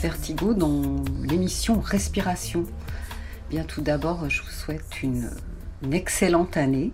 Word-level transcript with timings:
Vertigo, 0.00 0.54
dans 0.54 0.82
l'émission 1.22 1.80
Respiration. 1.80 2.64
Bien 3.50 3.64
tout 3.64 3.80
d'abord, 3.80 4.28
je 4.28 4.42
vous 4.42 4.50
souhaite 4.50 5.02
une, 5.02 5.30
excellente 5.90 6.56
année. 6.56 6.92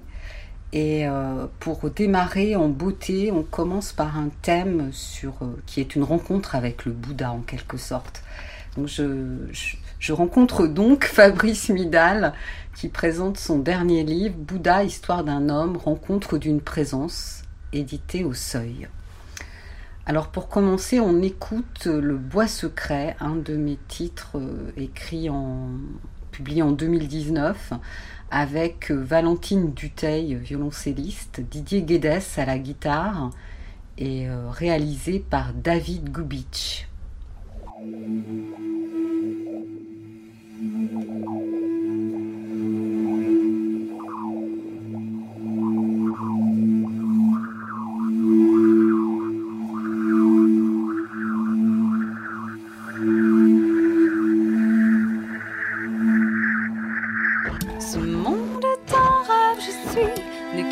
Et 0.72 1.06
euh, 1.06 1.46
pour 1.60 1.90
démarrer 1.90 2.56
en 2.56 2.68
beauté, 2.68 3.30
on 3.32 3.42
commence 3.42 3.92
par 3.92 4.16
un 4.16 4.30
thème 4.42 4.90
sur, 4.92 5.34
euh, 5.42 5.60
qui 5.66 5.80
est 5.80 5.96
une 5.96 6.04
rencontre 6.04 6.54
avec 6.54 6.84
le 6.84 6.92
Bouddha 6.92 7.32
en 7.32 7.40
quelque 7.40 7.76
sorte. 7.76 8.22
Je, 8.86 9.36
je 9.98 10.12
rencontre 10.12 10.66
donc 10.66 11.04
Fabrice 11.12 11.68
Midal 11.68 12.32
qui 12.74 12.88
présente 12.88 13.36
son 13.36 13.58
dernier 13.58 14.04
livre 14.04 14.36
Bouddha, 14.36 14.84
histoire 14.84 15.24
d'un 15.24 15.48
homme, 15.48 15.76
rencontre 15.76 16.38
d'une 16.38 16.60
présence, 16.60 17.42
édité 17.72 18.24
au 18.24 18.32
seuil. 18.32 18.88
Alors 20.12 20.28
pour 20.28 20.48
commencer, 20.48 21.00
on 21.00 21.22
écoute 21.22 21.86
Le 21.86 22.18
Bois 22.18 22.46
secret, 22.46 23.16
un 23.18 23.34
de 23.34 23.56
mes 23.56 23.78
titres 23.88 24.36
euh, 24.36 24.70
écrits 24.76 25.30
en 25.30 25.70
publié 26.32 26.60
en 26.60 26.70
2019 26.70 27.72
avec 28.30 28.90
euh, 28.90 29.02
Valentine 29.02 29.72
Duteil, 29.72 30.34
violoncelliste, 30.34 31.40
Didier 31.40 31.80
Guedes 31.80 32.20
à 32.36 32.44
la 32.44 32.58
guitare 32.58 33.30
et 33.96 34.28
euh, 34.28 34.50
réalisé 34.50 35.18
par 35.18 35.54
David 35.54 36.10
Gubitsch. 36.12 36.88
Monde 58.22 58.64
un 58.94 59.22
rêve, 59.28 59.58
je 59.58 59.90
suis 59.90 60.62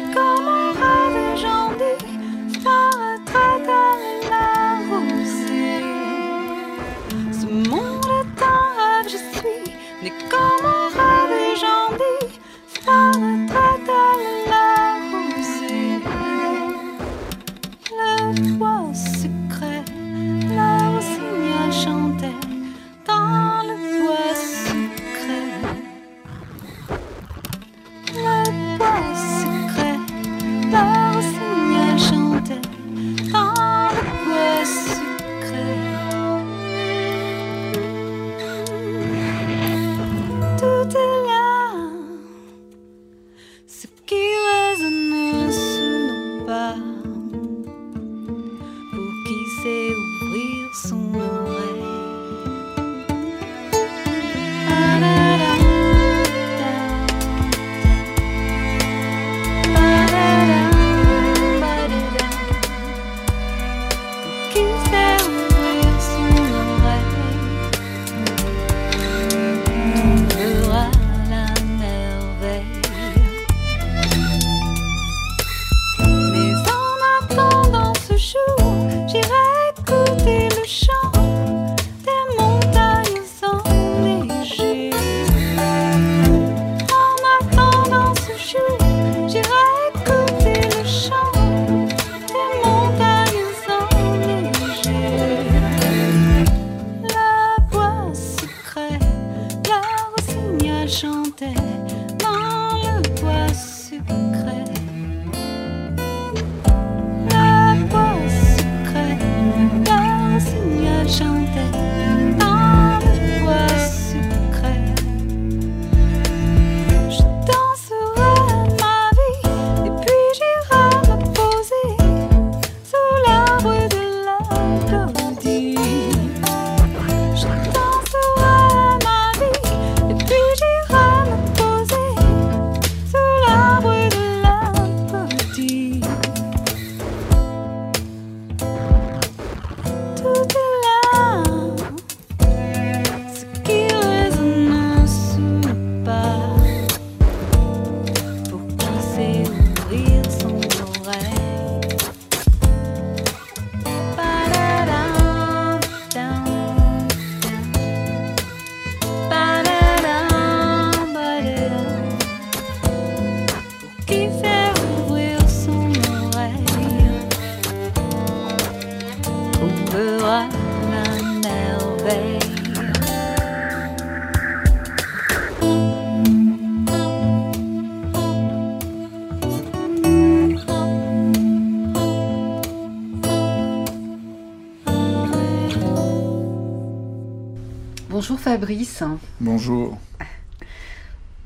Bonjour 188.30 188.44
Fabrice. 188.44 189.02
Bonjour. 189.40 189.98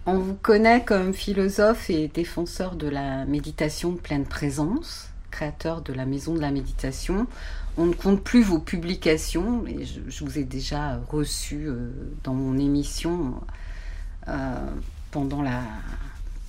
On 0.05 0.19
vous 0.19 0.35
connaît 0.35 0.85
comme 0.85 1.15
philosophe 1.15 1.89
et 1.89 2.09
défenseur 2.09 2.77
de 2.77 2.89
la 2.89 3.25
méditation 3.25 3.93
de 3.93 3.97
pleine 3.97 4.27
présence, 4.27 5.09
créateur 5.31 5.81
de 5.81 5.95
la 5.95 6.05
maison 6.05 6.35
de 6.35 6.43
la 6.43 6.51
méditation. 6.51 7.27
On 7.79 7.87
ne 7.87 7.95
compte 7.95 8.23
plus 8.23 8.43
vos 8.43 8.59
publications, 8.59 9.67
et 9.67 9.87
je, 9.87 10.25
vous 10.27 10.39
ai 10.39 10.45
déjà 10.45 11.01
reçu 11.09 11.69
euh, 11.69 11.89
dans 12.23 12.35
mon 12.35 12.59
émission 12.59 13.33
euh, 14.29 14.55
pendant 15.11 15.41
la 15.41 15.63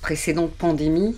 précédente 0.02 0.52
pandémie. 0.52 1.16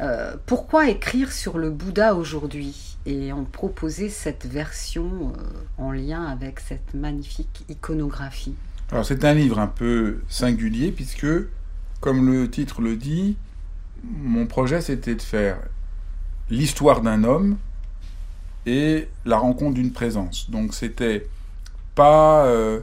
Euh, 0.00 0.36
pourquoi 0.46 0.88
écrire 0.88 1.32
sur 1.32 1.58
le 1.58 1.70
Bouddha 1.70 2.14
aujourd'hui 2.14 2.96
et 3.06 3.32
en 3.32 3.44
proposer 3.44 4.08
cette 4.08 4.46
version 4.46 5.32
en 5.76 5.90
lien 5.90 6.24
avec 6.24 6.60
cette 6.60 6.94
magnifique 6.94 7.64
iconographie? 7.68 8.54
Alors 8.90 9.04
c'est 9.04 9.24
un 9.24 9.34
livre 9.34 9.58
un 9.58 9.66
peu 9.66 10.20
singulier 10.28 10.92
puisque, 10.92 11.26
comme 12.00 12.30
le 12.32 12.50
titre 12.50 12.80
le 12.80 12.96
dit, 12.96 13.36
mon 14.04 14.46
projet 14.46 14.80
c'était 14.80 15.14
de 15.14 15.22
faire 15.22 15.58
l'histoire 16.50 17.02
d'un 17.02 17.24
homme 17.24 17.56
et 18.66 19.08
la 19.24 19.38
rencontre 19.38 19.74
d'une 19.74 19.92
présence. 19.92 20.50
Donc 20.50 20.74
c'était 20.74 21.26
pas 21.94 22.46
euh, 22.46 22.80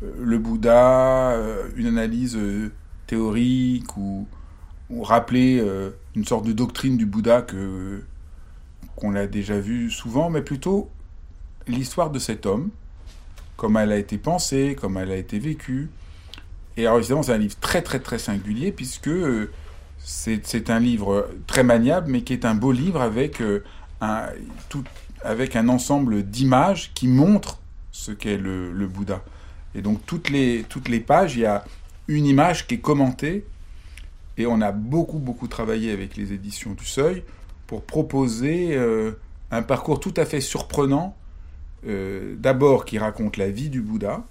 le 0.00 0.38
Bouddha, 0.38 1.32
euh, 1.32 1.68
une 1.76 1.86
analyse 1.86 2.36
euh, 2.36 2.70
théorique 3.06 3.96
ou, 3.96 4.26
rappeler 5.02 5.64
une 6.14 6.24
sorte 6.24 6.46
de 6.46 6.52
doctrine 6.52 6.96
du 6.96 7.06
Bouddha 7.06 7.42
que 7.42 8.02
qu'on 8.96 9.14
a 9.14 9.26
déjà 9.26 9.58
vu 9.58 9.90
souvent, 9.90 10.30
mais 10.30 10.42
plutôt 10.42 10.90
l'histoire 11.66 12.10
de 12.10 12.18
cet 12.18 12.44
homme 12.46 12.70
comment 13.60 13.80
elle 13.80 13.92
a 13.92 13.98
été 13.98 14.16
pensée, 14.16 14.74
comment 14.80 15.00
elle 15.00 15.12
a 15.12 15.16
été 15.16 15.38
vécue. 15.38 15.90
Et 16.78 16.86
alors 16.86 16.98
évidemment, 16.98 17.22
c'est 17.22 17.34
un 17.34 17.38
livre 17.38 17.56
très 17.60 17.82
très 17.82 18.00
très 18.00 18.18
singulier 18.18 18.72
puisque 18.72 19.08
euh, 19.08 19.50
c'est 19.98 20.70
un 20.70 20.80
livre 20.80 21.28
très 21.46 21.62
maniable, 21.62 22.10
mais 22.10 22.22
qui 22.22 22.32
est 22.32 22.46
un 22.46 22.54
beau 22.54 22.72
livre 22.72 23.02
avec, 23.02 23.42
euh, 23.42 23.62
un, 24.00 24.28
tout, 24.70 24.82
avec 25.22 25.56
un 25.56 25.68
ensemble 25.68 26.22
d'images 26.22 26.92
qui 26.94 27.06
montrent 27.06 27.60
ce 27.92 28.12
qu'est 28.12 28.38
le, 28.38 28.72
le, 28.72 28.86
Bouddha. 28.86 29.22
Et 29.74 29.82
donc 29.82 30.06
toutes 30.06 30.30
les, 30.30 30.64
toutes 30.66 30.88
les 30.88 31.00
pages, 31.00 31.36
il 31.36 31.40
y 31.40 31.46
a 31.46 31.62
une 32.08 32.24
image 32.24 32.66
qui 32.66 32.76
est 32.76 32.80
commentée. 32.80 33.44
Et 34.40 34.46
on 34.46 34.62
a 34.62 34.72
beaucoup 34.72 35.18
beaucoup 35.18 35.48
travaillé 35.48 35.92
avec 35.92 36.16
les 36.16 36.32
éditions 36.32 36.72
du 36.72 36.86
Seuil 36.86 37.24
pour 37.66 37.82
proposer 37.82 38.74
euh, 38.74 39.12
un 39.50 39.60
parcours 39.60 40.00
tout 40.00 40.14
à 40.16 40.24
fait 40.24 40.40
surprenant 40.40 41.14
euh, 41.86 42.36
d'abord 42.38 42.86
qui 42.86 42.98
raconte 42.98 43.36
la 43.36 43.50
vie 43.50 43.68
du 43.68 43.82
Bouddha, 43.82 44.24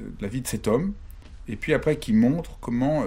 euh, 0.00 0.04
la 0.20 0.26
vie 0.26 0.40
de 0.40 0.48
cet 0.48 0.66
homme, 0.66 0.94
et 1.46 1.54
puis 1.54 1.74
après 1.74 1.96
qui 1.96 2.12
montre 2.12 2.58
comment 2.60 3.04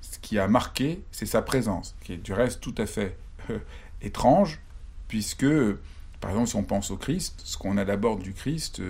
ce 0.00 0.18
qui 0.18 0.38
a 0.38 0.48
marqué, 0.48 1.02
c'est 1.12 1.26
sa 1.26 1.42
présence, 1.42 1.94
qui 2.02 2.14
est 2.14 2.16
du 2.16 2.32
reste 2.32 2.62
tout 2.62 2.74
à 2.78 2.86
fait 2.86 3.16
étrange, 4.00 4.60
puisque, 5.08 5.46
par 6.20 6.30
exemple, 6.30 6.48
si 6.48 6.56
on 6.56 6.62
pense 6.62 6.90
au 6.90 6.96
Christ, 6.96 7.42
ce 7.44 7.58
qu'on 7.58 7.76
a 7.76 7.84
d'abord 7.84 8.16
du 8.16 8.32
Christ, 8.32 8.82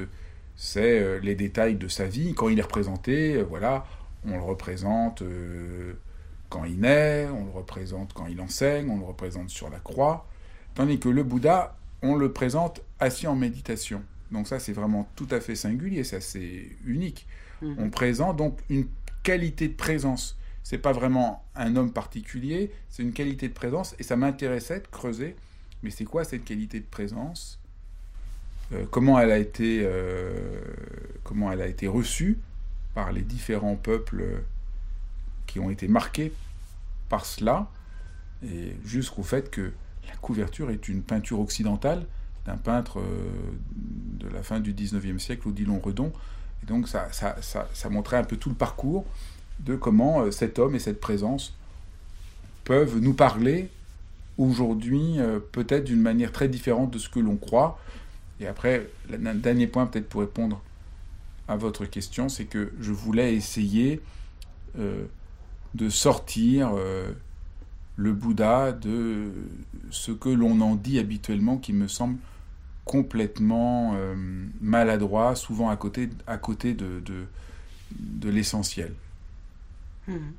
c'est 0.56 1.20
les 1.20 1.34
détails 1.34 1.76
de 1.76 1.88
sa 1.88 2.06
vie. 2.06 2.34
Quand 2.34 2.48
il 2.48 2.58
est 2.58 2.62
représenté, 2.62 3.42
voilà, 3.42 3.86
on 4.26 4.36
le 4.36 4.42
représente 4.42 5.22
quand 6.54 6.64
il 6.64 6.78
naît, 6.78 7.26
on 7.34 7.46
le 7.46 7.50
représente 7.50 8.12
quand 8.12 8.26
il 8.26 8.40
enseigne, 8.40 8.88
on 8.88 8.96
le 8.96 9.04
représente 9.04 9.50
sur 9.50 9.70
la 9.70 9.80
croix, 9.80 10.24
tandis 10.76 11.00
que 11.00 11.08
le 11.08 11.24
Bouddha, 11.24 11.76
on 12.00 12.14
le 12.14 12.32
présente 12.32 12.80
assis 13.00 13.26
en 13.26 13.34
méditation. 13.34 14.04
Donc 14.30 14.46
ça, 14.46 14.60
c'est 14.60 14.72
vraiment 14.72 15.08
tout 15.16 15.26
à 15.32 15.40
fait 15.40 15.56
singulier, 15.56 16.04
ça 16.04 16.20
c'est 16.20 16.68
unique. 16.86 17.26
Mhm. 17.60 17.74
On 17.80 17.90
présente 17.90 18.36
donc 18.36 18.60
une 18.70 18.86
qualité 19.24 19.66
de 19.66 19.74
présence. 19.74 20.38
C'est 20.62 20.78
pas 20.78 20.92
vraiment 20.92 21.44
un 21.56 21.74
homme 21.74 21.92
particulier, 21.92 22.70
c'est 22.88 23.02
une 23.02 23.12
qualité 23.12 23.48
de 23.48 23.52
présence. 23.52 23.96
Et 23.98 24.04
ça 24.04 24.14
m'intéressait 24.14 24.78
de 24.78 24.86
creuser. 24.86 25.34
Mais 25.82 25.90
c'est 25.90 26.04
quoi 26.04 26.22
cette 26.22 26.44
qualité 26.44 26.78
de 26.78 26.86
présence? 26.86 27.58
Euh, 28.72 28.84
Comment 28.92 29.18
elle 29.18 29.32
a 29.32 29.38
été, 29.38 29.80
euh, 29.82 30.60
comment 31.24 31.50
elle 31.50 31.62
a 31.62 31.66
été 31.66 31.88
reçue 31.88 32.38
par 32.94 33.10
les 33.10 33.22
différents 33.22 33.74
peuples 33.74 34.44
qui 35.46 35.60
ont 35.60 35.70
été 35.70 35.88
marqués 35.88 36.32
par 37.08 37.26
cela, 37.26 37.70
et 38.44 38.76
jusqu'au 38.84 39.22
fait 39.22 39.50
que 39.50 39.72
la 40.08 40.14
couverture 40.16 40.70
est 40.70 40.88
une 40.88 41.02
peinture 41.02 41.40
occidentale 41.40 42.04
d'un 42.46 42.56
peintre 42.56 43.00
euh, 43.00 43.02
de 44.18 44.28
la 44.28 44.42
fin 44.42 44.60
du 44.60 44.74
19e 44.74 45.18
siècle, 45.18 45.48
Odilon 45.48 45.80
Redon. 45.80 46.12
Et 46.62 46.66
donc 46.66 46.88
ça, 46.88 47.08
ça, 47.12 47.36
ça, 47.40 47.90
montrait 47.90 48.18
un 48.18 48.24
peu 48.24 48.36
tout 48.36 48.50
le 48.50 48.54
parcours 48.54 49.04
de 49.60 49.76
comment 49.76 50.22
euh, 50.22 50.30
cet 50.30 50.58
homme 50.58 50.74
et 50.74 50.78
cette 50.78 51.00
présence 51.00 51.54
peuvent 52.64 52.98
nous 52.98 53.14
parler 53.14 53.68
aujourd'hui 54.36 55.18
euh, 55.18 55.38
peut-être 55.52 55.84
d'une 55.84 56.00
manière 56.00 56.32
très 56.32 56.48
différente 56.48 56.90
de 56.90 56.98
ce 56.98 57.08
que 57.08 57.20
l'on 57.20 57.36
croit. 57.36 57.78
Et 58.40 58.46
après, 58.46 58.88
un 59.12 59.34
dernier 59.34 59.66
point 59.66 59.86
peut-être 59.86 60.08
pour 60.08 60.20
répondre 60.20 60.60
à 61.46 61.56
votre 61.56 61.86
question, 61.86 62.28
c'est 62.28 62.46
que 62.46 62.72
je 62.80 62.90
voulais 62.90 63.34
essayer 63.34 64.00
de 65.74 65.88
sortir 65.88 66.72
le 67.96 68.12
Bouddha 68.12 68.72
de 68.72 69.32
ce 69.90 70.12
que 70.12 70.28
l'on 70.28 70.60
en 70.60 70.74
dit 70.74 70.98
habituellement 70.98 71.58
qui 71.58 71.72
me 71.72 71.88
semble 71.88 72.18
complètement 72.84 73.94
euh, 73.94 74.14
maladroit, 74.60 75.34
souvent 75.34 75.70
à 75.70 75.76
côté, 75.76 76.08
de, 76.74 78.28
l'essentiel. 78.28 78.92
Hmm. 80.06 80.32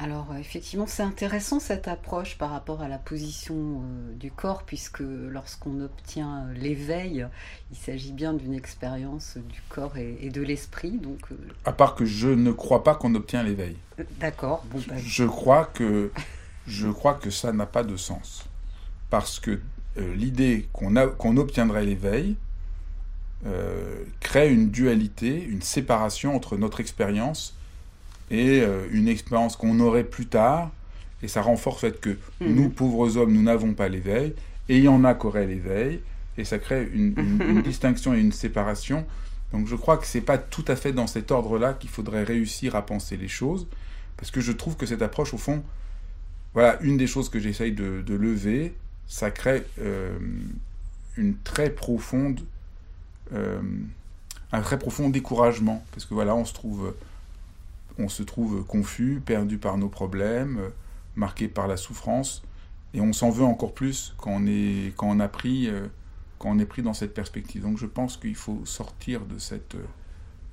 Alors 0.00 0.28
effectivement, 0.38 0.86
c'est 0.86 1.02
intéressant 1.02 1.58
cette 1.58 1.88
approche 1.88 2.38
par 2.38 2.50
rapport 2.50 2.82
à 2.82 2.88
la 2.88 2.98
position 2.98 3.56
euh, 3.56 4.14
du 4.14 4.30
corps, 4.30 4.62
puisque 4.62 5.00
lorsqu'on 5.00 5.80
obtient 5.80 6.46
euh, 6.46 6.54
l'éveil, 6.54 7.26
il 7.72 7.76
s'agit 7.76 8.12
bien 8.12 8.32
d'une 8.32 8.54
expérience 8.54 9.36
du 9.36 9.60
corps 9.68 9.96
et, 9.96 10.30
de 10.30 10.40
l'esprit. 10.40 10.92
Donc, 10.92 11.26
À 11.64 11.72
part 11.72 11.96
que 11.96 12.04
je 12.04 12.28
ne 12.28 12.52
crois 12.52 12.84
pas 12.84 12.94
qu'on 12.94 13.14
obtient 13.16 13.42
l'éveil. 13.42 13.76
D'accord. 14.20 14.64
Bon, 14.70 14.80
ben, 14.88 14.98
je, 14.98 15.24
crois 15.24 15.64
que, 15.64 16.12
je 16.68 16.88
crois 16.88 17.14
que 17.14 17.30
ça 17.30 17.52
n'a 17.52 17.66
pas 17.66 17.82
de 17.82 17.96
sens. 17.96 18.44
Parce 19.10 19.40
que 19.40 19.60
euh, 19.98 20.14
l'idée 20.14 20.68
qu'on 20.72 21.36
obtiendrait 21.36 21.84
l'éveil 21.84 22.36
euh, 23.46 24.04
crée 24.20 24.52
une 24.52 24.70
dualité, 24.70 25.42
une 25.42 25.62
séparation 25.62 26.34
entre 26.34 26.56
notre 26.56 26.80
expérience 26.80 27.57
et 28.30 28.60
euh, 28.60 28.86
une 28.90 29.08
expérience 29.08 29.56
qu'on 29.56 29.80
aurait 29.80 30.04
plus 30.04 30.26
tard, 30.26 30.70
et 31.22 31.28
ça 31.28 31.42
renforce 31.42 31.82
le 31.82 31.90
fait 31.90 32.00
que 32.00 32.10
mhm. 32.40 32.54
nous, 32.54 32.68
pauvres 32.68 33.16
hommes, 33.16 33.32
nous 33.32 33.42
n'avons 33.42 33.74
pas 33.74 33.88
l'éveil, 33.88 34.34
et 34.68 34.78
il 34.78 34.84
y 34.84 34.88
en 34.88 35.04
a 35.04 35.14
qui 35.14 35.26
auraient 35.26 35.46
l'éveil, 35.46 36.00
et 36.36 36.44
ça 36.44 36.58
crée 36.58 36.88
une, 36.94 37.62
distinction 37.62 38.14
et 38.14 38.20
une 38.20 38.32
séparation. 38.32 39.06
Donc 39.52 39.66
je 39.66 39.76
crois 39.76 39.96
que 39.96 40.06
c'est 40.06 40.20
pas 40.20 40.38
tout 40.38 40.64
à 40.68 40.76
fait 40.76 40.92
dans 40.92 41.06
cet 41.06 41.30
ordre-là 41.30 41.72
qu'il 41.72 41.90
faudrait 41.90 42.24
réussir 42.24 42.76
à 42.76 42.84
penser 42.84 43.16
les 43.16 43.28
choses, 43.28 43.66
parce 44.16 44.30
que 44.30 44.40
je 44.40 44.52
trouve 44.52 44.76
que 44.76 44.86
cette 44.86 45.02
approche, 45.02 45.32
au 45.34 45.38
fond, 45.38 45.62
voilà, 46.54 46.78
une 46.82 46.96
des 46.96 47.06
choses 47.06 47.28
que 47.28 47.38
j'essaye 47.38 47.72
de, 47.72 48.02
de 48.02 48.14
lever, 48.14 48.74
ça 49.06 49.30
crée 49.30 49.64
euh, 49.80 50.18
une 51.16 51.36
très 51.36 51.70
profonde, 51.70 52.40
euh, 53.32 53.60
un 54.52 54.60
très 54.60 54.78
profond 54.78 55.08
découragement, 55.08 55.84
parce 55.92 56.04
que 56.04 56.14
voilà, 56.14 56.34
on 56.34 56.44
se 56.44 56.52
trouve, 56.52 56.94
on 57.98 58.08
se 58.08 58.22
trouve 58.22 58.64
confus, 58.64 59.20
perdu 59.24 59.58
par 59.58 59.76
nos 59.78 59.88
problèmes, 59.88 60.70
marqué 61.16 61.48
par 61.48 61.66
la 61.66 61.76
souffrance, 61.76 62.42
et 62.94 63.00
on 63.00 63.12
s'en 63.12 63.30
veut 63.30 63.44
encore 63.44 63.74
plus 63.74 64.14
quand 64.16 64.30
on 64.30 64.46
est, 64.46 64.94
quand 64.96 65.08
on 65.08 65.20
a 65.20 65.28
pris, 65.28 65.68
euh, 65.68 65.86
quand 66.38 66.50
on 66.50 66.58
est 66.58 66.66
pris 66.66 66.82
dans 66.82 66.94
cette 66.94 67.14
perspective. 67.14 67.62
Donc 67.62 67.78
je 67.78 67.86
pense 67.86 68.16
qu'il 68.16 68.34
faut 68.34 68.64
sortir 68.64 69.26
de 69.26 69.38
cette 69.38 69.76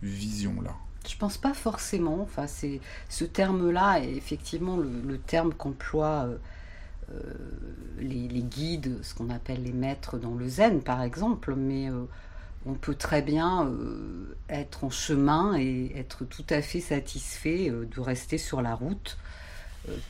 vision-là. 0.02 0.76
Je 1.08 1.16
pense 1.18 1.38
pas 1.38 1.54
forcément. 1.54 2.22
Enfin, 2.22 2.48
c'est 2.48 2.82
ce 3.10 3.26
terme-là 3.26 4.00
est 4.00 4.16
effectivement 4.16 4.78
le, 4.78 5.18
terme 5.20 5.54
qu'emploie 5.54 6.28
euh, 7.12 7.34
les, 8.00 8.28
guides, 8.42 9.00
ce 9.04 9.14
qu'on 9.14 9.30
appelle 9.30 9.64
les 9.64 9.74
maîtres 9.74 10.18
dans 10.18 10.34
le 10.34 10.48
zen 10.48 10.82
par 10.82 11.04
exemple, 11.04 11.56
mais 11.56 11.90
euh, 11.90 12.06
on 12.66 12.74
peut 12.74 12.96
très 12.96 13.22
bien 13.22 13.68
euh, 13.68 14.36
être 14.50 14.84
en 14.84 14.90
chemin 14.90 15.58
et 15.58 15.92
être 15.96 16.26
tout 16.26 16.46
à 16.50 16.62
fait 16.62 16.82
satisfait 16.82 17.70
de 17.70 18.00
rester 18.00 18.38
sur 18.38 18.62
la 18.62 18.74
route, 18.74 19.18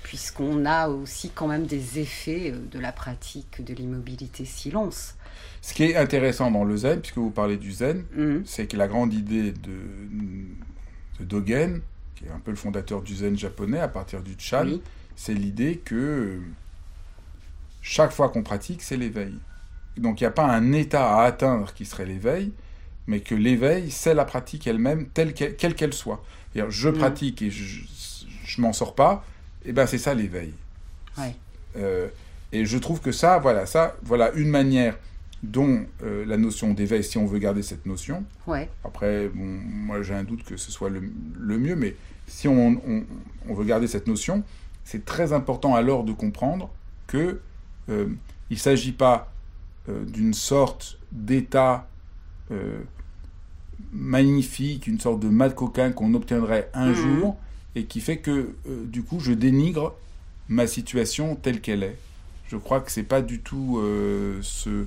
puisqu'on 0.03 0.65
a 0.65 0.87
aussi 0.87 1.29
quand 1.29 1.47
même 1.47 1.65
des 1.65 1.99
effets 1.99 2.53
de 2.71 2.79
la 2.79 2.93
pratique 2.93 3.63
de 3.63 3.73
l'immobilité 3.73 4.45
silence. 4.45 5.15
Ce 5.61 5.73
qui 5.73 5.83
est 5.83 5.95
intéressant 5.95 6.51
dans 6.51 6.63
le 6.63 6.77
zen, 6.77 7.01
puisque 7.01 7.17
vous 7.17 7.31
parlez 7.31 7.57
du 7.57 7.71
zen, 7.71 8.05
mmh. 8.15 8.41
c'est 8.45 8.67
que 8.67 8.77
la 8.77 8.87
grande 8.87 9.13
idée 9.13 9.51
de, 9.51 9.79
de, 11.19 11.25
Dogen, 11.25 11.81
qui 12.15 12.25
est 12.25 12.29
un 12.29 12.39
peu 12.39 12.51
le 12.51 12.57
fondateur 12.57 13.01
du 13.01 13.15
zen 13.15 13.37
japonais 13.37 13.79
à 13.79 13.87
partir 13.87 14.21
du 14.21 14.35
Chan, 14.37 14.67
c'est 15.15 15.33
l'idée 15.33 15.81
que 15.83 16.39
chaque 17.81 18.11
fois 18.11 18.29
qu'on 18.29 18.43
pratique, 18.43 18.81
c'est 18.81 18.97
l'éveil. 18.97 19.33
Donc 19.97 20.19
il 20.21 20.23
n'y 20.23 20.27
a 20.27 20.31
pas 20.31 20.45
un 20.45 20.71
état 20.73 21.15
à 21.19 21.23
atteindre 21.23 21.73
qui 21.73 21.85
serait 21.85 22.05
l'éveil, 22.05 22.51
mais 23.07 23.19
que 23.21 23.35
l'éveil, 23.35 23.91
c'est 23.91 24.13
la 24.13 24.25
pratique 24.25 24.67
elle-même, 24.67 25.07
telle 25.07 25.33
qu'elle, 25.33 25.55
quelle 25.55 25.75
qu'elle 25.75 25.93
soit. 25.93 26.23
C'est-à-dire, 26.53 26.71
je 26.71 26.89
Mm. 26.89 26.93
pratique 26.97 27.41
et 27.41 27.51
je, 27.51 27.81
je 28.45 28.61
m'en 28.61 28.73
sors 28.73 28.95
pas, 28.95 29.23
et 29.65 29.71
ben 29.73 29.85
c'est 29.85 29.97
ça 29.97 30.13
l'éveil. 30.13 30.53
Ouais. 31.17 31.35
Euh, 31.77 32.07
et 32.51 32.65
je 32.65 32.77
trouve 32.77 33.01
que 33.01 33.11
ça, 33.11 33.37
voilà, 33.39 33.65
ça, 33.65 33.95
voilà 34.03 34.31
une 34.33 34.49
manière 34.49 34.97
dont 35.43 35.85
euh, 36.03 36.25
la 36.25 36.37
notion 36.37 36.73
d'éveil, 36.73 37.03
si 37.03 37.17
on 37.17 37.25
veut 37.25 37.39
garder 37.39 37.61
cette 37.61 37.85
notion, 37.85 38.23
Ouais. 38.47 38.69
après, 38.83 39.27
bon, 39.29 39.43
moi 39.45 40.01
j'ai 40.01 40.13
un 40.13 40.23
doute 40.23 40.43
que 40.43 40.57
ce 40.57 40.71
soit 40.71 40.89
le, 40.89 41.01
le 41.39 41.57
mieux, 41.59 41.75
mais 41.75 41.95
si 42.27 42.47
on, 42.47 42.81
on- 42.87 43.03
on 43.47 43.53
veut 43.53 43.65
garder 43.65 43.87
cette 43.87 44.07
notion, 44.07 44.43
c'est 44.83 45.05
très 45.05 45.33
important 45.33 45.75
alors 45.75 46.03
de 46.03 46.13
comprendre 46.13 46.69
que 47.07 47.39
euh, 47.89 48.07
il 48.49 48.53
ne 48.55 48.59
s'agit 48.59 48.91
pas 48.93 49.31
d'une 49.87 50.33
sorte 50.33 50.97
d'état 51.11 51.87
euh, 52.51 52.79
magnifique, 53.91 54.87
une 54.87 54.99
sorte 54.99 55.19
de 55.19 55.29
mal 55.29 55.55
coquin 55.55 55.91
qu'on 55.91 56.13
obtiendrait 56.13 56.69
un 56.73 56.89
Mhm. 56.89 56.95
jour 56.95 57.37
et 57.75 57.85
qui 57.85 58.01
fait 58.01 58.17
que 58.17 58.55
euh, 58.67 58.83
du 58.85 59.03
coup 59.03 59.19
je 59.19 59.31
dénigre 59.31 59.93
ma 60.49 60.67
situation 60.67 61.35
telle 61.35 61.61
qu'elle 61.61 61.83
est. 61.83 61.97
Je 62.49 62.57
crois 62.57 62.79
que 62.81 62.91
c'est 62.91 63.03
pas 63.03 63.21
du 63.21 63.39
tout 63.39 63.79
euh, 63.79 64.37
ce 64.41 64.85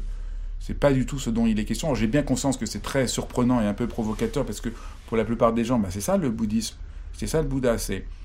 c'est 0.60 0.78
pas 0.78 0.92
du 0.92 1.06
tout 1.06 1.18
ce 1.18 1.30
dont 1.30 1.46
il 1.46 1.58
est 1.58 1.64
question. 1.64 1.94
J'ai 1.94 2.06
bien 2.08 2.22
conscience 2.22 2.56
que 2.56 2.66
c'est 2.66 2.80
très 2.82 3.06
surprenant 3.06 3.60
et 3.60 3.66
un 3.66 3.74
peu 3.74 3.86
provocateur 3.86 4.44
parce 4.44 4.60
que 4.60 4.68
pour 5.06 5.16
la 5.16 5.24
plupart 5.24 5.52
des 5.52 5.64
gens, 5.64 5.78
bah, 5.78 5.88
c'est 5.90 6.00
ça 6.00 6.16
le 6.16 6.30
bouddhisme, 6.30 6.76
c'est 7.14 7.26
ça 7.26 7.40
le 7.40 7.48
Bouddha, 7.48 7.78
c'est 7.78 8.04
euh, 8.04 8.17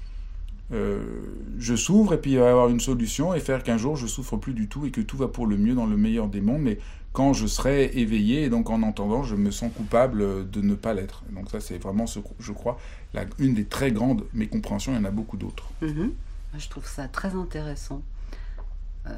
je 0.74 1.76
s'ouvre 1.76 2.14
et 2.14 2.18
puis 2.18 2.32
il 2.32 2.40
va 2.40 2.46
y 2.46 2.50
avoir 2.50 2.70
une 2.70 2.80
solution 2.80 3.34
et 3.34 3.40
faire 3.40 3.64
qu'un 3.64 3.78
jour 3.78 3.96
je 3.96 4.08
souffre 4.08 4.38
plus 4.38 4.54
du 4.54 4.68
tout 4.68 4.86
et 4.86 4.92
que 4.92 5.02
tout 5.02 5.18
va 5.18 5.28
pour 5.28 5.46
le 5.46 5.58
mieux 5.58 5.76
dans 5.76 5.86
le 5.86 5.98
meilleur 5.98 6.28
des 6.28 6.42
mondes, 6.42 6.62
mais 6.62 6.80
quand 7.12 7.34
je 7.34 7.46
serai 7.46 7.92
éveillé 7.94 8.44
et 8.44 8.50
donc 8.50 8.70
en 8.72 8.82
entendant, 8.82 9.24
je 9.24 9.36
me 9.36 9.52
sens 9.52 9.72
coupable 9.72 10.50
de 10.50 10.62
ne 10.62 10.74
pas 10.74 10.94
l'être. 10.94 11.24
Donc 11.32 11.50
ça 11.52 11.60
c'est 11.60 11.78
vraiment, 11.78 12.08
ce, 12.08 12.20
je 12.40 12.52
crois, 12.52 12.80
une 13.38 13.54
des 13.54 13.66
très 13.66 13.92
grandes 13.92 14.26
mécompréhensions, 14.34 14.94
il 14.94 14.96
y 14.96 15.00
en 15.00 15.06
a 15.06 15.12
beaucoup 15.12 15.38
d'autres. 15.38 15.70
Mhm. 15.82 16.12
Je 16.58 16.70
trouve 16.70 16.88
ça 16.88 17.08
très 17.08 17.36
intéressant, 17.36 18.02
euh, 19.08 19.12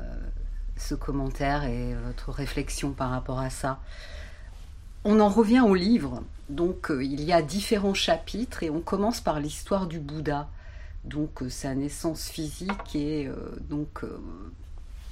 ce 0.77 0.95
commentaire 0.95 1.65
et 1.65 1.93
votre 2.05 2.31
réflexion 2.31 2.91
par 2.91 3.09
rapport 3.09 3.39
à 3.39 3.49
ça. 3.49 3.79
On 5.03 5.19
en 5.19 5.29
revient 5.29 5.61
au 5.61 5.75
livre. 5.75 6.23
Donc, 6.49 6.91
euh, 6.91 7.03
il 7.03 7.23
y 7.23 7.33
a 7.33 7.41
différents 7.41 7.93
chapitres 7.93 8.63
et 8.63 8.69
on 8.69 8.79
commence 8.79 9.21
par 9.21 9.39
l'histoire 9.39 9.87
du 9.87 9.99
Bouddha. 9.99 10.49
Donc, 11.05 11.41
euh, 11.43 11.49
sa 11.49 11.75
naissance 11.75 12.29
physique 12.29 12.95
et 12.95 13.27
euh, 13.27 13.35
donc 13.69 14.03
euh, 14.03 14.17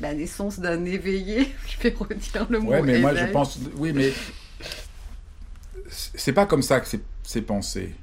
la 0.01 0.13
naissance 0.13 0.59
d'un 0.59 0.83
éveillé. 0.85 1.47
Je 1.67 1.77
vais 1.81 1.95
redire 1.97 2.47
le 2.50 2.59
mot. 2.59 2.71
Ouais, 2.71 2.81
mais 2.81 3.00
moi 3.00 3.13
je 3.15 3.25
pense, 3.31 3.59
oui, 3.77 3.93
mais 3.93 4.12
c'est 5.89 6.33
pas 6.33 6.45
comme 6.45 6.62
ça 6.63 6.79
que 6.79 6.88
c'est- 7.23 7.41
pensé. 7.41 7.93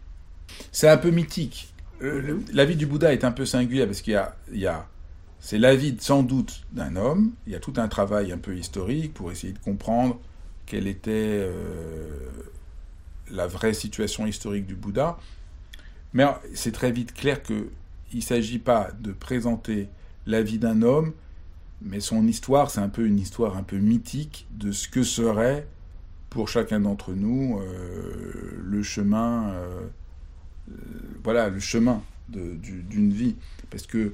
C'est 0.73 0.89
un 0.89 0.97
peu 0.97 1.11
mythique. 1.11 1.73
Euh, 2.03 2.21
le- 2.21 2.43
La 2.53 2.65
vie 2.65 2.77
du 2.77 2.87
Bouddha 2.87 3.13
est 3.13 3.25
un 3.25 3.33
peu 3.33 3.45
singulière 3.45 3.87
parce 3.87 4.01
qu'il 4.03 4.13
y 4.15 4.17
a, 4.17 4.37
il 4.53 4.59
y 4.61 4.67
a 4.67 4.87
c'est 5.41 5.59
la 5.59 5.75
vie 5.75 5.97
sans 6.01 6.23
doute 6.23 6.63
d'un 6.73 6.97
homme. 6.97 7.33
Il 7.47 7.53
y 7.53 7.57
a 7.57 7.61
tout 7.61 7.73
un 7.79 7.89
travail 7.89 8.31
un 8.33 8.39
peu 8.39 8.57
historique 8.57 9.15
pour 9.15 9.33
essayer 9.33 9.53
de 9.53 9.59
comprendre 9.59 10.21
quelle 10.67 10.87
était 10.87 11.11
euh, 11.15 12.29
la 13.31 13.47
vraie 13.47 13.73
situation 13.75 14.27
historique 14.27 14.67
du 14.67 14.75
Bouddha. 14.77 15.19
Mais 16.13 16.25
c'est 16.55 16.73
très 16.73 16.93
vite 16.93 17.15
clair 17.15 17.43
que 17.43 17.69
il 18.13 18.19
ne 18.19 18.23
s'agit 18.23 18.59
pas 18.59 18.91
de 19.01 19.13
présenter 19.13 19.89
la 20.27 20.43
vie 20.43 20.59
d'un 20.59 20.83
homme, 20.83 21.13
mais 21.83 22.01
son 22.01 22.27
histoire, 22.27 22.71
c'est 22.71 22.81
un 22.81 22.89
peu 22.89 23.07
une 23.07 23.19
histoire 23.19 23.57
un 23.57 23.63
peu 23.63 23.79
mythique 23.79 24.47
de 24.53 24.73
ce 24.73 24.89
que 24.89 25.03
serait 25.03 25.67
pour 26.29 26.49
chacun 26.49 26.81
d'entre 26.81 27.13
nous 27.13 27.59
euh, 27.61 28.33
le 28.63 28.83
chemin, 28.83 29.51
euh, 29.51 29.81
euh, 30.71 30.75
voilà, 31.25 31.49
le 31.49 31.61
chemin 31.61 32.03
du- 32.29 32.83
d'une 32.83 33.13
vie, 33.13 33.35
parce 33.71 33.87
que 33.87 34.13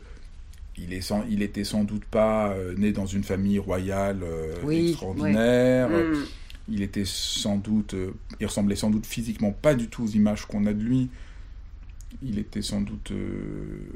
il, 0.79 0.93
est 0.93 1.01
sans- 1.03 1.25
il 1.29 1.43
était 1.43 1.65
sans 1.65 1.85
doute 1.85 2.05
pas 2.05 2.55
né 2.77 2.93
dans 2.93 3.07
une 3.07 3.25
famille 3.25 3.59
royale 3.59 4.21
Oui, 4.63 4.91
extraordinaire. 4.91 5.89
Mm. 5.91 6.25
Il 6.69 6.83
était 6.83 7.05
sans 7.07 7.57
doute, 7.57 7.95
il 8.41 8.47
ressemblait 8.47 8.75
sans 8.77 8.91
doute 8.91 9.07
physiquement 9.07 9.53
pas 9.53 9.75
du 9.75 9.89
tout 9.89 10.03
aux 10.05 10.09
images 10.09 10.45
qu'on 10.47 10.67
a 10.67 10.73
de 10.73 10.83
lui. 10.83 11.09
Il 12.23 12.39
était 12.39 12.63
sans 12.63 12.81
doute, 12.81 13.11
euh, 13.11 13.89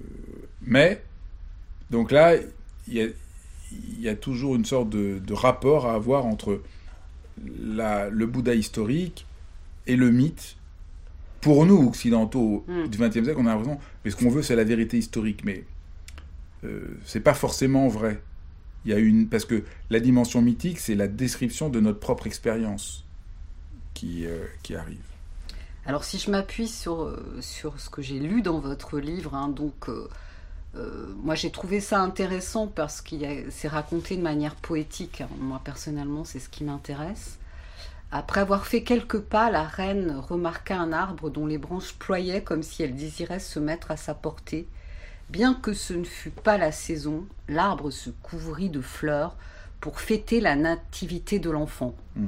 mais 0.62 1.02
donc 1.90 2.10
là, 2.12 2.34
il 2.86 2.94
y 2.94 3.00
a, 3.02 3.06
il 3.72 4.00
y 4.00 4.08
a 4.08 4.14
toujours 4.14 4.54
une 4.56 4.64
sorte 4.64 4.90
de, 4.90 5.18
de 5.18 5.32
rapport 5.32 5.86
à 5.86 5.94
avoir 5.94 6.26
entre 6.26 6.60
la, 7.62 8.10
le 8.10 8.26
Bouddha 8.26 8.54
historique 8.54 9.26
et 9.86 9.96
le 9.96 10.10
mythe. 10.10 10.56
Pour 11.40 11.64
nous 11.64 11.78
occidentaux 11.88 12.64
Mm. 12.68 12.88
du 12.88 12.98
XXe 12.98 13.24
siècle, 13.24 13.36
on 13.38 13.46
a 13.46 13.54
l'impression, 13.54 13.78
mais 14.04 14.10
ce 14.10 14.16
qu'on 14.16 14.28
veut, 14.28 14.42
c'est 14.42 14.56
la 14.56 14.64
vérité 14.64 14.98
historique, 14.98 15.42
mais 15.44 15.64
euh, 16.64 16.98
c'est 17.06 17.20
pas 17.20 17.32
forcément 17.32 17.88
vrai. 17.88 18.20
Il 18.84 18.90
y 18.90 18.94
a 18.94 18.98
une 18.98 19.26
parce 19.28 19.46
que 19.46 19.62
la 19.88 20.00
dimension 20.00 20.42
mythique, 20.42 20.78
c'est 20.78 20.94
la 20.94 21.08
description 21.08 21.70
de 21.70 21.80
notre 21.80 21.98
propre 21.98 22.26
expérience 22.26 23.06
qui, 23.94 24.26
euh, 24.26 24.44
qui 24.62 24.74
arrive. 24.74 25.09
Alors 25.86 26.04
si 26.04 26.18
je 26.18 26.30
m'appuie 26.30 26.68
sur, 26.68 27.02
euh, 27.02 27.38
sur 27.40 27.80
ce 27.80 27.90
que 27.90 28.02
j'ai 28.02 28.18
lu 28.18 28.42
dans 28.42 28.58
votre 28.58 28.98
livre, 28.98 29.34
hein, 29.34 29.48
donc 29.48 29.88
euh, 29.88 30.08
euh, 30.76 31.06
moi 31.22 31.34
j'ai 31.34 31.50
trouvé 31.50 31.80
ça 31.80 32.00
intéressant 32.00 32.66
parce 32.66 33.00
que 33.00 33.16
c'est 33.50 33.68
raconté 33.68 34.16
de 34.16 34.22
manière 34.22 34.54
poétique. 34.54 35.22
hein. 35.22 35.28
Moi 35.38 35.60
personnellement 35.64 36.24
c'est 36.24 36.38
ce 36.38 36.48
qui 36.48 36.64
m'intéresse. 36.64 37.38
Après 38.12 38.40
avoir 38.40 38.66
fait 38.66 38.82
quelques 38.82 39.20
pas, 39.20 39.50
la 39.50 39.62
reine 39.62 40.16
remarqua 40.16 40.76
un 40.76 40.92
arbre 40.92 41.30
dont 41.30 41.46
les 41.46 41.58
branches 41.58 41.94
ployaient 41.94 42.42
comme 42.42 42.62
si 42.62 42.82
elle 42.82 42.94
désirait 42.94 43.38
se 43.38 43.60
mettre 43.60 43.90
à 43.90 43.96
sa 43.96 44.14
portée. 44.14 44.66
Bien 45.28 45.54
que 45.54 45.72
ce 45.72 45.94
ne 45.94 46.04
fût 46.04 46.30
pas 46.30 46.58
la 46.58 46.72
saison, 46.72 47.24
l'arbre 47.48 47.90
se 47.90 48.10
couvrit 48.10 48.68
de 48.68 48.80
fleurs 48.80 49.36
pour 49.80 50.00
fêter 50.00 50.40
la 50.40 50.56
nativité 50.56 51.38
de 51.38 51.50
l'enfant. 51.50 51.94
Mm. 52.16 52.26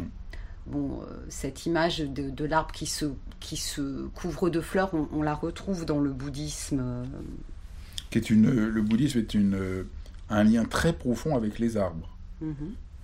Bon, 0.66 1.00
euh, 1.02 1.04
cette 1.28 1.66
image 1.66 1.98
de, 2.00 2.30
de 2.30 2.44
l'arbre 2.44 2.72
qui 2.72 2.86
se, 2.86 3.06
qui 3.40 3.56
se 3.56 4.06
couvre 4.08 4.48
de 4.48 4.60
fleurs, 4.60 4.94
on, 4.94 5.08
on 5.12 5.22
la 5.22 5.34
retrouve 5.34 5.84
dans 5.84 5.98
le 6.00 6.12
bouddhisme. 6.12 6.80
euh, 6.80 7.04
Qui 8.10 8.18
est 8.18 8.30
une, 8.30 8.48
le 8.48 8.82
bouddhisme 8.82 9.18
est 9.18 9.34
une, 9.34 9.54
euh, 9.54 9.84
un 10.30 10.44
lien 10.44 10.64
très 10.64 10.92
profond 10.92 11.34
avec 11.36 11.58
les 11.58 11.76
arbres. 11.76 12.16
mhm. 12.40 12.54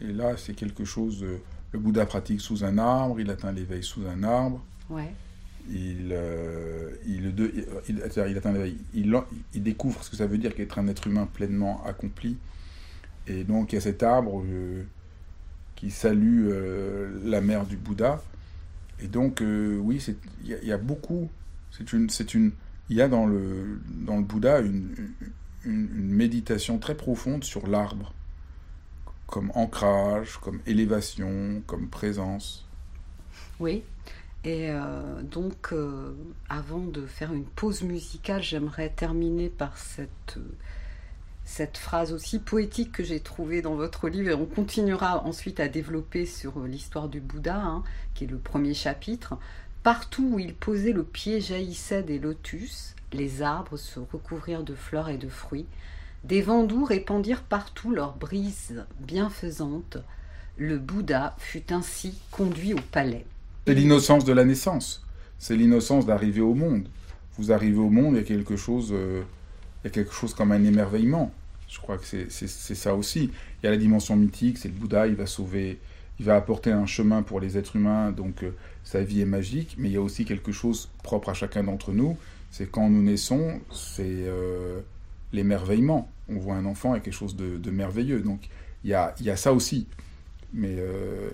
Et 0.01 0.13
là, 0.13 0.37
c'est 0.37 0.55
quelque 0.55 0.85
chose. 0.85 1.25
le 1.73 1.79
Bouddha 1.81 2.07
pratique 2.07 2.41
sous 2.41 2.63
un 2.65 2.79
arbre, 2.79 3.19
il 3.21 3.29
atteint 3.31 3.51
l'éveil 3.51 3.83
sous 3.83 4.03
un 4.07 4.23
arbre. 4.23 4.65
Ouais. 4.89 5.13
il, 5.69 6.11
euh, 6.13 6.93
il, 7.05 7.35
il- 7.89 7.99
c'est-à-dire, 7.99 8.29
il 8.29 8.39
atteint 8.39 8.53
l'éveil. 8.53 8.79
Il, 8.95 9.13
il 9.55 9.63
découvre 9.65 10.03
ce 10.05 10.09
que 10.11 10.17
ça 10.17 10.27
veut 10.29 10.39
dire 10.39 10.55
qu'être 10.55 10.79
un 10.79 10.87
être 10.87 11.09
humain 11.09 11.27
pleinement 11.27 11.83
accompli. 11.85 12.37
Et 13.27 13.43
donc, 13.43 13.73
il 13.73 13.75
y 13.75 13.79
a 13.79 13.81
cet 13.81 14.05
arbre 14.05 14.41
euh, 14.47 14.85
qui 15.79 15.93
salue 15.93 16.49
euh, 16.51 17.21
la 17.23 17.41
mère 17.41 17.65
du 17.65 17.77
Bouddha. 17.77 18.21
Et 19.01 19.07
donc, 19.07 19.41
euh, 19.43 19.79
oui, 19.79 20.05
il 20.43 20.59
y, 20.65 20.73
a- 20.73 20.77
beaucoup. 20.77 21.31
C'est 21.71 21.93
une, 21.93 22.51
il 22.89 22.97
y 22.97 23.01
a 23.01 23.07
dans 23.07 23.27
le, 23.27 23.81
dans 23.89 24.17
le 24.17 24.25
Bouddha 24.25 24.59
une, 24.59 25.13
méditation 25.65 26.79
très 26.79 26.97
profonde 26.97 27.45
sur 27.45 27.69
l'arbre, 27.69 28.13
comme 29.29 29.53
ancrage, 29.55 30.39
comme 30.39 30.61
élévation, 30.67 31.63
comme 31.67 31.89
présence. 31.89 32.67
Oui. 33.61 33.85
Et 34.43 34.71
euh, 34.71 35.23
donc, 35.23 35.75
avant 36.49 36.81
de 36.81 37.07
faire 37.07 37.33
une 37.33 37.45
pause 37.45 37.83
musicale, 37.83 38.43
j'aimerais 38.43 38.89
terminer 38.89 39.49
par 39.49 39.77
cette, 39.79 40.39
cette 41.49 41.79
phrase 41.79 42.13
aussi 42.13 42.39
poétique 42.39 42.93
que 42.93 43.03
j'ai 43.03 43.21
trouvée 43.21 43.63
dans 43.63 43.75
votre 43.75 44.11
livre. 44.11 44.29
Et 44.29 44.35
on 44.35 44.45
continuera 44.45 45.25
ensuite 45.25 45.61
à 45.61 45.69
développer 45.69 46.27
sur 46.27 46.61
euh, 46.61 46.69
l'histoire 46.69 47.09
du 47.09 47.21
Bouddha, 47.21 47.57
hein, 47.57 47.83
qui 48.15 48.25
est 48.25 48.29
le 48.29 48.37
premier 48.37 48.75
chapitre. 48.75 49.35
Partout 49.83 50.35
où 50.35 50.39
il 50.39 50.55
posait 50.55 50.93
le 50.93 51.03
pied 51.03 51.41
jaillissaient 51.41 52.03
des 52.03 52.19
lotus, 52.19 52.95
les 53.15 53.41
arbres 53.41 53.79
se 53.79 53.99
recouvrirent 53.99 54.63
de 54.63 54.75
fleurs 54.75 55.09
et 55.09 55.17
de 55.17 55.29
fruits. 55.29 55.65
Des 56.23 56.43
vents 56.43 56.65
doux 56.65 56.85
répandirent 56.85 57.43
partout 57.43 57.93
leur 57.93 58.15
brise 58.15 58.85
bienfaisante. 59.01 59.97
Le 60.59 60.79
Bouddha 60.79 61.35
fut 61.39 61.73
ainsi 61.73 62.21
conduit 62.31 62.75
au 62.75 62.81
palais. 62.93 63.25
C'est 63.67 63.75
l'innocence 63.75 64.27
de 64.27 64.35
la 64.35 64.45
naissance. 64.45 65.03
C'est 65.39 65.57
l'innocence 65.57 66.05
d'arriver 66.05 66.43
au 66.43 66.55
monde. 66.55 66.87
Vous 67.39 67.53
arrivez 67.53 67.79
au 67.79 67.89
monde, 67.89 68.17
il 68.17 68.19
y 68.19 68.21
a 68.21 68.27
quelque 68.27 68.57
chose, 68.57 68.91
euh, 68.93 69.23
il 69.83 69.87
y 69.87 69.91
a 69.91 69.91
quelque 69.91 70.13
chose 70.13 70.35
comme 70.35 70.53
un 70.53 70.63
émerveillement. 70.63 71.33
Je 71.69 71.79
crois 71.79 71.99
que 71.99 72.05
c'est 72.05 72.75
ça 72.75 72.95
aussi. 72.95 73.31
Il 73.63 73.67
y 73.67 73.69
a 73.69 73.71
la 73.71 73.77
dimension 73.77 74.17
mythique, 74.17 74.59
c'est 74.59 74.69
le 74.69 74.75
Bouddha, 74.75 75.07
il 75.07 75.15
va 75.15 75.27
sauver, 75.27 75.79
il 76.19 76.25
va 76.25 76.37
apporter 76.37 76.73
un 76.73 76.87
chemin 76.87 77.23
pour 77.23 77.41
les 77.41 77.59
êtres 77.59 77.77
humains, 77.77 78.11
donc 78.11 78.43
euh, 78.43 78.55
sa 78.85 79.03
vie 79.03 79.21
est 79.21 79.27
magique. 79.27 79.75
Mais 79.79 79.89
il 79.89 79.93
y 79.93 79.97
a 79.97 80.01
aussi 80.01 80.25
quelque 80.25 80.51
chose 80.51 80.89
propre 81.03 81.29
à 81.29 81.35
chacun 81.35 81.63
d'entre 81.65 81.93
nous. 81.93 82.17
C'est 82.51 82.71
quand 82.71 82.89
nous 82.89 83.03
naissons, 83.03 83.61
c'est 83.71 84.03
euh, 84.07 84.81
l'émerveillement. 85.33 86.11
On 86.31 86.39
voit 86.39 86.55
un 86.55 86.65
enfant 86.65 86.95
et 86.95 87.01
quelque 87.01 87.15
chose 87.15 87.37
de, 87.37 87.59
de 87.59 87.71
merveilleux. 87.71 88.21
Donc 88.21 88.49
il 88.85 88.91
y 88.91 88.95
a, 88.95 89.15
y 89.21 89.29
a 89.29 89.37
ça 89.37 89.53
aussi. 89.53 89.87
Mais 90.55 90.77
euh, 90.79 91.29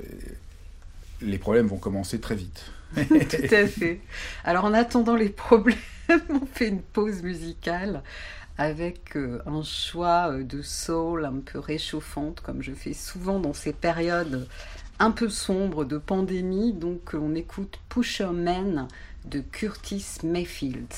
les 1.22 1.38
problèmes 1.38 1.66
vont 1.66 1.78
commencer 1.78 2.20
très 2.20 2.34
vite. 2.34 2.72
Tout 2.94 3.54
à 3.54 3.66
fait. 3.66 4.00
Alors 4.44 4.64
en 4.64 4.74
attendant 4.74 5.14
les 5.14 5.28
problèmes, 5.28 5.78
on 6.10 6.46
fait 6.52 6.68
une 6.68 6.82
pause 6.82 7.22
musicale 7.22 8.02
avec 8.56 9.16
euh, 9.16 9.40
un 9.46 9.62
choix 9.62 10.30
euh, 10.30 10.44
de 10.44 10.62
soul 10.62 11.24
un 11.24 11.40
peu 11.40 11.58
réchauffante, 11.58 12.40
comme 12.40 12.62
je 12.62 12.72
fais 12.72 12.92
souvent 12.92 13.40
dans 13.40 13.52
ces 13.54 13.72
périodes 13.72 14.48
un 14.98 15.10
peu 15.10 15.28
sombres 15.28 15.84
de 15.84 15.98
pandémie. 15.98 16.72
Donc 16.72 17.12
on 17.14 17.34
écoute 17.34 17.80
Pusher 17.88 18.30
Man 18.32 18.88
de 19.24 19.40
Curtis 19.40 20.18
Mayfield. 20.22 20.88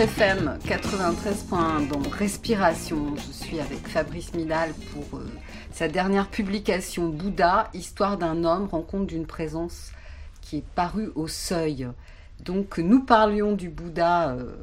FM 0.00 0.58
93.1 0.64 1.88
dans 1.88 2.08
Respiration. 2.08 3.14
Je 3.16 3.32
suis 3.32 3.60
avec 3.60 3.86
Fabrice 3.86 4.32
Midal 4.32 4.72
pour 4.94 5.18
euh, 5.18 5.26
sa 5.72 5.88
dernière 5.88 6.30
publication 6.30 7.10
Bouddha, 7.10 7.68
Histoire 7.74 8.16
d'un 8.16 8.44
homme, 8.44 8.66
rencontre 8.66 9.08
d'une 9.08 9.26
présence 9.26 9.92
qui 10.40 10.56
est 10.56 10.64
parue 10.74 11.10
au 11.16 11.28
seuil. 11.28 11.86
Donc 12.42 12.78
nous 12.78 13.02
parlions 13.02 13.52
du 13.52 13.68
Bouddha, 13.68 14.30
euh, 14.30 14.54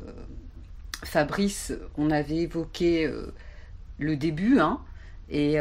Fabrice, 1.04 1.72
on 2.00 2.10
avait 2.10 2.38
évoqué 2.38 3.06
euh, 3.06 3.32
le 4.00 4.18
début, 4.18 4.60
hein, 4.60 4.82
et 5.30 5.58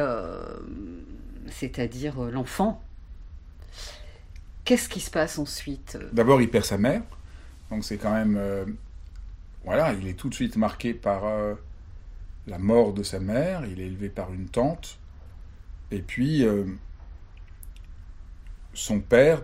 c'est-à-dire 1.51 2.23
l'enfant. 2.23 2.83
Qu'est-ce 4.65 4.89
qui 4.89 5.01
se 5.01 5.11
passe 5.11 5.39
ensuite? 5.39 5.99
D'abord, 6.12 6.41
il 6.41 6.49
perd 6.49 6.65
sa 6.65 6.79
mère, 6.79 7.03
donc 7.71 7.85
c'est 7.85 7.99
quand 7.99 8.15
même, 8.15 8.41
voilà, 9.66 9.92
il 9.92 10.07
est 10.09 10.14
tout 10.14 10.31
de 10.31 10.35
suite 10.35 10.57
marqué 10.57 10.94
par 10.94 11.24
la 12.46 12.59
mort 12.59 12.94
de 12.94 13.02
sa 13.02 13.20
mère. 13.20 13.66
Il 13.66 13.81
est 13.81 13.87
élevé 13.87 14.09
par 14.09 14.33
une 14.33 14.48
tante, 14.48 14.98
et 15.90 16.00
puis 16.00 16.46
son 18.72 19.00
père 19.00 19.42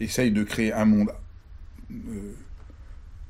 essaye 0.00 0.32
de 0.32 0.42
créer 0.42 0.72
un 0.72 0.84
monde 0.84 1.12
euh, 1.92 2.32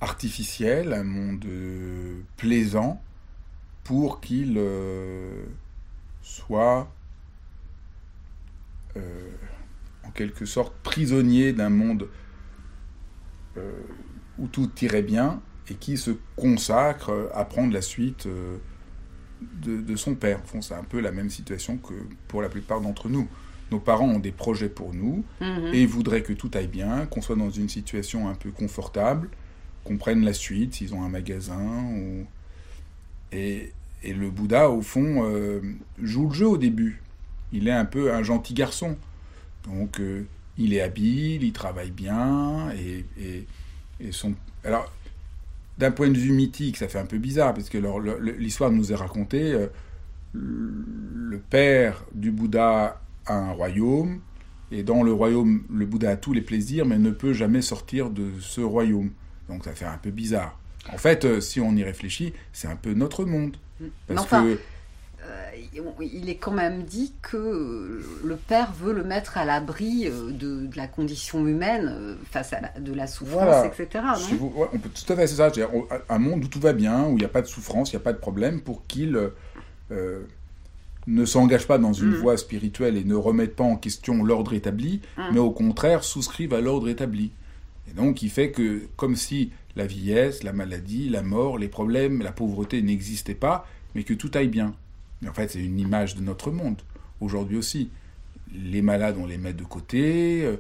artificiel, 0.01 0.93
un 0.93 1.05
monde 1.05 1.45
euh, 1.45 2.21
plaisant, 2.37 3.03
pour 3.85 4.21
qu'il 4.21 4.55
euh, 4.57 5.45
soit 6.23 6.91
en 10.05 10.11
quelque 10.11 10.45
sorte 10.47 10.75
prisonnier 10.83 11.53
d'un 11.53 11.71
monde 11.71 12.09
où 14.41 14.49
tout 14.49 14.71
irait 14.83 15.03
bien 15.03 15.41
et 15.71 15.75
qui 15.75 15.97
se 15.97 16.11
consacre 16.37 17.31
à 17.33 17.45
prendre 17.45 17.73
la 17.73 17.83
suite 17.83 18.27
de, 18.27 19.81
de, 19.81 19.97
son 19.97 20.15
père. 20.17 20.41
c'est 20.61 20.75
un 20.75 20.83
peu 20.83 21.01
la 21.01 21.13
même 21.13 21.31
situation 21.31 21.77
que 21.77 21.95
pour 22.27 22.43
la 22.43 22.49
plupart 22.49 22.81
d'entre 22.81 23.09
nous 23.09 23.29
nos 23.71 23.79
parents 23.79 24.09
ont 24.09 24.19
des 24.19 24.33
projets 24.33 24.69
pour 24.69 24.95
nous 24.95 25.25
mhm. 25.41 25.71
et 25.73 25.87
voudraient 25.87 26.23
que 26.23 26.33
tout 26.33 26.51
aille 26.55 26.67
bien, 26.67 27.07
qu'on 27.07 27.23
soit 27.23 27.37
dans 27.37 27.51
une 27.51 27.69
situation 27.69 28.29
un 28.29 28.35
peu 28.35 28.51
confortable, 28.51 29.29
qu'on 29.85 29.97
prenne 29.97 30.25
la 30.25 30.33
suite 30.33 30.75
s'ils 30.75 30.95
ont 30.95 31.03
un 31.03 31.09
magasin. 31.09 31.85
Et, 33.33 33.73
le 34.03 34.31
Bouddha, 34.31 34.71
au 34.71 34.83
fond, 34.83 35.25
euh, 35.25 35.61
joue 36.03 36.29
le 36.29 36.35
jeu 36.35 36.47
au 36.47 36.57
début. 36.57 37.03
Il 37.53 37.69
est 37.69 37.73
un 37.73 37.85
peu 37.85 38.15
un 38.15 38.23
gentil 38.23 38.55
garçon. 38.55 38.97
Donc, 39.65 40.01
euh, 40.01 40.27
il 40.57 40.73
est 40.73 40.81
habile, 40.81 41.43
il 41.43 41.53
travaille 41.53 41.91
bien, 41.91 42.71
et, 42.73 43.05
et, 43.21 43.47
Alors, 44.65 44.91
d'un 45.79 45.91
point 45.91 46.09
de 46.09 46.19
vue 46.19 46.33
mythique, 46.33 46.77
ça 46.77 46.89
fait 46.89 46.99
un 46.99 47.07
peu 47.07 47.19
bizarre, 47.19 47.55
parce 47.55 47.69
que 47.69 47.79
l'histoire 48.39 48.71
nous 48.71 48.93
est 48.93 48.97
racontée. 48.97 49.53
Euh, 49.53 49.67
le 50.33 51.39
père 51.39 52.05
du 52.15 52.31
Bouddha 52.31 53.01
un 53.27 53.53
royaume, 53.53 54.21
et 54.73 54.83
dans 54.83 55.03
le 55.03 55.13
royaume, 55.13 55.65
le 55.73 55.87
Bouddha 55.87 56.11
a 56.11 56.17
tous 56.17 56.33
les 56.33 56.43
plaisirs, 56.43 56.87
mais 56.87 56.99
ne 56.99 57.11
peut 57.11 57.33
jamais 57.33 57.63
sortir 57.63 58.11
de 58.11 58.31
ce 58.41 58.61
royaume. 58.61 59.11
Donc 59.49 59.65
ça 59.65 59.73
fait 59.73 59.85
un 59.85 59.99
peu 59.99 60.11
bizarre. 60.11 60.59
En 60.93 60.99
fait, 60.99 61.25
euh, 61.25 61.41
si 61.41 61.61
on 61.61 61.75
y 61.77 61.83
réfléchit, 61.83 62.33
c'est 62.53 62.69
un 62.69 62.77
peu 62.77 62.95
notre 62.95 63.25
monde. 63.25 63.57
Parce 64.07 64.23
enfin, 64.23 64.45
que... 64.45 64.59
Euh, 65.31 65.97
il 66.01 66.29
est 66.29 66.37
quand 66.37 66.53
même 66.53 66.83
dit 66.83 67.13
que 67.23 68.03
le 68.25 68.37
père 68.37 68.73
veut 68.73 68.93
le 68.93 69.05
mettre 69.05 69.39
à 69.39 69.45
l'abri 69.45 70.07
euh, 70.07 70.31
de, 70.33 70.69
la 70.77 70.87
condition 70.87 71.47
humaine 71.47 72.17
face 72.31 72.53
à 72.53 72.79
de 72.79 72.93
la 72.93 73.07
souffrance, 73.07 73.65
etc. 73.67 74.05
on 74.31 74.79
peut 74.79 74.89
tout 74.89 75.13
à 75.13 75.17
fait, 75.17 75.27
c'est 75.27 75.37
ça. 75.37 75.51
Un 76.09 76.19
monde 76.19 76.45
où 76.45 76.49
tout 76.49 76.61
va 76.61 76.73
bien, 76.73 77.07
où 77.07 77.13
il 77.13 77.19
n'y 77.19 77.25
a 77.25 77.29
pas 77.29 77.43
de 77.43 77.47
souffrance, 77.47 77.93
il 77.93 77.97
n'y 77.97 78.03
a 78.03 78.05
pas 78.05 78.13
de 78.13 78.19
problème, 78.19 78.61
pour 78.61 78.87
qu'il 78.87 79.31
ne 81.07 81.25
s'engagent 81.25 81.67
pas 81.67 81.79
dans 81.79 81.93
une 81.93 82.11
mm. 82.11 82.17
voie 82.17 82.37
spirituelle 82.37 82.97
et 82.97 83.05
ne 83.05 83.15
remettent 83.15 83.57
pas 83.57 83.65
en 83.65 83.77
question 83.77 84.23
l'ordre 84.23 84.53
établi, 84.53 85.01
mm. 85.17 85.23
mais 85.33 85.39
au 85.39 85.51
contraire 85.51 86.05
souscrivent 86.05 86.55
à 86.55 86.61
l'ordre 86.61 86.89
établi. 86.89 87.33
Et 87.89 87.95
donc 87.95 88.23
il 88.23 88.31
fait 88.31 88.51
que, 88.51 88.83
comme 88.97 89.17
si 89.17 89.51
la 89.77 89.87
vieillesse, 89.87 90.43
la 90.43 90.53
maladie, 90.53 91.09
la 91.09 91.23
mort, 91.23 91.59
les 91.59 91.69
problèmes, 91.69 92.23
la 92.23 92.33
pauvreté 92.33 92.83
n'existaient 92.83 93.35
pas, 93.35 93.67
mais 93.95 94.05
que 94.05 94.15
tout 94.15 94.31
aille 94.35 94.49
bien. 94.49 94.75
Mais 95.23 95.29
en 95.29 95.35
fait, 95.35 95.49
c'est 95.49 95.65
une 95.65 95.79
image 95.79 96.15
de 96.15 96.23
notre 96.23 96.51
monde, 96.51 96.81
aujourd'hui 97.21 97.57
aussi. 97.57 97.91
Les 98.53 98.83
malades, 98.83 99.17
on 99.19 99.27
les 99.27 99.39
met 99.39 99.53
de 99.53 99.65
côté, 99.65 100.45
euh, 100.45 100.57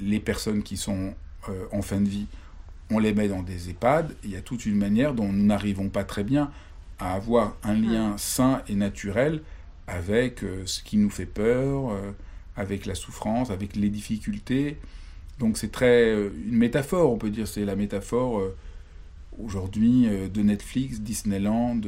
les 0.00 0.20
personnes 0.20 0.62
qui 0.62 0.76
sont 0.76 1.14
euh, 1.48 1.64
en 1.72 1.82
fin 1.82 2.00
de 2.00 2.08
vie, 2.08 2.26
on 2.90 2.98
les 2.98 3.12
met 3.12 3.28
dans 3.28 3.42
des 3.42 3.70
EHPAD. 3.70 4.14
Il 4.24 4.30
y 4.30 4.36
a 4.36 4.40
toute 4.40 4.64
une 4.64 4.76
manière 4.76 5.12
dont 5.12 5.30
nous 5.32 5.44
n'arrivons 5.44 5.88
pas 5.88 6.04
très 6.04 6.24
bien 6.24 6.50
à 6.98 7.14
avoir 7.14 7.56
un 7.62 7.74
lien 7.74 8.16
sain 8.16 8.62
et 8.68 8.74
naturel 8.74 9.42
avec 9.86 10.42
euh, 10.42 10.62
ce 10.66 10.82
qui 10.82 10.96
nous 10.96 11.10
fait 11.10 11.26
peur, 11.26 11.92
avec 12.56 12.86
la 12.86 12.94
souffrance, 12.94 13.50
avec 13.50 13.76
les 13.76 13.90
difficultés. 13.90 14.78
Donc 15.38 15.58
c'est 15.58 15.70
très 15.70 16.12
une 16.12 16.56
métaphore, 16.56 17.12
on 17.12 17.18
peut 17.18 17.28
dire, 17.28 17.46
c'est 17.46 17.64
la 17.64 17.76
métaphore 17.76 18.42
aujourd'hui 19.38 20.08
de 20.32 20.42
Netflix, 20.42 21.00
Disneyland, 21.00 21.82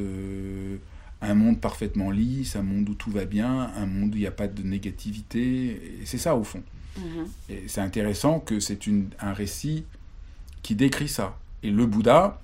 un 1.21 1.33
monde 1.33 1.59
parfaitement 1.59 2.11
lisse, 2.11 2.55
un 2.55 2.63
monde 2.63 2.89
où 2.89 2.93
tout 2.93 3.11
va 3.11 3.25
bien, 3.25 3.71
un 3.75 3.85
monde 3.85 4.13
où 4.13 4.17
il 4.17 4.21
n'y 4.21 4.27
a 4.27 4.31
pas 4.31 4.47
de 4.47 4.63
négativité. 4.63 5.99
Et 6.01 6.05
c'est 6.05 6.17
ça 6.17 6.35
au 6.35 6.43
fond. 6.43 6.63
Mm-hmm. 6.97 7.25
Et 7.49 7.63
c'est 7.67 7.81
intéressant 7.81 8.39
que 8.39 8.59
c'est 8.59 8.79
un 9.19 9.33
récit 9.33 9.85
qui 10.61 10.75
décrit 10.75 11.09
ça. 11.09 11.37
Et 11.63 11.71
le 11.71 11.85
Bouddha 11.85 12.41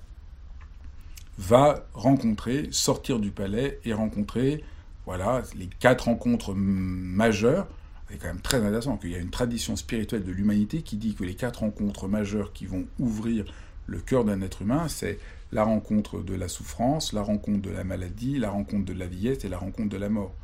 va 1.38 1.86
rencontrer, 1.94 2.68
sortir 2.70 3.18
du 3.18 3.30
palais 3.30 3.78
et 3.84 3.92
rencontrer 3.92 4.64
voilà, 5.04 5.42
les 5.54 5.68
quatre 5.78 6.04
rencontres 6.04 6.54
majeures. 6.54 7.66
C'est 8.08 8.18
quand 8.18 8.28
même 8.28 8.40
très 8.40 8.58
intéressant 8.58 8.96
qu'il 8.96 9.10
y 9.10 9.14
a 9.14 9.18
une 9.18 9.30
tradition 9.30 9.76
spirituelle 9.76 10.24
de 10.24 10.32
l'humanité 10.32 10.82
qui 10.82 10.96
dit 10.96 11.14
que 11.14 11.24
les 11.24 11.34
quatre 11.34 11.60
rencontres 11.60 12.08
majeures 12.08 12.52
qui 12.52 12.66
vont 12.66 12.84
ouvrir 12.98 13.44
le 13.86 13.98
cœur 14.00 14.24
d'un 14.24 14.40
être 14.42 14.62
humain, 14.62 14.88
c'est 14.88 15.18
la 15.52 15.64
rencontre 15.64 16.20
de 16.20 16.34
la 16.34 16.48
souffrance, 16.48 17.12
la 17.12 17.22
rencontre 17.22 17.62
de 17.62 17.70
la 17.70 17.84
maladie, 17.84 18.38
la 18.38 18.50
rencontre 18.50 18.84
de 18.84 18.92
la 18.92 19.06
vieillesse 19.06 19.44
et 19.44 19.48
la 19.48 19.58
rencontre 19.58 19.88
de 19.88 19.96
la 19.96 20.08
mort. 20.08 20.34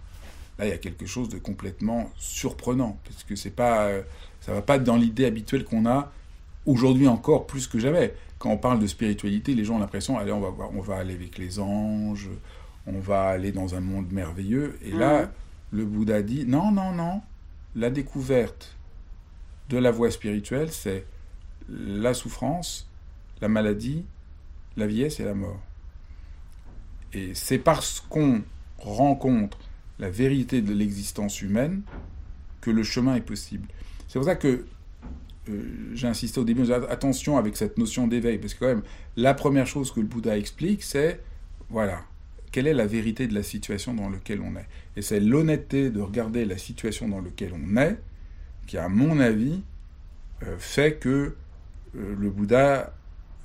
Là, 0.58 0.66
il 0.66 0.68
y 0.68 0.72
a 0.72 0.78
quelque 0.78 1.06
chose 1.06 1.28
de 1.28 1.38
complètement 1.38 2.10
surprenant, 2.16 2.98
parce 3.04 3.24
que 3.24 3.36
c'est 3.36 3.50
pas, 3.50 3.86
euh, 3.86 4.02
ça 4.40 4.52
va 4.52 4.62
pas 4.62 4.78
dans 4.78 4.96
l'idée 4.96 5.24
habituelle 5.24 5.64
qu'on 5.64 5.86
a 5.86 6.12
aujourd'hui 6.66 7.08
encore 7.08 7.46
plus 7.46 7.66
que 7.66 7.78
jamais. 7.78 8.14
Quand 8.38 8.50
on 8.50 8.58
parle 8.58 8.78
de 8.78 8.86
spiritualité, 8.86 9.54
les 9.54 9.64
gens 9.64 9.76
ont 9.76 9.80
l'impression, 9.80 10.18
allez, 10.18 10.32
on 10.32 10.40
va 10.40 10.50
voir, 10.50 10.70
on 10.74 10.80
va 10.80 10.96
aller 10.96 11.14
avec 11.14 11.38
les 11.38 11.58
anges, 11.58 12.28
on 12.86 12.98
va 12.98 13.24
aller 13.24 13.52
dans 13.52 13.74
un 13.74 13.80
monde 13.80 14.12
merveilleux. 14.12 14.78
Et 14.82 14.90
là, 14.90 15.24
mmh. 15.24 15.28
le 15.72 15.84
Bouddha 15.84 16.22
dit, 16.22 16.44
non, 16.46 16.70
non, 16.70 16.92
non, 16.92 17.22
la 17.74 17.90
découverte 17.90 18.76
de 19.68 19.78
la 19.78 19.90
voie 19.90 20.10
spirituelle, 20.10 20.70
c'est 20.70 21.06
la 21.68 22.14
souffrance, 22.14 22.88
la 23.42 23.48
maladie, 23.48 24.06
la 24.76 24.86
vieillesse 24.86 25.20
et 25.20 25.24
la 25.24 25.34
mort. 25.34 25.60
Et 27.12 27.34
c'est 27.34 27.58
parce 27.58 28.00
qu'on 28.00 28.42
rencontre 28.78 29.58
la 29.98 30.08
vérité 30.08 30.62
de 30.62 30.72
l'existence 30.72 31.42
humaine 31.42 31.82
que 32.62 32.70
le 32.70 32.84
chemin 32.84 33.16
est 33.16 33.20
possible. 33.20 33.66
C'est 34.08 34.18
pour 34.18 34.26
ça 34.26 34.36
que 34.36 34.64
euh, 35.48 35.90
j'ai 35.92 36.06
insisté 36.06 36.38
au 36.38 36.44
début, 36.44 36.70
attention 36.72 37.36
avec 37.36 37.56
cette 37.56 37.76
notion 37.76 38.06
d'éveil, 38.06 38.38
parce 38.38 38.54
que 38.54 38.60
quand 38.60 38.66
même, 38.66 38.82
la 39.16 39.34
première 39.34 39.66
chose 39.66 39.92
que 39.92 40.00
le 40.00 40.06
Bouddha 40.06 40.38
explique, 40.38 40.84
c'est, 40.84 41.20
voilà, 41.68 42.04
quelle 42.52 42.68
est 42.68 42.74
la 42.74 42.86
vérité 42.86 43.26
de 43.26 43.34
la 43.34 43.42
situation 43.42 43.92
dans 43.92 44.08
laquelle 44.08 44.40
on 44.40 44.54
est. 44.56 44.68
Et 44.96 45.02
c'est 45.02 45.18
l'honnêteté 45.18 45.90
de 45.90 46.00
regarder 46.00 46.44
la 46.44 46.58
situation 46.58 47.08
dans 47.08 47.20
laquelle 47.20 47.52
on 47.54 47.76
est 47.76 47.98
qui, 48.68 48.78
à 48.78 48.88
mon 48.88 49.18
avis, 49.18 49.62
euh, 50.44 50.56
fait 50.58 51.00
que 51.00 51.34
euh, 51.96 52.14
le 52.16 52.30
Bouddha 52.30 52.94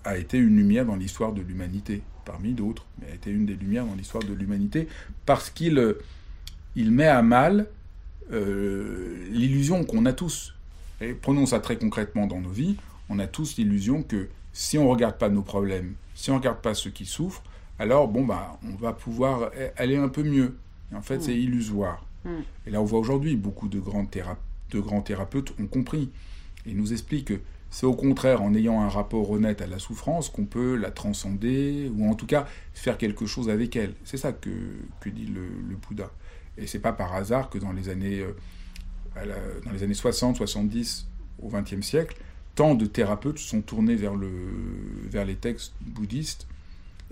a 0.08 0.18
été 0.18 0.38
une 0.38 0.56
lumière 0.56 0.86
dans 0.86 0.96
l'histoire 0.96 1.34
de 1.34 1.42
l'humanité, 1.42 2.02
parmi 2.26 2.54
d'autres, 2.54 2.86
mais 3.00 3.12
a 3.12 3.16
été 3.16 3.30
une 3.30 3.46
des 3.46 3.56
lumières 3.56 3.86
dans 3.86 3.96
l'histoire 3.96 4.24
de 4.24 4.34
l'humanité, 4.34 4.88
parce 5.26 5.50
qu'il 5.50 5.78
euh, 5.78 6.00
il 6.76 6.92
met 6.92 7.08
à 7.08 7.22
mal 7.22 7.68
l'illusion 8.30 9.86
qu'on 9.86 10.06
a 10.06 10.12
tous. 10.12 10.54
Et 11.00 11.14
prenons 11.14 11.46
ça 11.46 11.62
très 11.62 11.78
concrètement 11.78 12.28
dans 12.28 12.42
nos 12.42 12.50
vies, 12.50 12.76
on 13.08 13.20
a 13.20 13.28
tous 13.28 13.56
l'illusion 13.56 14.04
que 14.04 14.28
si 14.52 14.78
on 14.78 14.84
ne 14.84 14.90
regarde 14.90 15.18
pas 15.18 15.30
nos 15.30 15.44
problèmes, 15.44 15.94
si 16.14 16.30
on 16.30 16.34
ne 16.34 16.40
regarde 16.40 16.60
pas 16.60 16.74
ceux 16.74 16.90
qui 16.90 17.06
souffrent, 17.06 17.42
alors 17.80 18.08
bon, 18.08 18.26
bah, 18.26 18.60
on 18.68 18.76
va 18.76 18.92
pouvoir 18.92 19.52
aller 19.78 19.96
un 19.96 20.10
peu 20.10 20.24
mieux. 20.24 20.58
Et 20.92 20.96
en 20.96 21.02
fait, 21.02 21.22
c'est 21.22 21.34
mm. 21.34 21.40
illusoire. 21.40 22.06
Mm. 22.26 22.30
Et 22.66 22.72
là, 22.72 22.82
on 22.82 22.86
voit 22.86 23.00
aujourd'hui, 23.00 23.36
beaucoup 23.36 23.68
de 23.68 23.80
grands, 23.80 24.06
de 24.72 24.80
grands 24.80 25.02
thérapeutes 25.02 25.54
ont 25.60 25.68
compris 25.68 26.10
et 26.66 26.74
nous 26.74 26.92
expliquent 26.92 27.28
que 27.28 27.40
c'est 27.70 27.86
au 27.86 27.94
contraire 27.94 28.42
en 28.42 28.54
ayant 28.54 28.82
un 28.82 28.90
rapport 28.90 29.30
honnête 29.30 29.62
à 29.62 29.68
la 29.68 29.80
souffrance 29.80 30.30
qu'on 30.30 30.46
peut 30.46 30.76
la 30.76 30.92
transcender 30.92 31.92
ou 31.96 32.10
en 32.10 32.16
tout 32.16 32.26
cas 32.26 32.48
faire 32.74 32.98
quelque 32.98 33.26
chose 33.26 33.50
avec 33.50 33.76
elle. 33.76 33.94
C'est 34.04 34.18
ça 34.18 34.32
que, 34.32 34.50
que 35.00 35.10
dit 35.10 35.26
le, 35.26 35.76
Bouddha. 35.76 36.12
Et 36.58 36.66
c'est 36.68 36.80
pas 36.80 36.94
par 36.94 37.14
hasard 37.14 37.50
que 37.50 37.58
dans 37.58 37.72
les 37.72 37.90
années, 37.90 38.22
euh, 38.22 39.60
dans 39.66 39.72
les 39.72 39.84
années 39.84 39.94
60, 39.94 40.38
70, 40.38 41.08
au 41.42 41.50
XXe 41.50 41.86
siècle, 41.86 42.18
tant 42.56 42.74
de 42.74 42.86
thérapeutes 42.86 43.38
sont 43.38 43.62
tournés 43.62 43.96
vers, 43.96 44.16
le, 44.16 44.30
vers 45.10 45.26
les 45.26 45.36
textes 45.36 45.74
bouddhistes 45.82 46.48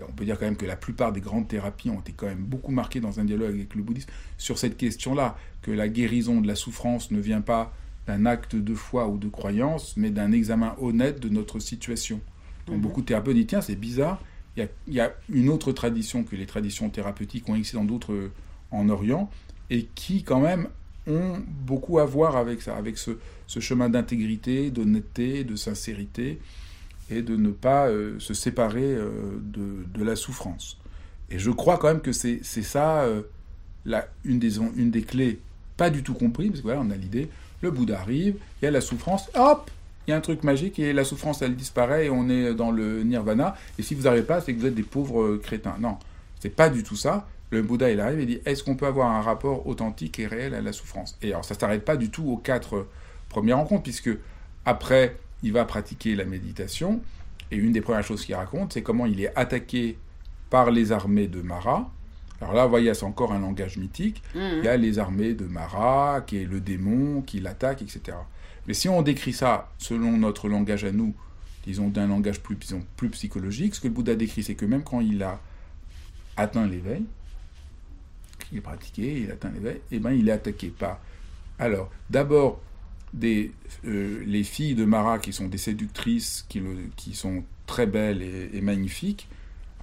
on 0.01 0.11
peut 0.11 0.25
dire 0.25 0.37
quand 0.37 0.45
même 0.45 0.57
que 0.57 0.65
la 0.65 0.75
plupart 0.75 1.11
des 1.11 1.21
grandes 1.21 1.47
thérapies 1.47 1.89
ont 1.89 1.99
été 1.99 2.11
quand 2.11 2.27
même 2.27 2.43
beaucoup 2.43 2.71
marquées 2.71 2.99
dans 2.99 3.19
un 3.19 3.23
dialogue 3.23 3.53
avec 3.53 3.75
le 3.75 3.83
bouddhisme 3.83 4.09
sur 4.37 4.57
cette 4.57 4.77
question-là, 4.77 5.37
que 5.61 5.71
la 5.71 5.87
guérison 5.87 6.41
de 6.41 6.47
la 6.47 6.55
souffrance 6.55 7.11
ne 7.11 7.19
vient 7.19 7.41
pas 7.41 7.73
d'un 8.07 8.25
acte 8.25 8.55
de 8.55 8.73
foi 8.75 9.07
ou 9.07 9.17
de 9.17 9.27
croyance, 9.27 9.95
mais 9.97 10.09
d'un 10.11 10.31
examen 10.31 10.75
honnête 10.79 11.19
de 11.19 11.29
notre 11.29 11.59
situation. 11.59 12.19
Donc, 12.67 12.77
Mhm. 12.77 12.81
beaucoup 12.81 13.01
de 13.01 13.05
thérapeutes 13.07 13.35
disent 13.35 13.47
tiens, 13.47 13.61
c'est 13.61 13.75
bizarre, 13.75 14.21
il 14.55 14.61
y, 14.61 14.65
a, 14.65 14.69
il 14.87 14.93
y 14.93 14.99
a 15.01 15.13
une 15.29 15.49
autre 15.49 15.71
tradition 15.71 16.23
que 16.23 16.35
les 16.35 16.45
traditions 16.45 16.89
thérapeutiques 16.89 17.47
ont 17.49 17.55
existé 17.55 17.77
dans 17.77 17.83
d'autres 17.85 18.13
euh, 18.13 18.31
en 18.71 18.89
Orient, 18.89 19.29
et 19.69 19.87
qui 19.95 20.23
quand 20.23 20.39
même 20.39 20.67
ont 21.07 21.39
beaucoup 21.65 21.99
à 21.99 22.05
voir 22.05 22.35
avec 22.35 22.61
ça, 22.61 22.75
avec 22.75 22.97
ce, 22.97 23.11
ce 23.47 23.59
chemin 23.59 23.89
d'intégrité, 23.89 24.71
d'honnêteté, 24.71 25.43
de 25.43 25.55
sincérité, 25.55 26.39
et 27.11 27.21
de 27.21 27.35
ne 27.35 27.49
pas 27.51 27.87
euh, 27.87 28.17
se 28.19 28.33
séparer 28.33 28.95
euh, 28.95 29.09
de, 29.41 29.85
de 29.93 30.03
la 30.03 30.15
souffrance. 30.15 30.79
Et 31.29 31.37
je 31.37 31.51
crois 31.51 31.77
quand 31.77 31.87
même 31.87 32.01
que 32.01 32.11
c'est 32.11 32.41
ça 32.43 33.01
euh, 33.03 33.21
la, 33.85 34.07
une, 34.23 34.39
des, 34.39 34.57
une 34.57 34.89
des 34.89 35.01
clés, 35.03 35.39
pas 35.77 35.89
du 35.91 36.01
tout 36.01 36.13
compris, 36.15 36.49
parce 36.49 36.61
que 36.61 36.65
voilà, 36.65 36.81
on 36.81 36.89
a 36.89 36.95
l'idée, 36.95 37.29
le 37.65 37.71
Bouddha 37.71 37.99
arrive, 37.99 38.35
il 38.61 38.65
y 38.65 38.67
a 38.67 38.71
la 38.71 38.81
souffrance, 38.81 39.29
hop, 39.33 39.71
il 40.07 40.11
y 40.11 40.13
a 40.13 40.17
un 40.17 40.21
truc 40.21 40.43
magique 40.43 40.77
et 40.77 40.93
la 40.93 41.03
souffrance 41.03 41.41
elle 41.41 41.55
disparaît 41.55 42.05
et 42.05 42.09
on 42.09 42.29
est 42.29 42.53
dans 42.53 42.71
le 42.71 43.03
nirvana. 43.03 43.55
Et 43.79 43.81
si 43.81 43.95
vous 43.95 44.03
n'arrivez 44.03 44.25
pas, 44.25 44.39
c'est 44.39 44.53
que 44.53 44.59
vous 44.59 44.67
êtes 44.67 44.75
des 44.75 44.83
pauvres 44.83 45.21
euh, 45.21 45.41
crétins. 45.43 45.75
Non, 45.79 45.97
c'est 46.39 46.55
pas 46.55 46.69
du 46.69 46.83
tout 46.83 46.95
ça. 46.95 47.27
Le 47.49 47.61
Bouddha 47.63 47.89
il 47.89 47.99
arrive 47.99 48.19
et 48.19 48.25
dit 48.25 48.39
est-ce 48.45 48.63
qu'on 48.63 48.75
peut 48.75 48.85
avoir 48.85 49.09
un 49.09 49.21
rapport 49.21 49.65
authentique 49.67 50.19
et 50.19 50.27
réel 50.27 50.53
à 50.53 50.61
la 50.61 50.73
souffrance? 50.73 51.17
Et 51.21 51.29
alors 51.29 51.43
ça 51.43 51.55
s'arrête 51.55 51.83
pas 51.83 51.97
du 51.97 52.09
tout 52.09 52.29
aux 52.29 52.37
quatre 52.37 52.75
euh, 52.75 52.87
premières 53.29 53.57
rencontres, 53.57 53.83
puisque 53.83 54.11
après 54.65 55.17
il 55.41 55.51
va 55.51 55.65
pratiquer 55.65 56.15
la 56.15 56.25
méditation 56.25 57.01
et 57.51 57.57
une 57.57 57.71
des 57.71 57.81
premières 57.81 58.03
choses 58.03 58.25
qu'il 58.25 58.35
raconte, 58.35 58.73
c'est 58.73 58.83
comment 58.83 59.07
il 59.07 59.19
est 59.21 59.35
attaqué 59.35 59.97
par 60.49 60.69
les 60.69 60.91
armées 60.91 61.27
de 61.27 61.41
Mara. 61.41 61.91
Alors 62.41 62.53
là, 62.53 62.63
vous 62.65 62.69
voyez, 62.69 62.93
c'est 62.93 63.05
encore 63.05 63.31
un 63.33 63.39
langage 63.39 63.77
mythique. 63.77 64.21
Mhm. 64.35 64.41
Il 64.59 64.63
y 64.65 64.67
a 64.67 64.77
les 64.77 64.99
armées 64.99 65.33
de 65.33 65.45
Mara, 65.45 66.21
qui 66.27 66.37
est 66.37 66.45
le 66.45 66.59
démon, 66.59 67.21
qui 67.21 67.39
l'attaque, 67.39 67.81
etc. 67.81 68.17
Mais 68.67 68.73
si 68.73 68.89
on 68.89 69.01
décrit 69.01 69.33
ça 69.33 69.71
selon 69.77 70.17
notre 70.17 70.49
langage 70.49 70.83
à 70.85 70.91
nous, 70.91 71.13
disons 71.65 71.87
d'un 71.89 72.07
langage 72.07 72.41
plus, 72.41 72.55
disons, 72.55 72.83
plus 72.97 73.09
psychologique, 73.09 73.75
ce 73.75 73.81
que 73.81 73.87
le 73.87 73.93
Bouddha 73.93 74.15
décrit, 74.15 74.43
c'est 74.43 74.55
que 74.55 74.65
même 74.65 74.83
quand 74.83 75.01
il 75.01 75.23
a 75.23 75.39
atteint 76.37 76.67
l'éveil, 76.67 77.03
qu'il 78.49 78.57
est 78.57 78.61
pratiqué, 78.61 79.21
il 79.21 79.31
a 79.31 79.33
atteint 79.35 79.51
l'éveil, 79.51 79.79
eh 79.91 79.99
ben, 79.99 80.11
il 80.11 80.27
est 80.29 80.31
attaqué 80.33 80.67
par, 80.67 80.99
alors, 81.57 81.89
d'abord, 82.09 82.61
des, 83.13 83.51
euh, 83.87 84.21
les 84.25 84.43
filles 84.43 84.75
de 84.75 84.83
Mara 84.83 85.19
qui 85.19 85.31
sont 85.31 85.47
des 85.47 85.57
séductrices, 85.57 86.45
qui, 86.49 86.59
le- 86.59 86.89
qui 86.97 87.13
sont 87.15 87.43
très 87.65 87.85
belles 87.87 88.21
et, 88.21 88.49
et 88.53 88.61
magnifiques. 88.61 89.27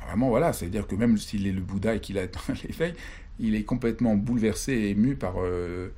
Vraiment, 0.06 0.28
voilà, 0.28 0.52
c'est-à-dire 0.52 0.86
que 0.86 0.94
même 0.94 1.16
s'il 1.16 1.46
est 1.46 1.52
le 1.52 1.60
Bouddha 1.60 1.94
et 1.94 2.00
qu'il 2.00 2.18
a 2.18 2.22
atteint 2.22 2.54
l'éveil, 2.68 2.94
il 3.38 3.54
est 3.54 3.64
complètement 3.64 4.14
bouleversé 4.14 4.72
et 4.72 4.90
ému 4.90 5.16
par, 5.16 5.34
euh, 5.38 5.88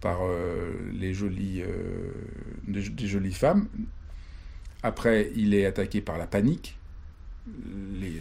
par 0.00 0.20
euh, 0.22 0.72
les 0.92 1.14
jolies, 1.14 1.62
euh, 1.62 2.12
des, 2.66 2.88
des 2.88 3.06
jolies 3.06 3.32
femmes. 3.32 3.68
Après, 4.82 5.30
il 5.36 5.54
est 5.54 5.66
attaqué 5.66 6.00
par 6.00 6.18
la 6.18 6.26
panique. 6.26 6.78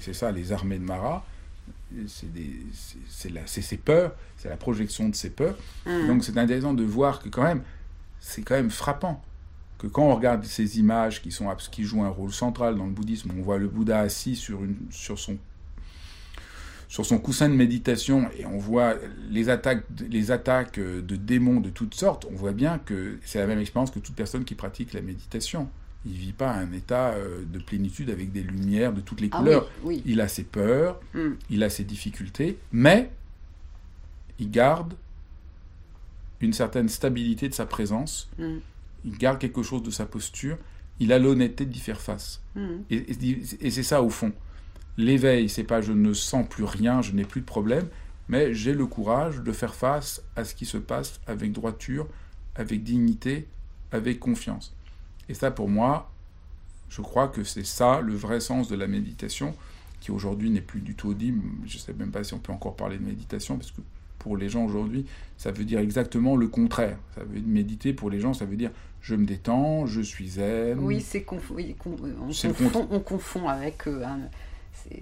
C'est 0.01 0.13
ça, 0.13 0.31
les 0.31 0.51
armées 0.51 0.79
de 0.79 0.83
Mara. 0.83 1.25
C'est 2.07 3.61
ses 3.61 3.77
peurs, 3.77 4.15
c'est 4.37 4.49
la 4.49 4.57
projection 4.57 5.09
de 5.09 5.15
ses 5.15 5.29
peurs. 5.29 5.57
Mhm. 5.85 6.07
Donc 6.07 6.23
c'est 6.23 6.37
intéressant 6.37 6.73
de 6.73 6.83
voir 6.83 7.19
que 7.19 7.29
quand 7.29 7.43
même, 7.43 7.63
c'est 8.19 8.41
quand 8.41 8.55
même 8.55 8.69
frappant 8.69 9.23
que 9.79 9.87
quand 9.87 10.03
on 10.03 10.15
regarde 10.15 10.43
ces 10.45 10.77
images 10.77 11.21
qui, 11.21 11.31
sont, 11.31 11.47
qui 11.71 11.83
jouent 11.85 12.03
un 12.03 12.09
rôle 12.09 12.31
central 12.33 12.75
dans 12.75 12.85
le 12.85 12.91
bouddhisme, 12.91 13.31
on 13.37 13.41
voit 13.41 13.57
le 13.57 13.67
Bouddha 13.67 13.99
assis 14.01 14.35
sur, 14.35 14.63
une, 14.63 14.75
sur, 14.91 15.17
son, 15.17 15.37
sur 16.89 17.05
son 17.05 17.17
coussin 17.17 17.47
de 17.49 17.55
méditation 17.55 18.29
et 18.37 18.45
on 18.45 18.57
voit 18.57 18.95
les 19.29 19.47
attaques, 19.49 19.85
les 20.09 20.31
attaques 20.31 20.79
de 20.79 21.15
démons 21.15 21.61
de 21.61 21.69
toutes 21.69 21.95
sortes, 21.95 22.27
on 22.31 22.35
voit 22.35 22.51
bien 22.51 22.77
que 22.77 23.17
c'est 23.23 23.39
la 23.39 23.47
même 23.47 23.59
expérience 23.59 23.89
que 23.89 23.99
toute 23.99 24.15
personne 24.15 24.43
qui 24.43 24.53
pratique 24.55 24.93
la 24.93 25.01
méditation. 25.01 25.69
Il 26.05 26.11
ne 26.13 26.17
vit 26.17 26.33
pas 26.33 26.51
un 26.51 26.71
état 26.73 27.09
euh, 27.11 27.43
de 27.45 27.59
plénitude 27.59 28.09
avec 28.09 28.31
des 28.31 28.41
lumières 28.43 28.93
de 28.93 29.01
toutes 29.01 29.19
les 29.21 29.29
Ah 29.31 29.37
couleurs. 29.39 29.69
oui, 29.83 29.95
oui. 29.95 30.03
Il 30.05 30.21
a 30.21 30.27
ses 30.27 30.43
peurs, 30.43 30.99
Mhm. 31.13 31.37
il 31.49 31.63
a 31.63 31.69
ses 31.69 31.83
difficultés, 31.83 32.57
mais 32.71 33.11
il 34.39 34.49
garde 34.51 34.93
une 36.41 36.53
certaine 36.53 36.87
stabilité 36.89 37.47
de 37.49 37.53
sa 37.53 37.65
présence, 37.65 38.29
Mhm. 38.37 38.59
Il 39.05 39.17
garde 39.17 39.39
quelque 39.39 39.63
chose 39.63 39.83
de 39.83 39.91
sa 39.91 40.05
posture, 40.05 40.57
il 40.99 41.13
a 41.13 41.19
l'honnêteté 41.19 41.65
d'y 41.65 41.79
faire 41.79 42.01
face. 42.01 42.41
Et, 42.89 42.95
et- 42.97 43.67
et 43.67 43.71
c'est 43.71 43.83
ça 43.83 44.01
au 44.03 44.09
fond. 44.09 44.31
L'éveil, 44.97 45.47
c'est 45.49 45.63
pas 45.63 45.81
je 45.81 45.93
ne 45.93 46.13
sens 46.13 46.45
plus 46.47 46.65
rien, 46.65 47.01
je 47.01 47.13
n'ai 47.13 47.23
plus 47.23 47.41
de 47.41 47.45
problème, 47.45 47.87
mais 48.27 48.53
j'ai 48.53 48.73
le 48.73 48.85
courage 48.85 49.37
de 49.41 49.51
faire 49.51 49.73
face 49.75 50.21
à 50.35 50.43
ce 50.43 50.53
qui 50.53 50.65
se 50.65 50.77
passe 50.77 51.19
avec 51.25 51.51
droiture, 51.53 52.07
avec 52.55 52.83
dignité, 52.83 53.47
avec 53.91 54.19
confiance. 54.19 54.75
Et 55.29 55.33
ça, 55.33 55.51
pour 55.51 55.69
moi, 55.69 56.11
je 56.89 57.01
crois 57.01 57.27
que 57.27 57.43
c'est 57.43 57.65
ça 57.65 58.01
le 58.01 58.13
vrai 58.15 58.39
sens 58.39 58.67
de 58.67 58.75
la 58.75 58.87
méditation, 58.87 59.55
qui 60.01 60.11
aujourd'hui 60.11 60.49
n'est 60.49 60.61
plus 60.61 60.81
du 60.81 60.95
tout 60.95 61.09
audible. 61.09 61.41
Je 61.65 61.75
ne 61.75 61.79
sais 61.81 61.93
même 61.93 62.11
pas 62.11 62.23
si 62.23 62.33
on 62.33 62.39
peut 62.39 62.51
encore 62.51 62.75
parler 62.75 62.97
de 62.97 63.03
méditation, 63.05 63.57
parce 63.57 63.71
que 63.71 63.81
pour 64.17 64.35
les 64.37 64.49
gens 64.49 64.65
aujourd'hui, 64.65 65.05
ça 65.37 65.51
veut 65.51 65.63
dire 65.65 65.79
exactement 65.79 66.35
le 66.35 66.47
contraire. 66.49 66.97
Ça 67.15 67.23
veut 67.23 67.39
méditer 67.41 67.93
pour 67.93 68.09
les 68.09 68.19
gens, 68.19 68.33
ça 68.33 68.45
veut 68.45 68.57
dire 68.57 68.71
je 69.01 69.15
me 69.15 69.25
détends, 69.25 69.85
je 69.85 70.01
suis 70.01 70.29
zen. 70.29 70.79
Oui, 70.79 71.01
c'est 71.01 71.21
conf- 71.21 71.51
oui, 71.51 71.75
con- 71.77 71.95
on, 72.21 72.31
confond, 72.53 72.87
on 72.91 72.99
confond 72.99 73.47
avec. 73.47 73.87
euh, 73.87 74.03
un- 74.05 74.19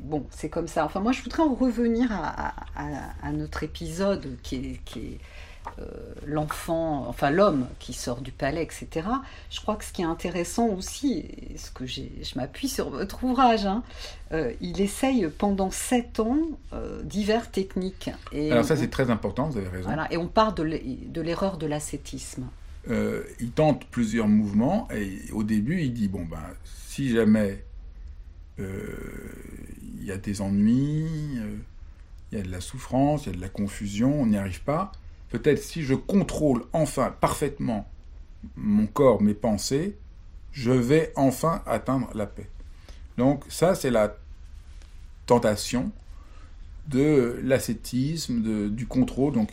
bon, 0.02 0.26
c'est 0.32 0.50
comme 0.50 0.68
ça. 0.68 0.86
Enfin, 0.86 1.00
moi, 1.00 1.12
je 1.12 1.22
voudrais 1.24 1.44
en 1.44 1.54
revenir 1.54 2.10
à, 2.12 2.54
à- 2.76 3.32
notre 3.32 3.64
épisode 3.64 4.38
qui 4.44 4.56
est, 4.56 4.80
qui 4.86 5.00
est, 5.00 5.20
euh, 5.80 5.86
l'enfant, 6.26 7.06
enfin 7.10 7.30
l'homme 7.30 7.68
qui 7.80 7.92
sort 7.92 8.22
du 8.22 8.32
palais, 8.32 8.64
etc. 8.64 9.06
Je 9.50 9.60
crois 9.60 9.76
que 9.76 9.84
ce 9.84 9.92
qui 9.92 10.02
est 10.02 10.06
intéressant 10.06 10.68
aussi, 10.70 11.20
et 11.20 11.58
ce 11.58 11.72
que 11.72 11.86
j'ai, 11.86 12.10
je 12.24 12.40
m'appuie 12.40 12.70
sur 12.70 12.90
votre 12.90 13.22
ouvrage, 13.26 13.66
hein, 13.66 13.84
euh, 14.32 14.54
il 14.62 14.80
essaye 14.80 15.28
pendant 15.38 15.70
sept 15.70 16.22
ans 16.22 16.38
euh, 16.72 17.02
divers 17.04 17.52
techniques. 17.52 18.10
Et 18.32 18.52
Alors 18.52 18.64
ça, 18.64 18.78
c'est 18.78 18.90
très 18.90 19.10
important, 19.10 19.50
vous 19.50 19.58
avez 19.58 19.68
raison. 19.68 19.88
voilà, 19.88 20.12
et 20.12 20.16
on 20.18 20.28
part 20.28 20.54
de 20.54 20.64
l'erreur 21.22 21.58
de 21.58 21.66
l'ascétisme. 21.68 22.46
Euh, 22.90 23.24
il 23.42 23.52
tente 23.52 23.86
plusieurs 23.88 24.30
mouvements 24.30 24.88
et 24.92 25.20
au 25.34 25.44
début 25.44 25.82
il 25.82 25.94
dit 25.94 26.08
bon 26.08 26.24
ben 26.24 26.42
si 26.64 27.10
jamais 27.10 27.66
euh, 28.60 28.96
il 30.00 30.06
y 30.06 30.12
a 30.12 30.18
des 30.18 30.42
ennuis, 30.42 31.38
euh, 31.38 31.58
il 32.32 32.38
y 32.38 32.42
a 32.42 32.46
de 32.46 32.52
la 32.52 32.62
souffrance, 32.62 33.26
il 33.26 33.30
y 33.30 33.34
a 33.34 33.36
de 33.36 33.42
la 33.42 33.50
confusion, 33.50 34.22
on 34.22 34.28
n'y 34.28 34.38
arrive 34.38 34.64
pas, 34.64 34.94
peut-être 35.30 35.62
si 35.62 35.84
je 35.84 35.96
contrôle 35.96 36.64
enfin 36.72 37.14
parfaitement 37.20 37.90
mon 38.56 38.88
corps, 38.88 39.22
mes 39.22 39.34
pensées, 39.34 39.98
je 40.54 40.72
vais 40.72 41.12
enfin 41.18 41.64
atteindre 41.66 42.10
la 42.16 42.26
paix. 42.26 42.50
Donc 43.18 43.44
ça 43.50 43.76
c'est 43.76 43.92
la 43.92 44.16
tentation 45.26 45.92
de 46.88 47.42
l'ascétisme, 47.44 48.70
du 48.70 48.88
contrôle, 48.88 49.34
donc 49.34 49.50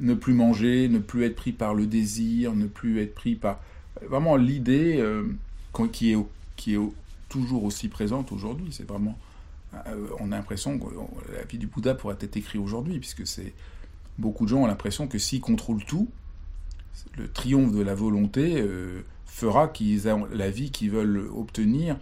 ne 0.00 0.14
plus 0.14 0.34
manger, 0.34 0.88
ne 0.88 0.98
plus 0.98 1.24
être 1.24 1.36
pris 1.36 1.52
par 1.52 1.74
le 1.74 1.86
désir, 1.86 2.54
ne 2.54 2.66
plus 2.66 3.00
être 3.00 3.14
pris 3.14 3.36
par... 3.36 3.60
Vraiment 4.08 4.36
l'idée 4.36 4.96
euh, 4.98 5.24
qui 5.92 6.12
est, 6.12 6.18
qui 6.56 6.74
est 6.74 6.78
toujours 7.28 7.64
aussi 7.64 7.88
présente 7.88 8.32
aujourd'hui, 8.32 8.68
c'est 8.72 8.86
vraiment... 8.88 9.16
euh, 9.86 10.06
on 10.18 10.32
a 10.32 10.36
l'impression 10.36 10.78
que 10.78 10.86
la 11.36 11.44
vie 11.44 11.58
du 11.58 11.66
Bouddha 11.66 11.94
pourrait 11.94 12.16
être 12.20 12.36
écrite 12.36 12.60
aujourd'hui, 12.60 12.98
puisque 12.98 13.26
c'est... 13.26 13.52
Beaucoup 14.18 14.44
de 14.44 14.50
gens 14.50 14.62
ont 14.62 14.66
l'impression 14.66 15.06
que 15.06 15.18
s'ils 15.18 15.40
contrôlent 15.40 15.84
tout, 15.84 16.08
le 17.16 17.28
triomphe 17.28 17.72
de 17.72 17.80
la 17.82 17.94
volonté 17.94 18.60
euh, 18.60 19.02
fera 19.26 19.68
qu'ils 19.68 20.06
aient 20.06 20.14
la 20.34 20.50
vie 20.50 20.70
qu'ils 20.70 20.90
veulent 20.90 21.28
obtenir 21.34 21.96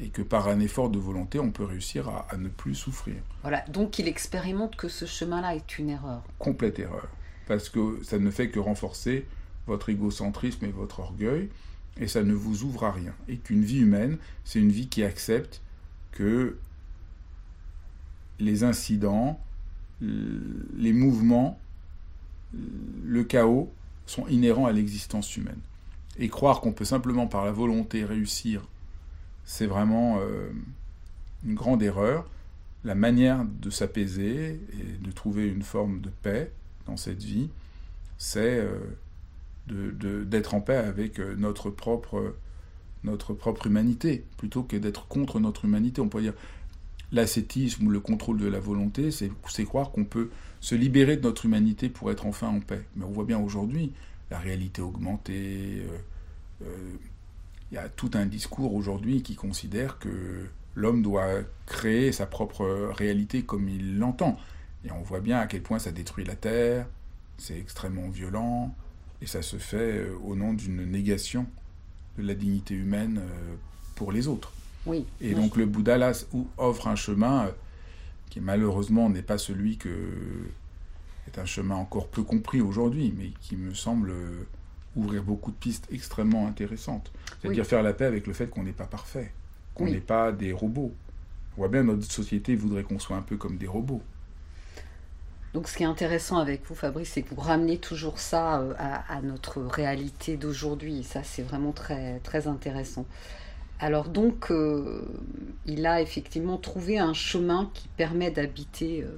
et 0.00 0.08
que 0.08 0.22
par 0.22 0.48
un 0.48 0.60
effort 0.60 0.88
de 0.88 0.98
volonté, 0.98 1.38
on 1.38 1.50
peut 1.50 1.64
réussir 1.64 2.08
à- 2.08 2.26
à 2.30 2.36
ne 2.38 2.48
plus 2.48 2.74
souffrir. 2.74 3.16
Voilà, 3.42 3.62
donc 3.68 3.98
il 3.98 4.08
expérimente 4.08 4.74
que 4.76 4.88
ce 4.88 5.04
chemin-là 5.04 5.54
est 5.54 5.78
une 5.78 5.90
erreur. 5.90 6.22
complète 6.38 6.78
erreur. 6.78 7.06
Parce 7.50 7.68
que 7.68 7.98
ça 8.04 8.20
ne 8.20 8.30
fait 8.30 8.48
que 8.48 8.60
renforcer 8.60 9.26
votre 9.66 9.88
égocentrisme 9.88 10.66
et 10.66 10.70
votre 10.70 11.00
orgueil, 11.00 11.48
et 11.98 12.06
ça 12.06 12.22
ne 12.22 12.32
vous 12.32 12.62
ouvre 12.62 12.84
à 12.84 12.92
rien. 12.92 13.12
Et 13.26 13.38
qu'une 13.38 13.64
vie 13.64 13.80
humaine, 13.80 14.18
c'est 14.44 14.60
une 14.60 14.70
vie 14.70 14.86
qui 14.86 15.02
accepte 15.02 15.60
que 16.12 16.56
les 18.38 18.62
incidents, 18.62 19.40
les 20.00 20.92
mouvements, 20.92 21.58
le 23.02 23.24
chaos 23.24 23.68
sont 24.06 24.28
inhérents 24.28 24.66
à 24.66 24.72
l'existence 24.72 25.36
humaine. 25.36 25.58
Et 26.20 26.28
croire 26.28 26.60
qu'on 26.60 26.72
peut 26.72 26.84
simplement 26.84 27.26
par 27.26 27.44
la 27.44 27.50
volonté 27.50 28.04
réussir, 28.04 28.62
c'est 29.44 29.66
vraiment 29.66 30.18
euh, 30.20 30.52
une 31.44 31.56
grande 31.56 31.82
erreur. 31.82 32.30
La 32.84 32.94
manière 32.94 33.44
de 33.44 33.70
s'apaiser 33.70 34.60
et 34.72 35.04
de 35.04 35.10
trouver 35.10 35.48
une 35.48 35.62
forme 35.62 36.00
de 36.00 36.10
paix 36.22 36.52
cette 36.96 37.22
vie, 37.22 37.48
c'est 38.18 38.60
euh, 38.60 40.24
d'être 40.24 40.54
en 40.54 40.60
paix 40.60 40.76
avec 40.76 41.18
euh, 41.20 41.34
notre 41.36 41.70
propre, 41.70 42.34
notre 43.04 43.34
propre 43.34 43.66
humanité, 43.66 44.24
plutôt 44.36 44.62
que 44.62 44.76
d'être 44.76 45.06
contre 45.08 45.40
notre 45.40 45.64
humanité. 45.64 46.00
On 46.00 46.08
peut 46.08 46.22
dire 46.22 46.34
l'ascétisme 47.12 47.86
ou 47.86 47.90
le 47.90 48.00
contrôle 48.00 48.38
de 48.38 48.46
la 48.46 48.60
volonté, 48.60 49.10
c'est 49.10 49.30
croire 49.64 49.90
qu'on 49.90 50.04
peut 50.04 50.30
se 50.60 50.74
libérer 50.74 51.16
de 51.16 51.22
notre 51.22 51.46
humanité 51.46 51.88
pour 51.88 52.10
être 52.10 52.26
enfin 52.26 52.48
en 52.48 52.60
paix. 52.60 52.84
Mais 52.96 53.04
on 53.04 53.10
voit 53.10 53.24
bien 53.24 53.38
aujourd'hui, 53.38 53.92
la 54.30 54.38
réalité 54.38 54.80
augmentée. 54.80 55.82
Il 56.60 57.74
y 57.74 57.78
a 57.78 57.88
tout 57.88 58.10
un 58.14 58.26
discours 58.26 58.74
aujourd'hui 58.74 59.22
qui 59.22 59.34
considère 59.34 59.98
que 59.98 60.46
l'homme 60.74 61.02
doit 61.02 61.28
créer 61.66 62.12
sa 62.12 62.26
propre 62.26 62.90
réalité 62.92 63.42
comme 63.42 63.68
il 63.68 63.98
l'entend. 63.98 64.36
Et 64.84 64.90
on 64.92 65.02
voit 65.02 65.20
bien 65.20 65.38
à 65.38 65.46
quel 65.46 65.62
point 65.62 65.78
ça 65.78 65.92
détruit 65.92 66.24
la 66.24 66.36
Terre, 66.36 66.86
c'est 67.38 67.58
extrêmement 67.58 68.08
violent, 68.08 68.74
et 69.20 69.26
ça 69.26 69.42
se 69.42 69.56
fait 69.56 70.08
au 70.24 70.34
nom 70.34 70.54
d'une 70.54 70.84
négation 70.84 71.46
de 72.18 72.26
la 72.26 72.34
dignité 72.34 72.74
humaine 72.74 73.20
pour 73.94 74.12
les 74.12 74.28
autres. 74.28 74.52
Oui. 74.86 75.04
Et 75.20 75.34
donc 75.34 75.56
le 75.56 75.66
Bouddha 75.66 75.98
là 75.98 76.12
offre 76.56 76.88
un 76.88 76.96
chemin 76.96 77.46
euh, 77.46 77.50
qui 78.30 78.40
malheureusement 78.40 79.10
n'est 79.10 79.22
pas 79.22 79.38
celui 79.38 79.76
que 79.76 79.88
est 81.26 81.38
un 81.38 81.44
chemin 81.44 81.76
encore 81.76 82.08
peu 82.08 82.22
compris 82.22 82.60
aujourd'hui, 82.60 83.14
mais 83.16 83.30
qui 83.40 83.56
me 83.56 83.74
semble 83.74 84.10
euh, 84.10 84.46
ouvrir 84.96 85.22
beaucoup 85.22 85.50
de 85.50 85.56
pistes 85.56 85.86
extrêmement 85.92 86.46
intéressantes. 86.46 87.12
C'est-à-dire 87.40 87.66
faire 87.66 87.82
la 87.82 87.92
paix 87.92 88.06
avec 88.06 88.26
le 88.26 88.32
fait 88.32 88.48
qu'on 88.48 88.64
n'est 88.64 88.72
pas 88.72 88.86
parfait, 88.86 89.32
qu'on 89.74 89.84
n'est 89.84 90.00
pas 90.00 90.32
des 90.32 90.52
robots. 90.52 90.92
On 91.52 91.60
voit 91.60 91.68
bien 91.68 91.84
notre 91.84 92.10
société 92.10 92.56
voudrait 92.56 92.82
qu'on 92.82 92.98
soit 92.98 93.16
un 93.16 93.22
peu 93.22 93.36
comme 93.36 93.58
des 93.58 93.66
robots. 93.66 94.02
Donc 95.52 95.68
ce 95.68 95.76
qui 95.76 95.82
est 95.82 95.86
intéressant 95.86 96.38
avec 96.38 96.64
vous, 96.66 96.74
Fabrice, 96.74 97.10
c'est 97.12 97.22
que 97.22 97.34
vous 97.34 97.40
ramenez 97.40 97.78
toujours 97.78 98.18
ça 98.20 98.60
euh, 98.60 98.74
à, 98.78 99.20
notre 99.22 99.60
réalité 99.60 100.36
d'aujourd'hui. 100.36 101.02
Ça, 101.02 101.22
c'est 101.24 101.42
vraiment 101.42 101.72
très, 101.72 102.20
très 102.20 102.46
intéressant. 102.46 103.04
Alors 103.80 104.08
donc, 104.08 104.50
euh, 104.50 105.02
il 105.66 105.86
a 105.86 106.00
effectivement 106.00 106.58
trouvé 106.58 106.98
un 106.98 107.14
chemin 107.14 107.70
qui 107.74 107.88
permet 107.88 108.30
d'habiter 108.30 109.02
euh, 109.02 109.08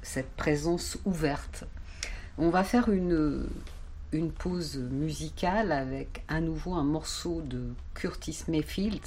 cette 0.00 0.30
présence 0.30 0.96
ouverte. 1.04 1.64
On 2.38 2.48
va 2.48 2.64
faire 2.64 2.88
une, 2.88 3.46
une 4.12 4.30
pause 4.30 4.78
musicale 4.78 5.72
avec 5.72 6.24
à 6.28 6.40
nouveau 6.40 6.72
un 6.72 6.84
morceau 6.84 7.42
de 7.42 7.74
Curtis 7.94 8.44
Mayfield. 8.48 9.02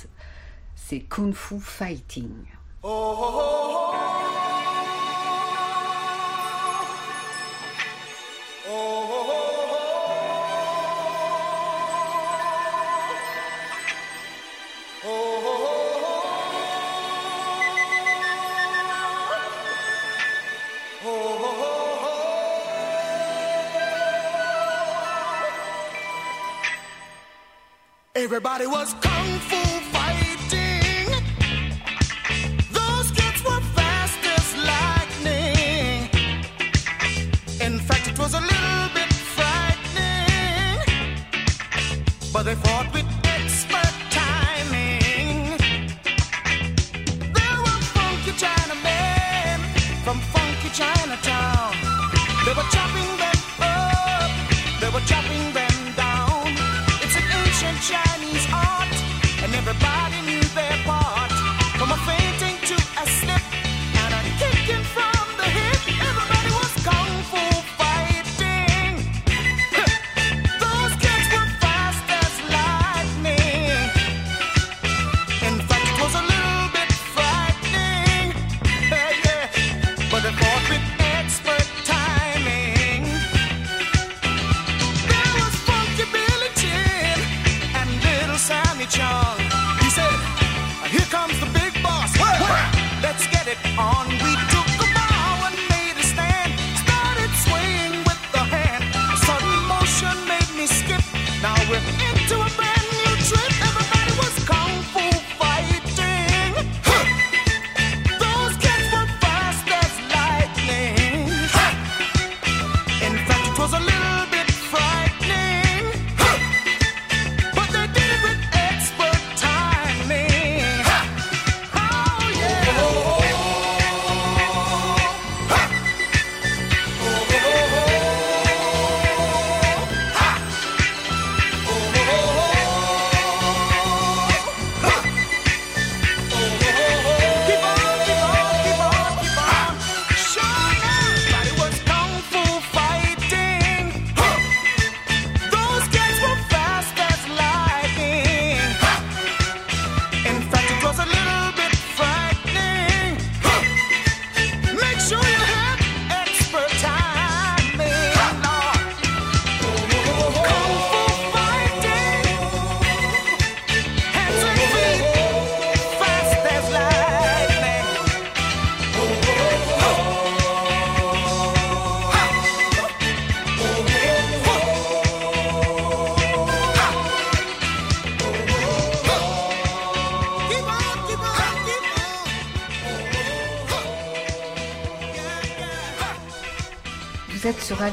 C'est 0.75 0.99
Kung 0.99 1.33
Fu 1.33 1.59
Fighting. 1.59 2.29
Oh, 2.83 3.15
oh, 3.17 3.39
oh, 3.39 4.24
Everybody 28.17 28.65
was 28.65 28.93
kung 29.01 29.39
fu 29.47 29.74
they 42.45 42.53
fought 42.53 42.93
with 42.93 43.14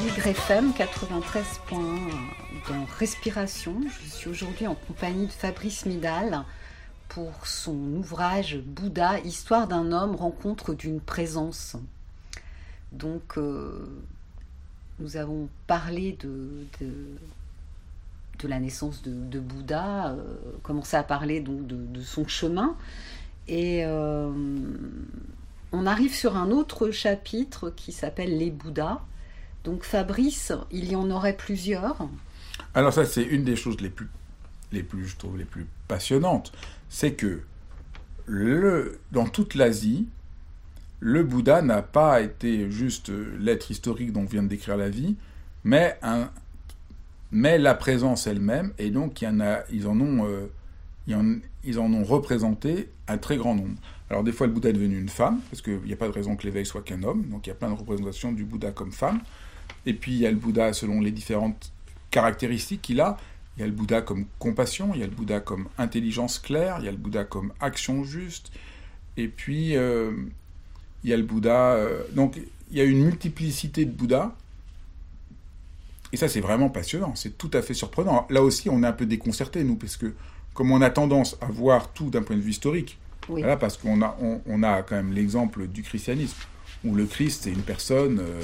Aligre 0.03 0.27
FM 0.27 0.71
93.1 0.71 1.77
dans 2.67 2.85
Respiration. 2.99 3.77
Je 3.87 4.09
suis 4.09 4.29
aujourd'hui 4.29 4.67
en 4.67 4.75
compagnie 4.75 5.27
de 5.27 5.31
Fabrice 5.31 5.85
Midal 5.85 6.43
pour 7.07 7.47
son 7.47 7.77
ouvrage 7.95 8.57
Bouddha, 8.57 9.21
Histoire 9.21 9.65
d'un 9.65 9.93
homme, 9.93 10.15
rencontre 10.15 10.73
d'une 10.73 10.99
présence. 10.99 11.77
Donc, 12.91 13.37
euh, 13.37 13.87
nous 14.99 15.15
avons 15.15 15.47
parlé 15.67 16.17
de, 16.19 16.49
de, 16.81 18.47
la 18.49 18.59
naissance 18.59 19.03
de, 19.03 19.39
Bouddha, 19.39 20.09
euh, 20.09 20.17
commencé 20.63 20.97
à 20.97 21.03
parler 21.03 21.39
donc 21.39 21.65
de, 21.65 21.77
de 21.77 22.01
son 22.01 22.27
chemin. 22.27 22.75
Et 23.47 23.85
euh, 23.85 24.29
on 25.71 25.85
arrive 25.85 26.13
sur 26.13 26.35
un 26.35 26.51
autre 26.51 26.91
chapitre 26.91 27.69
qui 27.69 27.93
s'appelle 27.93 28.37
Les 28.37 28.51
Bouddhas. 28.51 28.99
Donc 29.63 29.83
Fabrice, 29.83 30.51
il 30.71 30.91
y 30.91 30.95
en 30.95 31.09
aurait 31.09 31.37
plusieurs. 31.37 32.07
Alors 32.73 32.93
ça, 32.93 33.05
c'est 33.05 33.23
une 33.23 33.43
des 33.43 33.55
choses 33.55 33.79
les 33.81 33.89
plus, 33.89 34.09
les 34.71 34.83
plus, 34.83 35.07
je 35.07 35.15
trouve, 35.15 35.37
les 35.37 35.45
plus 35.45 35.67
passionnantes. 35.87 36.51
C'est 36.89 37.13
que 37.13 37.41
le, 38.25 38.99
dans 39.11 39.25
toute 39.25 39.55
l'Asie, 39.55 40.07
le 40.99 41.23
Bouddha 41.23 41.61
n'a 41.61 41.81
pas 41.81 42.21
été 42.21 42.71
juste 42.71 43.11
l'être 43.39 43.71
historique 43.71 44.13
dont 44.13 44.21
on 44.21 44.25
vient 44.25 44.43
de 44.43 44.47
décrire 44.47 44.77
la 44.77 44.89
vie, 44.89 45.15
mais 45.63 45.97
la 47.31 47.75
présence 47.75 48.27
elle-même, 48.27 48.73
et 48.77 48.89
donc 48.89 49.21
il 49.21 49.25
y 49.25 49.27
en 49.27 49.39
a, 49.39 49.63
ils 49.71 49.87
en 49.87 49.99
ont, 49.99 50.25
euh, 50.25 50.47
ils 51.63 51.79
en 51.79 51.93
ont 51.93 52.03
représenté 52.03 52.89
un 53.07 53.17
très 53.17 53.37
grand 53.37 53.55
nombre. 53.55 53.75
Alors 54.09 54.23
des 54.23 54.31
fois, 54.31 54.47
le 54.47 54.53
Bouddha 54.53 54.69
est 54.69 54.73
devenu 54.73 54.97
une 54.97 55.09
femme, 55.09 55.39
parce 55.49 55.61
qu'il 55.61 55.81
n'y 55.81 55.93
a 55.93 55.97
pas 55.97 56.07
de 56.07 56.13
raison 56.13 56.35
que 56.35 56.43
l'éveil 56.43 56.65
soit 56.65 56.83
qu'un 56.83 57.03
homme, 57.03 57.23
donc 57.29 57.47
il 57.47 57.49
y 57.49 57.53
a 57.53 57.55
plein 57.55 57.69
de 57.69 57.75
représentations 57.75 58.31
du 58.31 58.45
Bouddha 58.45 58.71
comme 58.71 58.91
femme. 58.91 59.19
Et 59.85 59.93
puis 59.93 60.11
il 60.13 60.17
y 60.19 60.25
a 60.27 60.31
le 60.31 60.37
Bouddha 60.37 60.73
selon 60.73 61.01
les 61.01 61.11
différentes 61.11 61.71
caractéristiques 62.11 62.81
qu'il 62.81 63.01
a. 63.01 63.17
Il 63.57 63.61
y 63.61 63.63
a 63.63 63.67
le 63.67 63.73
Bouddha 63.73 64.01
comme 64.01 64.25
compassion, 64.39 64.91
il 64.93 64.99
y 65.01 65.03
a 65.03 65.07
le 65.07 65.11
Bouddha 65.13 65.39
comme 65.39 65.67
intelligence 65.77 66.39
claire, 66.39 66.77
il 66.79 66.85
y 66.85 66.87
a 66.87 66.91
le 66.91 66.97
Bouddha 66.97 67.23
comme 67.23 67.53
action 67.59 68.03
juste, 68.03 68.51
et 69.15 69.27
puis 69.27 69.75
euh, 69.75 70.11
il 71.03 71.09
y 71.11 71.13
a 71.13 71.17
le 71.17 71.23
Bouddha. 71.23 71.73
euh, 71.73 72.01
donc 72.13 72.39
il 72.71 72.77
y 72.77 72.81
a 72.81 72.83
une 72.85 73.03
multiplicité 73.03 73.85
de 73.85 73.91
Bouddhas. 73.91 74.33
Et 76.11 76.17
ça, 76.17 76.27
c'est 76.27 76.41
vraiment 76.41 76.69
passionnant, 76.69 77.15
c'est 77.15 77.37
tout 77.37 77.49
à 77.53 77.61
fait 77.61 77.73
surprenant. 77.73 78.27
Là 78.29 78.43
aussi, 78.43 78.69
on 78.69 78.83
est 78.83 78.87
un 78.87 78.91
peu 78.93 79.05
déconcerté, 79.07 79.63
nous, 79.63 79.75
parce 79.75 79.97
que 79.97 80.13
comme 80.53 80.71
on 80.71 80.81
a 80.81 80.89
tendance 80.91 81.37
à 81.41 81.47
voir 81.47 81.91
tout 81.93 82.09
d'un 82.11 82.21
point 82.21 82.35
de 82.35 82.41
vue 82.41 82.51
historique, 82.51 82.99
Oui. 83.29 83.41
voilà, 83.41 83.57
parce 83.57 83.77
qu'on 83.77 84.01
a, 84.03 84.15
on, 84.21 84.39
on 84.45 84.61
a 84.63 84.83
quand 84.83 84.95
même 84.95 85.11
l'exemple 85.13 85.67
du 85.67 85.81
christianisme, 85.81 86.37
où 86.83 86.93
le 86.93 87.05
Christ, 87.05 87.43
c'est 87.43 87.51
une 87.51 87.63
personne 87.63 88.19
euh, 88.19 88.41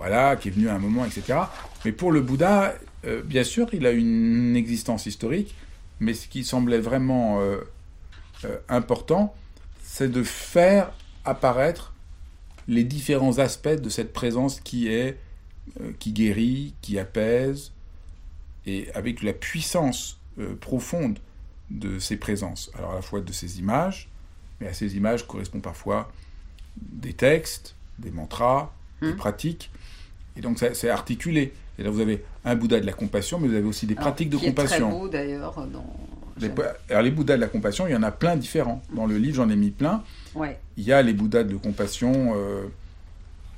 voilà, 0.00 0.34
qui 0.36 0.48
est 0.48 0.50
venue 0.50 0.70
à 0.70 0.74
un 0.74 0.78
moment, 0.78 1.04
etc. 1.04 1.40
Mais 1.84 1.92
pour 1.92 2.10
le 2.10 2.22
Bouddha, 2.22 2.74
euh, 3.04 3.22
bien 3.22 3.44
sûr, 3.44 3.68
il 3.74 3.84
a 3.84 3.90
une 3.90 4.56
existence 4.56 5.04
historique, 5.04 5.54
mais 6.00 6.14
ce 6.14 6.26
qui 6.26 6.42
semblait 6.42 6.80
vraiment 6.80 7.42
euh, 7.42 7.58
euh, 8.46 8.56
important, 8.70 9.34
c'est 9.82 10.10
de 10.10 10.22
faire 10.22 10.90
apparaître 11.26 11.92
les 12.66 12.82
différents 12.82 13.38
aspects 13.40 13.68
de 13.68 13.90
cette 13.90 14.14
présence 14.14 14.60
qui 14.60 14.88
est 14.88 15.18
qui 15.98 16.12
guérit, 16.12 16.74
qui 16.80 16.98
apaise, 16.98 17.70
et 18.66 18.90
avec 18.94 19.22
la 19.22 19.32
puissance 19.34 20.18
profonde 20.60 21.18
de 21.70 21.98
ces 21.98 22.16
présences. 22.16 22.70
Alors 22.76 22.92
à 22.92 22.94
la 22.94 23.02
fois 23.02 23.20
de 23.20 23.32
ces 23.32 23.58
images, 23.60 24.08
mais 24.60 24.66
à 24.66 24.72
ces 24.72 24.96
images 24.96 25.26
correspondent 25.26 25.62
parfois 25.62 26.10
des 26.76 27.12
textes, 27.12 27.76
des 27.98 28.10
mantras, 28.10 28.72
des 29.02 29.08
Mhm. 29.08 29.16
pratiques, 29.16 29.70
et 30.36 30.40
donc 30.40 30.58
c'est 30.58 30.88
articulé. 30.90 31.52
Et 31.78 31.82
là 31.82 31.90
vous 31.90 32.00
avez 32.00 32.22
un 32.44 32.54
Bouddha 32.56 32.80
de 32.80 32.86
la 32.86 32.92
compassion, 32.92 33.38
mais 33.38 33.48
vous 33.48 33.54
avez 33.54 33.66
aussi 33.66 33.86
des 33.86 33.94
Alors, 33.94 34.08
pratiques 34.08 34.30
de 34.30 34.36
qui 34.36 34.46
est 34.46 34.48
compassion. 34.48 34.88
très 34.90 34.98
beau 34.98 35.08
d'ailleurs. 35.08 35.66
Dans... 35.72 35.84
Les, 36.40 36.50
alors 36.88 37.02
les 37.02 37.10
Bouddhas 37.10 37.36
de 37.36 37.40
la 37.40 37.48
compassion, 37.48 37.86
il 37.86 37.92
y 37.92 37.96
en 37.96 38.02
a 38.02 38.10
plein 38.10 38.36
différents. 38.36 38.82
Dans 38.94 39.06
le 39.06 39.18
livre, 39.18 39.36
j'en 39.36 39.50
ai 39.50 39.56
mis 39.56 39.70
plein. 39.70 40.02
Ouais. 40.34 40.58
Il 40.76 40.84
y 40.84 40.92
a 40.92 41.02
les 41.02 41.12
Bouddhas 41.12 41.44
de 41.44 41.56
compassion 41.56 42.32
euh, 42.36 42.66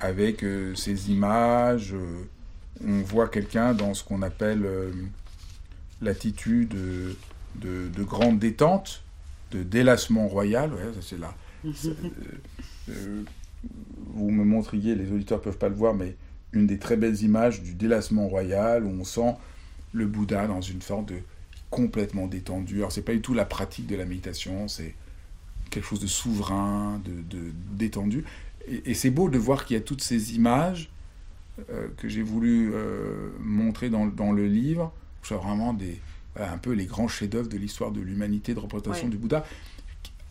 avec 0.01 0.43
euh, 0.43 0.75
ces 0.75 1.11
images. 1.11 1.93
euh, 1.95 2.25
on 2.85 3.03
voit 3.03 3.29
quelqu'un 3.29 3.75
dans 3.75 3.95
ce 3.95 4.03
qu'on 4.03 4.23
appelle 4.23 4.67
l'attitude 6.01 6.71
de, 6.71 7.89
de 7.89 8.03
grande 8.03 8.41
détente, 8.41 9.03
de 9.53 9.63
délassement 9.63 10.27
royal. 10.27 10.73
Ouais, 10.73 10.91
c'est 11.01 11.19
là. 11.21 11.35
Vous 14.15 14.31
me 14.31 14.45
montriez, 14.45 14.95
les 14.97 15.13
auditeurs 15.13 15.41
peuvent 15.41 15.59
pas 15.59 15.69
le 15.69 15.75
voir, 15.77 15.95
mais 15.95 16.17
une 16.53 16.67
des 16.67 16.79
très 16.79 16.97
belles 16.97 17.21
images 17.23 17.63
du 17.63 17.75
délassement 17.75 18.29
royal 18.29 18.85
où 18.85 18.91
on 19.01 19.05
sent 19.05 19.35
le 19.93 20.07
Bouddha 20.07 20.47
dans 20.47 20.61
une 20.61 20.83
sorte 20.83 21.07
de 21.07 21.19
complètement 21.71 22.27
détendu. 22.27 22.79
Alors 22.79 22.93
c'est 22.93 23.03
pas 23.03 23.13
du 23.15 23.21
tout 23.21 23.35
la 23.35 23.45
pratique 23.47 23.87
de 23.87 23.97
la 23.97 24.05
méditation, 24.05 24.69
c'est 24.69 24.95
quelque 25.71 25.87
chose 25.87 26.01
de 26.01 26.07
souverain, 26.07 27.01
de, 27.05 27.37
de 27.37 27.53
détendu. 27.73 28.25
Et, 28.69 28.91
et 28.91 28.95
c'est 28.95 29.11
beau 29.11 29.29
de 29.31 29.39
voir 29.39 29.65
qu'il 29.65 29.75
y 29.77 29.81
a 29.81 29.83
toutes 29.83 30.03
ces 30.03 30.35
images 30.35 30.91
euh, 31.71 31.89
que 31.97 32.09
j'ai 32.09 32.23
voulu 32.23 32.73
euh, 32.75 33.31
montrer 33.41 33.89
dans, 33.91 34.07
dans 34.07 34.33
le 34.33 34.47
livre. 34.47 34.93
C'est 35.23 35.35
vraiment 35.35 35.73
des, 35.73 35.99
voilà, 36.37 36.53
un 36.53 36.59
peu 36.59 36.73
les 36.73 36.85
grands 36.87 37.09
chefs-d'œuvre 37.09 37.49
de 37.49 37.57
l'histoire 37.57 37.91
de 37.91 38.01
l'humanité, 38.01 38.53
de 38.55 38.59
représentation 38.61 39.05
Ouais. 39.07 39.11
du 39.11 39.17
Bouddha, 39.17 39.45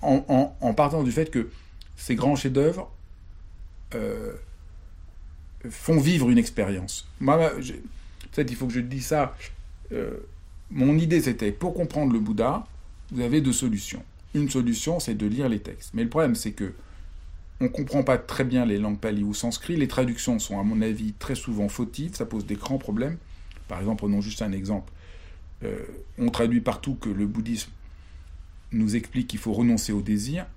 en, 0.02 0.24
en- 0.28 0.56
en 0.62 0.74
partant 0.74 1.02
du 1.04 1.12
fait 1.12 1.32
que 1.32 1.50
ces 1.98 2.16
grands 2.16 2.36
chefs-d'œuvre 2.36 2.92
euh, 3.96 4.34
font 5.70 6.00
vivre 6.00 6.30
une 6.30 6.38
expérience. 6.38 7.08
Moi, 7.20 7.52
peut-être 8.32 8.50
il 8.52 8.56
faut 8.56 8.68
que 8.68 8.74
je 8.74 8.80
dise 8.80 9.08
ça. 9.08 9.36
euh, 9.92 10.18
mon 10.70 10.98
idée, 10.98 11.22
c'était 11.22 11.52
pour 11.52 11.74
comprendre 11.74 12.14
le 12.14 12.20
Bouddha, 12.20 12.66
vous 13.12 13.22
avez 13.22 13.42
deux 13.42 13.54
solutions. 13.54 14.04
Une 14.34 14.50
solution, 14.50 15.00
c'est 15.00 15.16
de 15.16 15.28
lire 15.28 15.50
les 15.50 15.60
textes. 15.60 15.92
Mais 15.94 16.04
le 16.04 16.10
problème, 16.10 16.36
c'est 16.36 16.54
que 16.54 16.74
on 17.60 17.66
ne 17.66 17.70
comprend 17.70 18.02
pas 18.02 18.18
très 18.18 18.44
bien 18.44 18.66
les 18.66 18.80
langues 18.80 18.98
pali 18.98 19.24
ou 19.24 19.34
sanskrit. 19.34 19.76
Les 19.76 19.88
traductions 19.88 20.40
sont, 20.40 20.60
à 20.60 20.64
mon 20.64 20.82
avis, 20.82 21.14
très 21.14 21.36
souvent 21.36 21.70
fautives. 21.70 22.16
Ça 22.16 22.26
pose 22.26 22.46
des 22.46 22.56
grands 22.56 22.80
problèmes. 22.80 23.18
Par 23.68 23.80
exemple, 23.80 24.00
prenons 24.00 24.22
juste 24.22 24.42
un 24.42 24.52
exemple. 24.52 24.92
Euh, 25.64 25.78
on 26.18 26.30
traduit 26.30 26.62
partout 26.62 26.96
que 26.96 27.10
le 27.10 27.28
bouddhisme 27.28 27.70
nous 28.72 28.96
explique 28.96 29.28
qu'il 29.28 29.40
faut 29.40 29.54
renoncer 29.54 29.92
au 29.92 30.02
désir. 30.02 30.48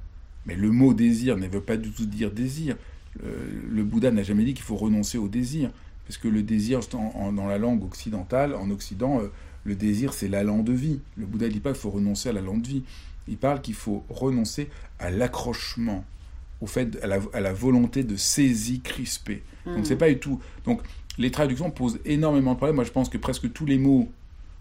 Mais 0.46 0.54
le 0.56 0.70
mot 0.70 0.94
désir 0.94 1.36
ne 1.36 1.46
veut 1.46 1.60
pas 1.60 1.76
du 1.76 1.90
tout 1.90 2.06
dire 2.06 2.30
désir. 2.30 2.76
Le, 3.22 3.30
le 3.70 3.84
Bouddha 3.84 4.10
n'a 4.10 4.22
jamais 4.22 4.44
dit 4.44 4.54
qu'il 4.54 4.64
faut 4.64 4.76
renoncer 4.76 5.18
au 5.18 5.28
désir. 5.28 5.70
Parce 6.06 6.18
que 6.18 6.28
le 6.28 6.42
désir, 6.42 6.80
dans 6.92 7.46
la 7.46 7.56
langue 7.58 7.82
occidentale, 7.84 8.54
en 8.54 8.70
Occident, 8.70 9.20
euh, 9.20 9.28
le 9.64 9.74
désir, 9.74 10.12
c'est 10.12 10.28
l'allant 10.28 10.58
de 10.58 10.72
vie. 10.72 11.00
Le 11.16 11.24
Bouddha 11.24 11.46
ne 11.46 11.52
dit 11.52 11.60
pas 11.60 11.72
qu'il 11.72 11.80
faut 11.80 11.90
renoncer 11.90 12.28
à 12.28 12.32
l'allant 12.32 12.58
de 12.58 12.66
vie. 12.66 12.82
Il 13.26 13.38
parle 13.38 13.62
qu'il 13.62 13.74
faut 13.74 14.04
renoncer 14.10 14.68
à 14.98 15.10
l'accrochement, 15.10 16.04
au 16.60 16.66
fait, 16.66 17.02
à 17.02 17.06
la, 17.06 17.20
à 17.32 17.40
la 17.40 17.54
volonté 17.54 18.04
de 18.04 18.16
saisie 18.16 18.80
crispée. 18.80 19.42
Donc 19.64 19.78
Mhm. 19.78 19.84
c'est 19.86 19.96
pas 19.96 20.08
du 20.10 20.18
tout. 20.18 20.40
Donc 20.66 20.82
les 21.16 21.30
traductions 21.30 21.70
posent 21.70 21.98
énormément 22.04 22.52
de 22.52 22.56
problèmes. 22.58 22.76
Moi 22.76 22.84
je 22.84 22.90
pense 22.92 23.08
que 23.08 23.16
presque 23.16 23.50
tous 23.52 23.64
les 23.64 23.78
mots 23.78 24.10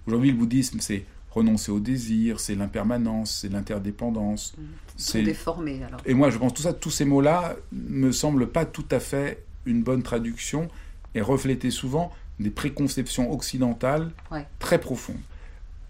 aujourd'hui 0.08 0.32
le 0.32 0.38
bouddhisme 0.38 0.80
c'est 0.80 1.04
renoncer 1.34 1.72
au 1.72 1.80
désir, 1.80 2.40
c'est 2.40 2.56
l'impermanence, 2.56 3.40
c'est 3.42 3.50
l'interdépendance. 3.50 4.54
Ils 4.58 4.64
c'est- 4.98 5.20
sont 5.20 5.24
déformés 5.26 5.82
alors. 5.84 6.00
Et 6.06 6.14
moi 6.14 6.30
je 6.30 6.38
pense 6.38 6.54
tout 6.54 6.62
ça, 6.62 6.74
tous 6.74 6.92
ces 6.92 7.06
mots-là 7.06 7.56
me 7.72 8.12
semblent 8.12 8.48
pas 8.48 8.66
tout 8.66 8.86
à 8.92 9.00
fait 9.00 9.44
une 9.66 9.82
bonne 9.84 10.04
traduction 10.04 10.68
et 11.16 11.22
refléter 11.22 11.72
souvent 11.72 12.12
des 12.40 12.50
préconceptions 12.50 13.32
occidentales 13.32 14.12
Ouais. 14.32 14.46
très 14.60 14.80
profondes. 14.80 15.18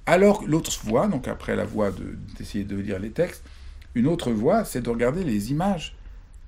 Alors 0.06 0.42
que 0.42 0.46
l'autre 0.46 0.72
voie, 0.84 1.08
donc 1.08 1.28
après 1.28 1.56
la 1.56 1.66
voie 1.66 1.92
de- 1.92 2.18
d'essayer 2.38 2.64
de 2.66 2.76
lire 2.76 3.00
les 3.00 3.12
textes, 3.12 3.44
une 3.96 4.08
autre 4.08 4.32
voie, 4.32 4.66
c'est 4.66 4.82
de 4.82 4.90
regarder 4.90 5.24
les 5.24 5.52
images. 5.52 5.96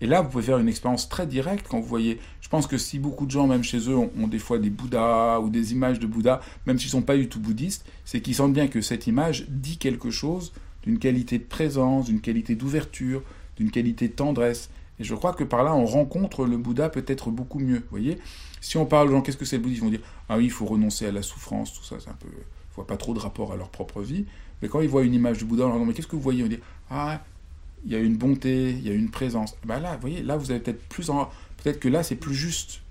Et 0.05 0.07
là, 0.07 0.21
vous 0.21 0.29
pouvez 0.29 0.43
faire 0.43 0.59
une 0.59 0.69
expérience 0.69 1.09
très 1.09 1.25
directe 1.25 1.65
quand 1.67 1.79
vous 1.79 1.87
voyez. 1.87 2.19
Je 2.39 2.47
pense 2.47 2.67
que 2.67 2.77
si 2.77 2.99
beaucoup 2.99 3.25
de 3.25 3.31
gens, 3.31 3.47
même 3.47 3.63
chez 3.63 3.89
eux, 3.89 3.97
ont, 3.97 4.27
des 4.27 4.37
fois 4.37 4.59
des 4.59 4.69
Bouddhas 4.69 5.39
ou 5.39 5.49
des 5.49 5.71
images 5.71 5.99
de 5.99 6.05
Bouddha, 6.05 6.41
même 6.67 6.77
s'ils 6.77 6.89
ne 6.89 6.91
sont 6.91 7.01
pas 7.01 7.17
du 7.17 7.27
tout 7.27 7.39
bouddhistes, 7.39 7.87
c'est 8.05 8.21
qu'ils 8.21 8.35
sentent 8.35 8.53
bien 8.53 8.67
que 8.67 8.81
cette 8.81 9.07
image 9.07 9.47
dit 9.49 9.79
quelque 9.79 10.11
chose 10.11 10.53
d'une 10.83 10.99
qualité 10.99 11.39
de 11.39 11.43
présence, 11.43 12.05
d'une 12.05 12.21
qualité 12.21 12.53
d'ouverture, 12.53 13.23
d'une 13.57 13.71
qualité 13.71 14.07
de 14.07 14.13
tendresse. 14.13 14.69
Et 14.99 15.03
je 15.03 15.15
crois 15.15 15.33
que 15.33 15.43
par 15.43 15.63
là, 15.63 15.73
on 15.73 15.87
rencontre 15.87 16.45
le 16.45 16.57
Bouddha 16.57 16.89
peut-être 16.89 17.31
beaucoup 17.31 17.57
mieux. 17.57 17.79
Vous 17.79 17.89
voyez 17.89 18.19
Si 18.61 18.77
on 18.77 18.85
parle 18.85 19.07
aux 19.07 19.11
gens, 19.13 19.21
qu'est-ce 19.23 19.37
que 19.37 19.45
c'est 19.45 19.57
le 19.57 19.63
bouddhisme? 19.63 19.85
Ils 19.85 19.87
vont 19.87 19.97
dire 19.97 20.07
Ah 20.29 20.37
oui, 20.37 20.45
il 20.45 20.51
faut 20.51 20.67
renoncer 20.67 21.07
à 21.07 21.11
la 21.11 21.23
souffrance, 21.23 21.73
tout 21.73 21.83
ça, 21.83 21.95
c'est 21.99 22.11
un 22.11 22.17
peu. 22.19 22.27
Ils 22.27 22.75
voient 22.75 22.85
pas 22.85 22.97
trop 22.97 23.15
de 23.15 23.19
rapport 23.19 23.53
à 23.53 23.55
leur 23.55 23.69
propre 23.69 24.03
vie. 24.03 24.25
Mais 24.61 24.67
quand 24.67 24.81
ils 24.81 24.87
voient 24.87 25.03
une 25.03 25.15
image 25.15 25.39
du 25.39 25.45
Bouddha, 25.45 25.63
on 25.63 25.69
leur 25.69 25.73
demande 25.77 25.87
Mais 25.87 25.95
qu'est-ce 25.95 26.05
que 26.05 26.15
vous 26.15 26.21
voyez 26.21 26.43
On 26.43 26.47
dit 26.47 26.59
Ah, 26.91 27.23
il 27.85 27.91
y 27.91 27.95
a 27.95 27.99
une 27.99 28.17
bonté, 28.17 28.71
il 28.71 28.87
y 28.87 28.89
a 28.89 28.93
une 28.93 29.09
présence. 29.09 29.55
Ben 29.65 29.79
là, 29.79 29.95
vous 29.95 30.01
voyez, 30.01 30.23
là, 30.23 30.37
vous 30.37 30.51
avez 30.51 30.59
peut-être 30.59 30.81
plus 30.89 31.09
en... 31.09 31.29
Peut-être 31.61 31.79
que 31.79 31.87
là, 31.87 32.03
c'est 32.03 32.15
plus 32.15 32.33
juste. 32.33 32.81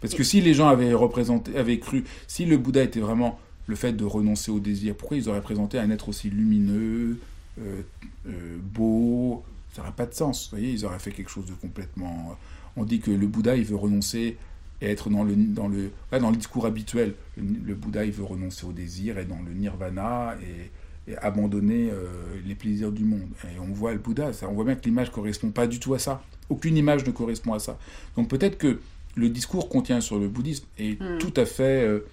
Parce 0.00 0.14
que 0.14 0.22
si 0.22 0.40
les 0.40 0.54
gens 0.54 0.68
avaient 0.68 0.92
représenté, 0.92 1.56
avaient 1.56 1.78
cru, 1.78 2.04
si 2.26 2.44
le 2.44 2.58
Bouddha 2.58 2.82
était 2.82 3.00
vraiment 3.00 3.38
le 3.66 3.74
fait 3.74 3.92
de 3.92 4.04
renoncer 4.04 4.50
au 4.50 4.60
désir, 4.60 4.94
pourquoi 4.94 5.16
ils 5.16 5.28
auraient 5.28 5.40
présenté 5.40 5.78
un 5.78 5.90
être 5.90 6.08
aussi 6.10 6.30
lumineux, 6.30 7.18
euh, 7.58 7.82
euh, 8.28 8.58
beau? 8.62 9.42
Ça 9.74 9.82
n'aurait 9.82 9.94
pas 9.94 10.06
de 10.06 10.14
sens. 10.14 10.44
Vous 10.44 10.58
voyez, 10.58 10.72
ils 10.72 10.84
auraient 10.84 10.98
fait 10.98 11.12
quelque 11.12 11.30
chose 11.30 11.46
de 11.46 11.54
complètement. 11.54 12.36
On 12.76 12.84
dit 12.84 13.00
que 13.00 13.10
le 13.10 13.26
Bouddha, 13.26 13.56
il 13.56 13.64
veut 13.64 13.76
renoncer 13.76 14.36
et 14.82 14.90
être 14.90 15.08
dans 15.08 15.24
le, 15.24 15.34
dans 15.34 15.68
le, 15.68 15.90
dans 16.12 16.30
le 16.30 16.36
discours 16.36 16.66
habituel. 16.66 17.14
Le, 17.38 17.44
le 17.64 17.74
Bouddha, 17.74 18.04
il 18.04 18.12
veut 18.12 18.24
renoncer 18.24 18.66
au 18.66 18.72
désir 18.72 19.18
et 19.18 19.24
dans 19.24 19.40
le 19.42 19.52
nirvana 19.52 20.36
et, 20.42 20.70
et 21.08 21.16
abandonner 21.18 21.90
euh, 21.90 22.06
les 22.46 22.54
plaisirs 22.54 22.90
du 22.92 23.04
monde. 23.04 23.28
Et 23.44 23.58
on 23.60 23.72
voit 23.72 23.92
le 23.92 23.98
Bouddha, 23.98 24.32
ça, 24.32 24.48
on 24.48 24.52
voit 24.54 24.64
bien 24.64 24.74
que 24.74 24.84
l'image 24.84 25.10
correspond 25.12 25.50
pas 25.50 25.66
du 25.66 25.78
tout 25.78 25.94
à 25.94 25.98
ça. 25.98 26.22
Aucune 26.48 26.76
image 26.76 27.04
ne 27.06 27.10
correspond 27.12 27.54
à 27.54 27.58
ça. 27.58 27.78
Donc 28.16 28.28
peut-être 28.28 28.58
que 28.58 28.80
le 29.14 29.28
discours 29.28 29.68
qu'on 29.68 29.82
tient 29.82 30.00
sur 30.00 30.18
le 30.18 30.28
bouddhisme 30.28 30.64
est 30.78 31.00
Mm. 31.00 31.18
tout 31.18 31.32
à 31.36 31.46
fait, 31.46 31.82
euh, 31.86 32.06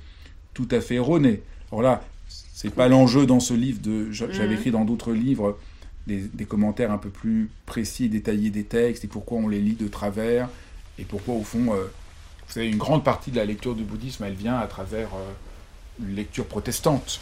tout 0.54 0.68
à 0.72 0.80
fait 0.82 0.96
erroné. 0.96 1.42
Alors 1.72 1.82
là, 1.82 2.04
c'est 2.28 2.74
pas 2.74 2.88
l'enjeu 2.88 3.26
dans 3.26 3.40
ce 3.40 3.54
livre. 3.54 3.80
De, 3.82 4.12
j'a- 4.12 4.32
j'avais 4.32 4.56
Mm. 4.56 4.58
écrit 4.60 4.72
dans 4.72 4.86
d'autres 4.86 5.12
livres 5.12 5.58
des, 6.08 6.20
des 6.20 6.46
commentaires 6.46 6.92
un 6.92 6.98
peu 6.98 7.10
plus 7.10 7.50
précis, 7.66 8.10
détaillés 8.10 8.50
des 8.52 8.64
textes 8.64 9.04
et 9.06 9.08
pourquoi 9.08 9.38
on 9.40 9.48
les 9.48 9.60
lit 9.62 9.74
de 9.76 9.88
travers 9.88 10.50
et 11.00 11.04
pourquoi 11.04 11.34
au 11.36 11.44
fond, 11.44 11.74
euh, 11.74 11.86
vous 12.48 12.54
savez, 12.54 12.70
une 12.70 12.78
grande 12.78 13.04
partie 13.04 13.32
de 13.32 13.38
la 13.38 13.46
lecture 13.46 13.74
du 13.74 13.84
bouddhisme, 13.84 14.24
elle 14.26 14.34
vient 14.36 14.58
à 14.58 14.68
travers 14.68 15.08
euh, 15.16 16.04
une 16.08 16.16
lecture 16.16 16.46
protestante. 16.46 17.20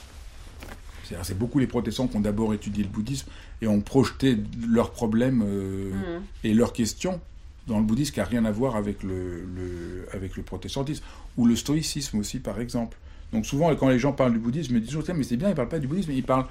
C'est 1.23 1.37
beaucoup 1.37 1.59
les 1.59 1.67
protestants 1.67 2.07
qui 2.07 2.17
ont 2.17 2.21
d'abord 2.21 2.53
étudié 2.53 2.83
le 2.83 2.89
bouddhisme 2.89 3.27
et 3.61 3.67
ont 3.67 3.81
projeté 3.81 4.37
leurs 4.67 4.91
problèmes 4.91 5.43
euh, 5.45 5.91
Mhm. 5.91 6.21
et 6.43 6.53
leurs 6.53 6.73
questions 6.73 7.19
dans 7.67 7.79
le 7.79 7.85
bouddhisme 7.85 8.13
qui 8.13 8.19
n'a 8.19 8.25
rien 8.25 8.45
à 8.45 8.51
voir 8.51 8.75
avec 8.75 9.03
le, 9.03 9.43
le- 9.55 10.07
avec 10.13 10.35
le 10.35 10.43
protestantisme, 10.43 11.03
ou 11.37 11.45
le 11.45 11.55
stoïcisme 11.55 12.17
aussi, 12.17 12.39
par 12.39 12.59
exemple. 12.59 12.97
Donc 13.33 13.45
souvent, 13.45 13.73
quand 13.75 13.87
les 13.89 13.99
gens 13.99 14.11
parlent 14.13 14.33
du 14.33 14.39
bouddhisme, 14.39 14.69
je 14.69 14.73
me 14.75 14.79
dis 14.79 14.87
toujours, 14.87 15.03
mais 15.15 15.23
c'est 15.23 15.37
bien, 15.37 15.49
ils 15.49 15.55
parlent 15.55 15.69
pas 15.69 15.79
du 15.79 15.87
bouddhisme, 15.87 16.11
ils 16.11 16.23
parlent 16.23 16.47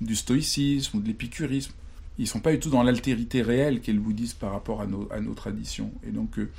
du 0.00 0.16
stoïcisme 0.16 0.96
ou 0.98 1.00
de 1.00 1.06
l'épicurisme. 1.06 1.72
Ils 2.18 2.26
sont 2.26 2.40
pas 2.40 2.52
du 2.52 2.58
tout 2.60 2.70
dans 2.70 2.82
l'altérité 2.82 3.42
réelle 3.42 3.80
qu'est 3.80 3.92
le 3.92 4.00
bouddhisme 4.00 4.38
par 4.38 4.52
rapport 4.52 4.80
à 4.80 4.86
nos, 4.86 5.06
à 5.12 5.20
nos 5.20 5.34
traditions. 5.34 5.92
Et 6.06 6.10
donc, 6.10 6.38
euh, 6.38 6.50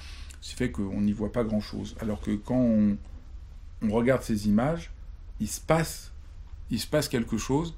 ce 0.41 0.55
fait 0.55 0.69
qu'on 0.71 1.01
n'y 1.01 1.11
voit 1.13 1.31
pas 1.31 1.43
grand-chose. 1.43 1.95
Alors 1.99 2.21
que 2.21 2.31
quand 2.31 2.55
on, 2.59 2.97
on 3.81 3.89
regarde 3.89 4.21
ces 4.21 4.47
images, 4.47 4.91
il 5.41 5.47
se 5.47 5.59
passe, 5.59 6.11
il 6.71 6.79
se 6.79 6.87
passe 6.87 7.07
quelque 7.07 7.37
chose 7.37 7.75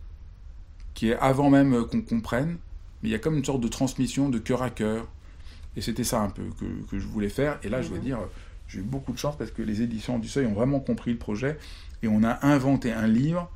qui 0.94 1.10
est 1.10 1.18
avant 1.18 1.50
même 1.50 1.86
qu'on 1.86 2.02
comprenne, 2.02 2.58
mais 3.02 3.10
il 3.10 3.12
y 3.12 3.16
a 3.16 3.20
comme 3.20 3.38
une 3.38 3.46
sorte 3.46 3.62
de 3.62 3.68
transmission 3.68 4.30
de 4.30 4.40
cœur 4.40 4.64
à 4.64 4.70
cœur. 4.70 5.08
Et 5.76 5.82
c'était 5.82 6.04
ça 6.04 6.22
un 6.22 6.30
peu 6.30 6.44
que, 6.60 6.66
que, 6.90 6.98
je 6.98 7.06
voulais 7.06 7.30
faire. 7.30 7.60
Et 7.62 7.70
là, 7.70 7.84
je 7.84 7.90
veux 7.90 8.00
dire, 8.00 8.18
j'ai 8.68 8.80
eu 8.80 8.84
beaucoup 8.84 9.14
de 9.14 9.18
chance 9.18 9.38
parce 9.38 9.52
que 9.52 9.62
les 9.62 9.84
éditions 9.84 10.18
du 10.18 10.28
Seuil 10.28 10.48
ont 10.48 10.54
vraiment 10.54 10.80
compris 10.80 11.12
le 11.12 11.18
projet 11.18 11.60
et 12.02 12.08
on 12.08 12.24
a 12.24 12.46
inventé 12.46 12.92
un 12.92 13.06
livre 13.06 13.52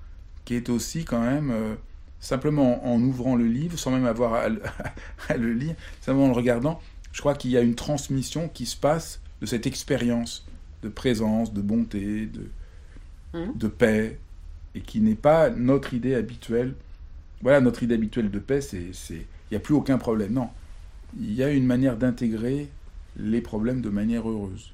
qui 0.45 0.55
est 0.55 0.69
aussi 0.69 1.03
quand 1.03 1.21
même 1.21 1.49
euh, 1.49 1.75
simplement 2.19 2.85
en, 2.85 3.01
ouvrant 3.01 3.35
le 3.35 3.47
livre, 3.47 3.77
sans 3.77 3.91
même 3.91 4.05
avoir 4.05 4.35
à, 4.35 4.45
à, 5.29 5.37
le 5.37 5.53
lire, 5.53 5.75
simplement 6.01 6.25
en 6.25 6.29
le 6.29 6.35
regardant, 6.35 6.79
je 7.11 7.19
crois 7.19 7.35
qu'il 7.35 7.51
y 7.51 7.57
a 7.57 7.61
une 7.61 7.75
transmission 7.75 8.47
qui 8.47 8.65
se 8.65 8.77
passe 8.77 9.21
de 9.41 9.45
cette 9.45 9.65
expérience 9.65 10.45
de 10.81 10.89
présence, 10.89 11.53
de 11.53 11.61
bonté, 11.61 12.27
de, 12.27 12.49
mmh. 13.33 13.57
de 13.57 13.67
paix, 13.67 14.19
et 14.75 14.81
qui 14.81 15.01
n'est 15.01 15.15
pas 15.15 15.49
notre 15.49 15.93
idée 15.93 16.15
habituelle. 16.15 16.75
Voilà, 17.41 17.59
notre 17.61 17.83
idée 17.83 17.95
habituelle 17.95 18.29
de 18.29 18.39
paix, 18.39 18.61
c'est, 18.61 18.91
il 19.11 19.25
n'y 19.51 19.57
a 19.57 19.59
plus 19.59 19.73
aucun 19.73 19.97
problème. 19.97 20.33
Non, 20.33 20.49
il 21.19 21.33
y 21.33 21.43
a 21.43 21.49
une 21.49 21.65
manière 21.65 21.97
d'intégrer 21.97 22.69
les 23.17 23.41
problèmes 23.41 23.81
de 23.81 23.89
manière 23.89 24.29
heureuse. 24.29 24.71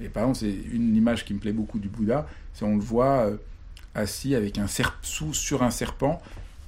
Et 0.00 0.08
par 0.08 0.24
exemple, 0.24 0.38
c'est 0.38 0.74
une 0.74 0.96
image 0.96 1.24
qui 1.24 1.34
me 1.34 1.38
plaît 1.38 1.52
beaucoup 1.52 1.78
du 1.78 1.88
Bouddha, 1.88 2.26
c'est 2.52 2.64
on 2.64 2.76
le 2.76 2.82
voit 2.82 3.26
euh, 3.26 3.36
assis 3.94 4.34
avec 4.34 4.58
un 4.58 4.66
serp 4.66 4.98
sous 5.02 5.32
sur 5.32 5.62
un 5.62 5.70
serpent, 5.70 6.20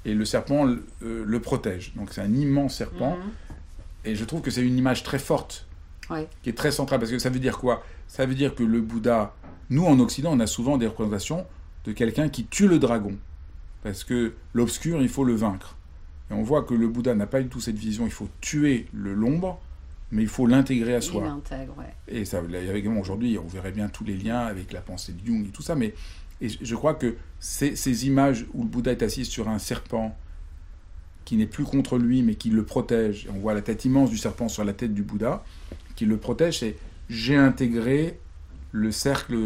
et 0.04 0.14
le 0.14 0.24
serpent 0.24 0.66
euh, 0.66 1.24
le 1.26 1.40
protège. 1.40 1.92
Donc 1.96 2.12
c'est 2.12 2.20
un 2.20 2.32
immense 2.32 2.76
serpent. 2.76 3.16
Mmh. 3.16 3.30
Et 4.04 4.14
je 4.14 4.24
trouve 4.24 4.40
que 4.40 4.50
c'est 4.50 4.62
une 4.62 4.78
image 4.78 5.02
très 5.02 5.18
forte, 5.18 5.66
ouais. 6.08 6.28
qui 6.42 6.50
est 6.50 6.56
très 6.56 6.70
centrale, 6.70 7.00
parce 7.00 7.10
que 7.10 7.18
ça 7.18 7.30
veut 7.30 7.40
dire 7.40 7.58
quoi? 7.58 7.82
Ça 8.06 8.24
veut 8.24 8.34
dire 8.34 8.54
que 8.54 8.62
le 8.62 8.80
Bouddha, 8.80 9.34
nous 9.70 9.84
en 9.84 9.98
Occident, 9.98 10.30
on 10.32 10.40
a 10.40 10.46
souvent 10.46 10.78
des 10.78 10.86
représentations 10.86 11.44
de 11.84 11.92
quelqu'un 11.92 12.28
qui 12.28 12.44
tue 12.44 12.68
le 12.68 12.78
dragon. 12.78 13.16
Parce 13.82 14.04
que 14.04 14.34
l'obscur, 14.54 15.00
il 15.00 15.08
faut 15.08 15.24
le 15.24 15.34
vaincre. 15.34 15.76
Et 16.30 16.34
on 16.34 16.42
voit 16.42 16.62
que 16.62 16.74
le 16.74 16.88
Bouddha 16.88 17.14
n'a 17.14 17.26
pas 17.26 17.40
du 17.40 17.48
tout 17.48 17.60
cette 17.60 17.78
vision, 17.78 18.04
il 18.04 18.12
faut 18.12 18.28
tuer 18.40 18.86
le 18.92 19.14
l'ombre, 19.14 19.60
mais 20.10 20.22
il 20.22 20.28
faut 20.28 20.46
l'intégrer 20.46 20.94
à 20.94 21.00
soi. 21.00 21.40
Ouais. 21.50 21.94
Et 22.08 22.24
ça, 22.24 22.42
aujourd'hui, 23.00 23.38
on 23.38 23.46
verrait 23.46 23.72
bien 23.72 23.88
tous 23.88 24.04
les 24.04 24.16
liens 24.16 24.40
avec 24.40 24.72
la 24.72 24.80
pensée 24.80 25.12
de 25.12 25.24
Jung 25.24 25.46
et 25.46 25.50
tout 25.50 25.62
ça, 25.62 25.74
mais 25.74 25.94
et 26.40 26.48
je 26.48 26.74
crois 26.76 26.94
que 26.94 27.16
ces, 27.40 27.74
ces 27.74 28.06
images 28.06 28.46
où 28.54 28.62
le 28.62 28.68
Bouddha 28.68 28.92
est 28.92 29.02
assis 29.02 29.24
sur 29.24 29.48
un 29.48 29.58
serpent, 29.58 30.16
qui 31.24 31.36
n'est 31.36 31.46
plus 31.46 31.64
contre 31.64 31.98
lui, 31.98 32.22
mais 32.22 32.36
qui 32.36 32.48
le 32.48 32.64
protège. 32.64 33.28
On 33.34 33.38
voit 33.38 33.52
la 33.52 33.60
tête 33.60 33.84
immense 33.84 34.08
du 34.08 34.16
serpent 34.16 34.48
sur 34.48 34.64
la 34.64 34.72
tête 34.72 34.94
du 34.94 35.02
Bouddha, 35.02 35.44
qui 35.94 36.06
le 36.06 36.16
protège, 36.16 36.62
et 36.62 36.78
j'ai 37.10 37.36
intégré 37.36 38.18
le 38.72 38.90
cercle 38.90 39.36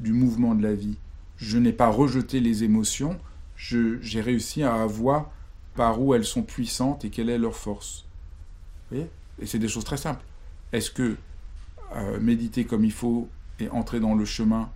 du 0.00 0.12
mouvement 0.12 0.54
de 0.54 0.62
la 0.62 0.74
vie. 0.74 0.96
Je 1.42 1.58
n'ai 1.58 1.72
pas 1.72 1.88
rejeté 1.88 2.38
les 2.38 2.62
émotions, 2.62 3.18
j'ai 3.56 4.20
réussi 4.20 4.62
à 4.62 4.86
voir 4.86 5.28
par 5.74 6.00
où 6.00 6.14
elles 6.14 6.24
sont 6.24 6.42
puissantes 6.42 7.04
et 7.04 7.10
quelle 7.10 7.28
est 7.28 7.38
leur 7.38 7.56
force. 7.56 8.04
Et 8.92 9.08
c'est 9.44 9.58
des 9.58 9.66
choses 9.66 9.84
très 9.84 9.96
simples. 9.96 10.24
Est-ce 10.72 10.92
que 10.92 11.16
euh, 11.96 12.20
méditer 12.20 12.64
comme 12.64 12.84
il 12.84 12.92
faut 12.92 13.28
et 13.58 13.68
entrer 13.70 13.98
dans 13.98 14.14
le 14.14 14.24
chemin 14.24 14.70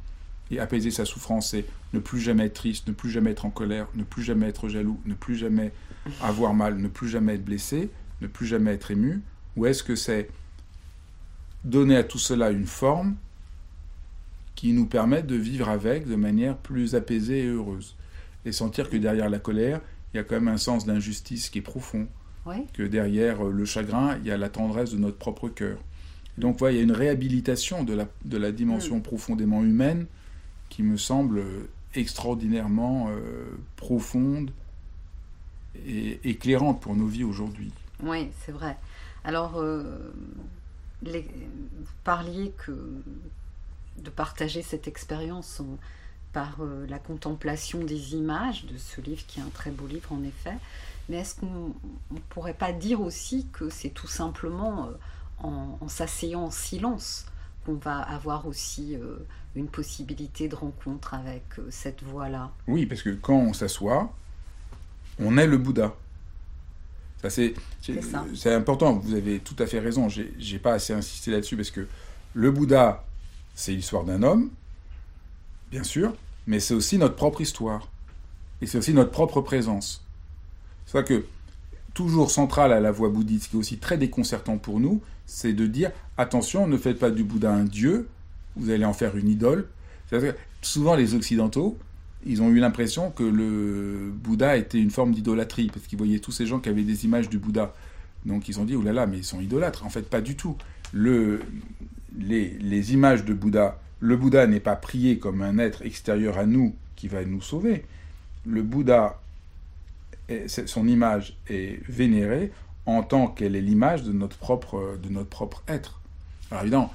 et 0.50 0.58
apaiser 0.58 0.90
sa 0.90 1.04
souffrance, 1.04 1.50
c'est 1.50 1.66
ne 1.92 2.00
plus 2.00 2.18
jamais 2.18 2.46
être 2.46 2.54
triste, 2.54 2.88
ne 2.88 2.92
plus 2.92 3.10
jamais 3.10 3.30
être 3.30 3.46
en 3.46 3.50
colère, 3.50 3.86
ne 3.94 4.02
plus 4.02 4.24
jamais 4.24 4.48
être 4.48 4.68
jaloux, 4.68 4.98
ne 5.06 5.14
plus 5.14 5.36
jamais 5.36 5.72
avoir 6.20 6.52
mal, 6.52 6.78
ne 6.78 6.88
plus 6.88 7.08
jamais 7.08 7.34
être 7.34 7.44
blessé, 7.44 7.90
ne 8.20 8.26
plus 8.26 8.46
jamais 8.46 8.72
être 8.72 8.90
ému? 8.90 9.22
Ou 9.56 9.66
est-ce 9.66 9.84
que 9.84 9.94
c'est 9.94 10.28
donner 11.62 11.96
à 11.96 12.02
tout 12.02 12.18
cela 12.18 12.50
une 12.50 12.66
forme 12.66 13.14
qui 14.56 14.72
nous 14.72 14.86
permet 14.86 15.22
de 15.22 15.36
vivre 15.36 15.68
avec 15.68 16.08
de 16.08 16.16
manière 16.16 16.56
plus 16.56 16.94
apaisée 16.94 17.44
et 17.44 17.46
heureuse 17.46 17.94
Et 18.44 18.52
sentir 18.52 18.90
que 18.90 18.96
derrière 18.96 19.30
la 19.30 19.38
colère, 19.38 19.80
il 20.12 20.16
y 20.16 20.20
a 20.20 20.24
quand 20.24 20.34
même 20.34 20.48
un 20.48 20.56
sens 20.56 20.86
d'injustice 20.86 21.50
qui 21.50 21.58
est 21.58 21.62
profond, 21.62 22.08
que 22.72 22.82
derrière 22.82 23.44
le 23.44 23.64
chagrin, 23.64 24.16
il 24.18 24.26
y 24.26 24.30
a 24.30 24.36
la 24.36 24.48
tendresse 24.48 24.92
de 24.92 24.98
notre 24.98 25.18
propre 25.18 25.48
cœur. 25.48 25.78
Donc 26.38 26.58
voilà, 26.58 26.74
il 26.74 26.76
y 26.78 26.80
a 26.80 26.84
une 26.84 26.92
réhabilitation 26.92 27.82
de 27.82 27.94
la, 27.94 28.06
de 28.24 28.36
la 28.36 28.52
dimension 28.52 28.98
mmh. 28.98 29.02
profondément 29.02 29.62
humaine 29.62 30.06
qui 30.68 30.82
me 30.82 30.96
semble 30.96 31.42
extraordinairement 31.94 33.08
euh, 33.08 33.44
profonde 33.76 34.50
et 35.86 36.20
éclairante 36.24 36.80
pour 36.80 36.94
nos 36.94 37.06
vies 37.06 37.24
aujourd'hui. 37.24 37.72
Oui, 38.02 38.28
c'est 38.44 38.52
vrai. 38.52 38.76
Alors, 39.24 39.56
euh, 39.56 40.12
les, 41.02 41.22
vous 41.22 41.92
parliez 42.04 42.52
que 42.64 42.72
de 44.02 44.10
partager 44.10 44.62
cette 44.62 44.88
expérience 44.88 45.62
par 46.36 46.56
euh, 46.60 46.86
la 46.90 46.98
contemplation 46.98 47.82
des 47.82 48.14
images 48.14 48.66
de 48.66 48.76
ce 48.76 49.00
livre, 49.00 49.22
qui 49.26 49.40
est 49.40 49.42
un 49.42 49.48
très 49.48 49.70
beau 49.70 49.86
livre 49.86 50.12
en 50.12 50.22
effet. 50.22 50.56
Mais 51.08 51.16
est-ce 51.16 51.36
qu'on 51.36 51.72
ne 52.10 52.18
pourrait 52.28 52.52
pas 52.52 52.72
dire 52.72 53.00
aussi 53.00 53.46
que 53.54 53.70
c'est 53.70 53.88
tout 53.88 54.06
simplement 54.06 54.84
euh, 54.84 54.90
en, 55.38 55.78
en 55.80 55.88
s'asseyant 55.88 56.44
en 56.44 56.50
silence 56.50 57.24
qu'on 57.64 57.76
va 57.76 58.00
avoir 58.00 58.46
aussi 58.46 58.96
euh, 58.96 59.16
une 59.54 59.68
possibilité 59.68 60.48
de 60.48 60.54
rencontre 60.54 61.14
avec 61.14 61.44
cette 61.70 62.02
voie-là 62.02 62.52
Oui, 62.68 62.84
parce 62.84 63.02
que 63.02 63.10
quand 63.10 63.38
on 63.38 63.54
s'assoit, 63.54 64.12
on 65.18 65.38
est 65.38 65.46
le 65.46 65.56
Bouddha. 65.56 65.94
Ça, 67.22 67.30
c'est, 67.30 67.54
c'est, 67.80 68.52
important, 68.52 68.92
vous 68.92 69.14
avez 69.14 69.38
tout 69.38 69.56
à 69.58 69.66
fait 69.66 69.78
raison, 69.78 70.10
j'ai, 70.10 70.34
j'ai 70.38 70.58
pas 70.58 70.74
assez 70.74 70.92
insisté 70.92 71.30
là-dessus, 71.30 71.56
parce 71.56 71.70
que 71.70 71.88
le 72.34 72.50
Bouddha, 72.50 73.05
c'est 73.56 73.72
l'histoire 73.72 74.04
d'un 74.04 74.22
homme, 74.22 74.50
bien 75.72 75.82
sûr, 75.82 76.14
mais 76.46 76.60
c'est 76.60 76.74
aussi 76.74 76.98
notre 76.98 77.16
propre 77.16 77.40
histoire. 77.40 77.88
Et 78.62 78.66
c'est 78.66 78.78
aussi 78.78 78.94
notre 78.94 79.10
propre 79.10 79.40
présence. 79.40 80.04
C'est 80.84 80.92
ça 80.92 81.02
que, 81.02 81.24
toujours 81.94 82.30
central 82.30 82.72
à 82.72 82.80
la 82.80 82.92
voie 82.92 83.08
bouddhiste, 83.08 83.50
qui 83.50 83.56
est 83.56 83.58
aussi 83.58 83.78
très 83.78 83.98
déconcertant 83.98 84.58
pour 84.58 84.78
nous, 84.78 85.00
c'est 85.24 85.54
de 85.54 85.66
dire 85.66 85.90
attention, 86.18 86.68
ne 86.68 86.76
faites 86.76 86.98
pas 86.98 87.10
du 87.10 87.24
Bouddha 87.24 87.50
un 87.50 87.64
dieu, 87.64 88.08
vous 88.54 88.70
allez 88.70 88.84
en 88.84 88.92
faire 88.92 89.16
une 89.16 89.28
idole. 89.28 89.66
souvent, 90.62 90.94
les 90.94 91.14
Occidentaux, 91.14 91.78
ils 92.24 92.42
ont 92.42 92.50
eu 92.50 92.58
l'impression 92.58 93.10
que 93.10 93.24
le 93.24 94.12
Bouddha 94.14 94.56
était 94.56 94.78
une 94.78 94.90
forme 94.90 95.12
d'idolâtrie, 95.12 95.68
parce 95.72 95.86
qu'ils 95.86 95.98
voyaient 95.98 96.18
tous 96.18 96.32
ces 96.32 96.46
gens 96.46 96.60
qui 96.60 96.68
avaient 96.68 96.82
des 96.82 97.06
images 97.06 97.30
du 97.30 97.38
Bouddha. 97.38 97.74
Donc 98.26 98.48
ils 98.48 98.60
ont 98.60 98.64
dit, 98.64 98.76
oulala, 98.76 98.92
là 98.92 99.00
là, 99.02 99.06
mais 99.06 99.18
ils 99.18 99.24
sont 99.24 99.40
idolâtres. 99.40 99.86
En 99.86 99.90
fait, 99.90 100.02
pas 100.02 100.20
du 100.20 100.36
tout. 100.36 100.56
Le, 100.92 101.40
les, 102.18 102.50
les 102.58 102.92
images 102.92 103.24
de 103.24 103.34
Bouddha, 103.34 103.78
le 104.00 104.16
Bouddha 104.16 104.46
n'est 104.46 104.60
pas 104.60 104.76
prié 104.76 105.18
comme 105.18 105.42
un 105.42 105.58
être 105.58 105.82
extérieur 105.82 106.38
à 106.38 106.46
nous 106.46 106.74
qui 106.96 107.08
va 107.08 107.24
nous 107.24 107.40
sauver. 107.40 107.84
Le 108.46 108.62
Bouddha, 108.62 109.20
son 110.66 110.86
image 110.86 111.36
est 111.48 111.80
vénérée 111.88 112.52
en 112.84 113.02
tant 113.02 113.28
qu'elle 113.28 113.56
est 113.56 113.60
l'image 113.60 114.02
de 114.04 114.12
notre 114.12 114.36
propre, 114.36 114.98
de 115.02 115.08
notre 115.08 115.28
propre 115.28 115.62
être. 115.68 116.00
Alors 116.50 116.62
évidemment, 116.62 116.94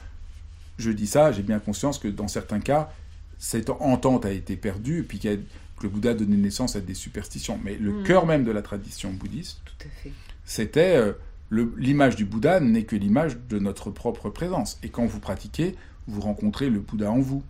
je 0.78 0.92
dis 0.92 1.08
ça, 1.08 1.32
j'ai 1.32 1.44
bien 1.44 1.60
conscience 1.60 2.00
que 2.00 2.08
dans 2.08 2.28
certains 2.28 2.60
cas, 2.60 2.92
cette 3.38 3.70
entente 3.70 4.26
a 4.26 4.32
été 4.32 4.56
perdue, 4.56 5.04
puis 5.04 5.20
que 5.20 5.40
le 5.82 5.90
Bouddha 5.90 6.12
a 6.12 6.14
donné 6.14 6.38
naissance 6.38 6.76
à 6.76 6.82
des 6.82 6.94
superstitions. 6.94 7.60
Mais 7.64 7.76
le 7.76 7.92
mmh. 7.92 8.04
cœur 8.04 8.26
même 8.26 8.44
de 8.44 8.52
la 8.52 8.62
tradition 8.62 9.12
bouddhiste, 9.12 9.60
c'était 10.46 10.96
euh, 10.96 11.14
l'image 11.52 12.16
du 12.16 12.26
Bouddha 12.26 12.60
n'est 12.60 12.84
que 12.84 12.96
l'image 12.96 13.38
de 13.50 13.60
notre 13.60 13.92
propre 13.92 14.30
présence. 14.30 14.80
Et 14.84 14.90
quand 14.90 15.06
vous 15.06 15.20
pratiquez, 15.20 15.76
vous 16.08 16.22
rencontrez 16.22 16.70
le 16.70 16.80
Bouddha 16.80 17.12
en 17.12 17.20
vous. 17.20 17.44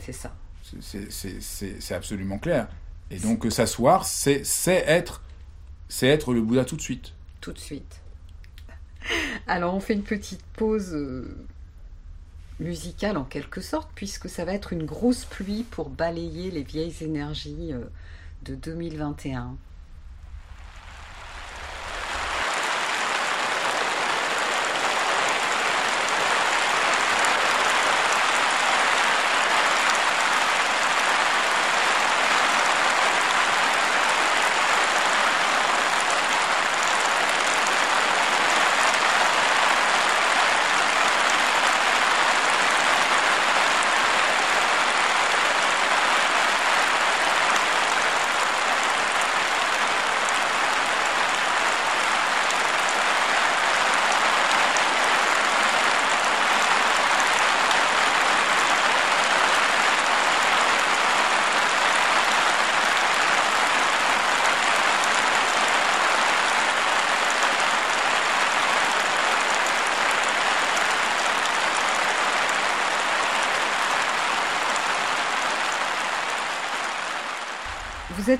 C'est 0.00 0.12
ça. 0.12 0.34
C'est 0.80 1.94
absolument 1.94 2.38
clair. 2.38 2.68
Et 3.10 3.18
donc 3.18 3.46
s'asseoir, 3.50 4.04
c'est 4.04 4.42
être, 4.66 5.22
c'est 5.88 6.08
être 6.08 6.32
le 6.32 6.42
Bouddha 6.42 6.64
tout 6.64 6.76
de 6.76 6.82
suite. 6.82 7.12
Tout 7.40 7.52
de 7.52 7.58
suite. 7.58 8.00
Alors 9.46 9.74
on 9.74 9.80
fait 9.80 9.94
une 9.94 10.02
petite 10.02 10.42
pause. 10.56 10.92
Euh 10.94 11.46
musicale 12.60 13.16
en 13.16 13.24
quelque 13.24 13.60
sorte, 13.60 13.90
puisque 13.94 14.28
ça 14.28 14.44
va 14.44 14.54
être 14.54 14.72
une 14.72 14.84
grosse 14.84 15.24
pluie 15.24 15.64
pour 15.64 15.88
balayer 15.90 16.50
les 16.50 16.62
vieilles 16.62 16.94
énergies 17.00 17.72
euh, 17.72 17.84
de 18.44 18.54
2021. 18.54 19.56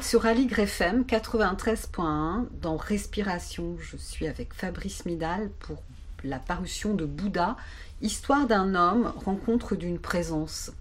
Sur 0.03 0.27
Aligre 0.27 0.59
FM 0.61 1.03
93.1 1.03 2.47
dans 2.61 2.77
Respiration. 2.77 3.77
Je 3.79 3.97
suis 3.97 4.27
avec 4.27 4.53
Fabrice 4.53 5.05
Midal 5.05 5.51
pour 5.61 5.83
la 6.25 6.39
parution 6.39 6.95
de 6.95 7.05
Bouddha, 7.05 7.57
Histoire 8.03 8.47
d'un 8.47 8.75
homme, 8.75 9.13
rencontre 9.25 9.77
d'une 9.77 9.99
présence. 9.99 10.73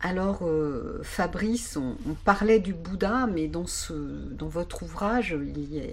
Alors, 0.00 0.40
euh, 0.42 1.00
Fabrice, 1.02 1.76
on, 1.76 1.96
parlait 2.24 2.58
du 2.58 2.74
Bouddha, 2.74 3.26
mais 3.26 3.48
dans, 3.48 3.66
ce, 3.66 3.92
dans 3.92 4.48
votre 4.48 4.82
ouvrage, 4.82 5.36
il 5.40 5.72
y 5.72 5.80
a, 5.80 5.84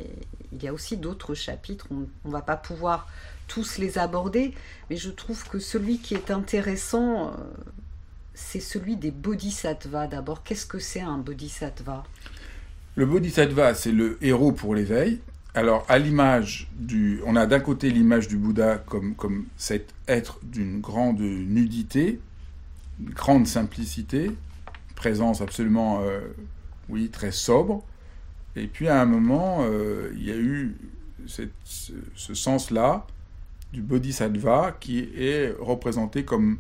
il 0.54 0.64
y 0.64 0.68
a 0.68 0.74
aussi 0.74 0.98
d'autres 0.98 1.36
chapitres. 1.36 1.88
On 1.92 2.08
ne 2.28 2.32
va 2.32 2.42
pas 2.42 2.58
pouvoir 2.58 3.08
tous 3.48 3.78
les 3.78 3.98
aborder, 3.98 4.54
mais 4.90 4.98
je 4.98 5.10
trouve 5.10 5.48
que 5.48 5.60
celui 5.60 6.00
qui 6.00 6.16
est 6.16 6.32
intéressant, 6.32 7.28
euh, 7.28 7.32
c'est 8.34 8.60
celui 8.60 8.96
des 8.96 9.12
bodhisattvas. 9.12 10.08
D'abord, 10.08 10.44
qu'est-ce 10.44 10.66
que 10.66 10.80
c'est 10.80 11.02
un 11.02 11.18
bodhisattva? 11.18 12.04
Le 12.96 13.06
bodhisattva, 13.06 13.74
c'est 13.74 13.92
le 13.92 14.18
héros 14.22 14.52
pour 14.52 14.76
l'éveil. 14.76 15.20
Alors, 15.56 15.86
à 15.88 16.00
l'image 16.00 16.68
du. 16.76 17.22
On 17.26 17.36
a 17.36 17.46
d'un 17.46 17.60
côté 17.60 17.92
l'image 17.92 18.28
du 18.28 18.38
Bouddha 18.38 18.78
comme, 18.78 19.14
comme 19.16 19.46
cet 19.56 19.94
être 20.08 20.40
d'une 20.44 20.82
grande 20.82 21.20
nudité, 21.20 22.20
grande 23.00 23.46
simplicité, 23.46 24.32
présence 24.96 25.42
absolument, 25.42 26.02
euh, 26.02 26.22
oui, 26.90 27.10
très 27.10 27.32
sobre. 27.32 27.84
Et 28.56 28.68
puis 28.68 28.88
à 28.88 29.02
un 29.02 29.06
moment, 29.06 29.60
euh, 29.62 30.12
il 30.16 30.24
y 30.24 30.32
a 30.32 30.36
eu 30.36 30.76
ce, 31.26 31.44
sens-là 32.34 33.06
du 33.72 33.82
bodhisattva 33.82 34.76
qui 34.80 35.10
est 35.18 35.56
représenté 35.60 36.24
comme 36.26 36.60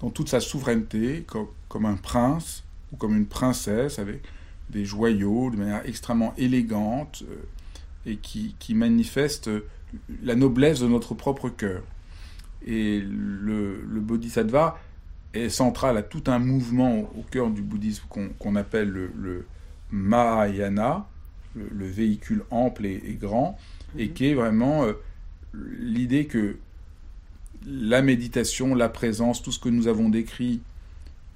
dans 0.00 0.10
toute 0.10 0.28
sa 0.28 0.40
souveraineté, 0.40 1.24
comme, 1.68 1.86
un 1.86 1.96
prince 1.96 2.64
ou 2.92 2.96
comme 2.96 3.16
une 3.16 3.26
princesse 3.26 3.98
avec 3.98 4.22
des 4.70 4.84
joyaux 4.84 5.50
de 5.50 5.56
manière 5.56 5.82
extrêmement 5.86 6.34
élégante 6.36 7.24
euh, 7.28 7.36
et 8.06 8.16
qui, 8.16 8.54
qui, 8.58 8.74
manifeste 8.74 9.50
la 10.22 10.34
noblesse 10.34 10.80
de 10.80 10.86
notre 10.86 11.14
propre 11.14 11.48
cœur. 11.48 11.82
Et 12.66 13.00
le, 13.00 13.82
le 13.82 14.00
bodhisattva 14.00 14.78
est 15.34 15.48
central 15.48 15.96
à 15.96 16.02
tout 16.02 16.24
un 16.26 16.38
mouvement 16.38 17.10
au, 17.16 17.22
cœur 17.30 17.50
du 17.50 17.62
bouddhisme 17.62 18.04
qu'on 18.38 18.56
appelle 18.56 18.88
le, 18.90 19.46
Mahayana, 19.90 21.06
le, 21.54 21.86
véhicule 21.86 22.44
ample 22.50 22.86
et, 22.86 23.18
grand, 23.20 23.58
et 23.96 24.06
mhm. 24.06 24.12
qui 24.12 24.26
est 24.26 24.34
vraiment 24.34 24.84
euh, 24.84 24.92
l'idée 25.54 26.26
que 26.26 26.56
la 27.66 28.02
méditation, 28.02 28.74
la 28.74 28.88
présence, 28.88 29.42
tout 29.42 29.52
ce 29.52 29.58
que 29.58 29.68
nous 29.68 29.88
avons 29.88 30.08
décrit, 30.08 30.60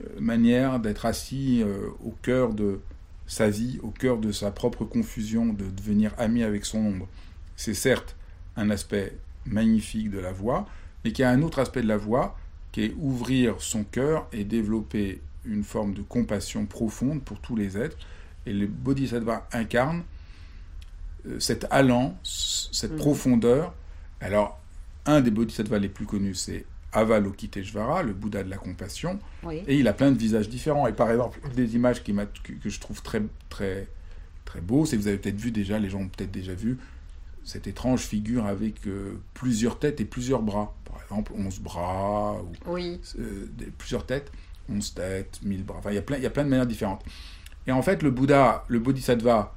euh, 0.02 0.20
manière 0.20 0.80
d'être 0.80 1.06
assis 1.06 1.62
euh, 1.62 1.88
au 2.04 2.14
cœur 2.22 2.54
de 2.54 2.80
sa 3.26 3.48
vie, 3.48 3.78
au 3.82 3.90
cœur 3.90 4.18
de 4.18 4.32
sa 4.32 4.50
propre 4.50 4.84
confusion, 4.84 5.52
de 5.52 5.64
devenir 5.64 6.12
ami 6.18 6.42
avec 6.42 6.64
son 6.64 6.78
ombre. 6.78 7.08
C'est 7.56 7.74
certes 7.74 8.16
un 8.56 8.70
aspect 8.70 9.16
magnifique 9.46 10.10
de 10.10 10.18
la 10.18 10.32
voix, 10.32 10.66
mais 11.04 11.12
qu'il 11.12 11.22
y 11.22 11.26
a 11.26 11.30
un 11.30 11.42
autre 11.42 11.58
aspect 11.58 11.82
de 11.82 11.88
la 11.88 11.96
voix 11.96 12.36
qui 12.70 12.84
est 12.84 12.94
ouvrir 12.98 13.60
son 13.60 13.84
cœur 13.84 14.26
et 14.32 14.44
développer 14.44 15.20
une 15.44 15.64
forme 15.64 15.94
de 15.94 16.02
compassion 16.02 16.66
profonde 16.66 17.22
pour 17.22 17.40
tous 17.40 17.56
les 17.56 17.76
êtres. 17.76 17.96
Et 18.46 18.52
le 18.52 18.66
Bodhisattva 18.66 19.46
incarne 19.52 20.02
euh, 21.26 21.38
cet 21.38 21.66
allant, 21.70 22.16
cette 22.22 22.92
mhm. 22.92 22.98
profondeur. 22.98 23.74
Alors, 24.20 24.61
un 25.06 25.20
des 25.20 25.30
Bodhisattvas 25.30 25.78
les 25.78 25.88
plus 25.88 26.06
connus, 26.06 26.34
c'est 26.34 26.64
Avalokiteshvara, 26.92 28.02
le 28.02 28.12
Bouddha 28.12 28.42
de 28.42 28.50
la 28.50 28.56
compassion. 28.58 29.18
Et 29.66 29.78
il 29.78 29.88
a 29.88 29.92
plein 29.92 30.12
de 30.12 30.18
visages 30.18 30.48
différents. 30.48 30.86
Et 30.86 30.92
par 30.92 31.10
exemple, 31.10 31.40
une 31.44 31.52
des 31.52 31.74
images 31.74 32.02
qui 32.02 32.14
que, 32.14 32.52
que, 32.52 32.68
je 32.68 32.80
trouve 32.80 33.02
très, 33.02 33.22
très, 33.48 33.88
très 34.44 34.60
beau, 34.60 34.84
c'est 34.84 34.96
que 34.96 35.02
vous 35.02 35.08
avez 35.08 35.18
peut-être 35.18 35.40
vu 35.40 35.50
déjà, 35.50 35.78
les 35.78 35.88
gens 35.88 36.00
ont 36.00 36.08
peut-être 36.08 36.30
déjà 36.30 36.54
vu, 36.54 36.78
cette 37.44 37.66
étrange 37.66 38.00
figure 38.00 38.46
avec 38.46 38.86
euh, 38.86 39.18
plusieurs 39.34 39.78
têtes 39.78 40.00
et 40.00 40.04
plusieurs 40.04 40.42
bras. 40.42 40.74
Par 40.84 41.02
exemple, 41.02 41.32
11 41.36 41.60
bras, 41.60 42.40
ou 42.42 42.72
oui. 42.72 43.00
Euh, 43.18 43.46
plusieurs 43.78 44.06
têtes, 44.06 44.30
11 44.68 44.94
têtes, 44.94 45.40
1000 45.42 45.64
bras. 45.64 45.78
Enfin, 45.78 45.90
il 45.90 45.94
y, 45.94 45.98
a 45.98 46.02
plein, 46.02 46.18
il 46.18 46.22
y 46.22 46.26
a 46.26 46.30
plein 46.30 46.44
de 46.44 46.50
manières 46.50 46.66
différentes. 46.66 47.02
Et 47.66 47.72
en 47.72 47.82
fait, 47.82 48.02
le 48.02 48.10
Bouddha, 48.10 48.64
le 48.68 48.78
Bodhisattva, 48.78 49.54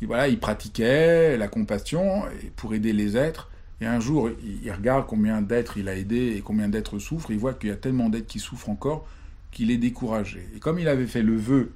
il, 0.00 0.06
voilà, 0.06 0.28
il 0.28 0.38
pratiquait 0.38 1.36
la 1.36 1.48
compassion 1.48 2.22
pour 2.54 2.74
aider 2.74 2.92
les 2.92 3.16
êtres. 3.16 3.50
Et 3.80 3.86
un 3.86 4.00
jour, 4.00 4.30
il, 4.42 4.70
regarde 4.72 5.06
combien 5.06 5.42
d'êtres 5.42 5.76
il 5.76 5.88
a 5.88 5.96
aidé 5.96 6.34
et 6.36 6.40
combien 6.40 6.68
d'êtres 6.68 6.98
souffrent. 6.98 7.30
Il 7.30 7.38
voit 7.38 7.54
qu'il 7.54 7.68
y 7.68 7.72
a 7.72 7.76
tellement 7.76 8.08
d'êtres 8.08 8.26
qui 8.26 8.38
souffrent 8.38 8.70
encore 8.70 9.06
qu'il 9.50 9.70
est 9.70 9.76
découragé. 9.76 10.46
Et 10.54 10.58
comme 10.58 10.78
il 10.78 10.88
avait 10.88 11.06
fait 11.06 11.22
le 11.22 11.36
vœu 11.36 11.72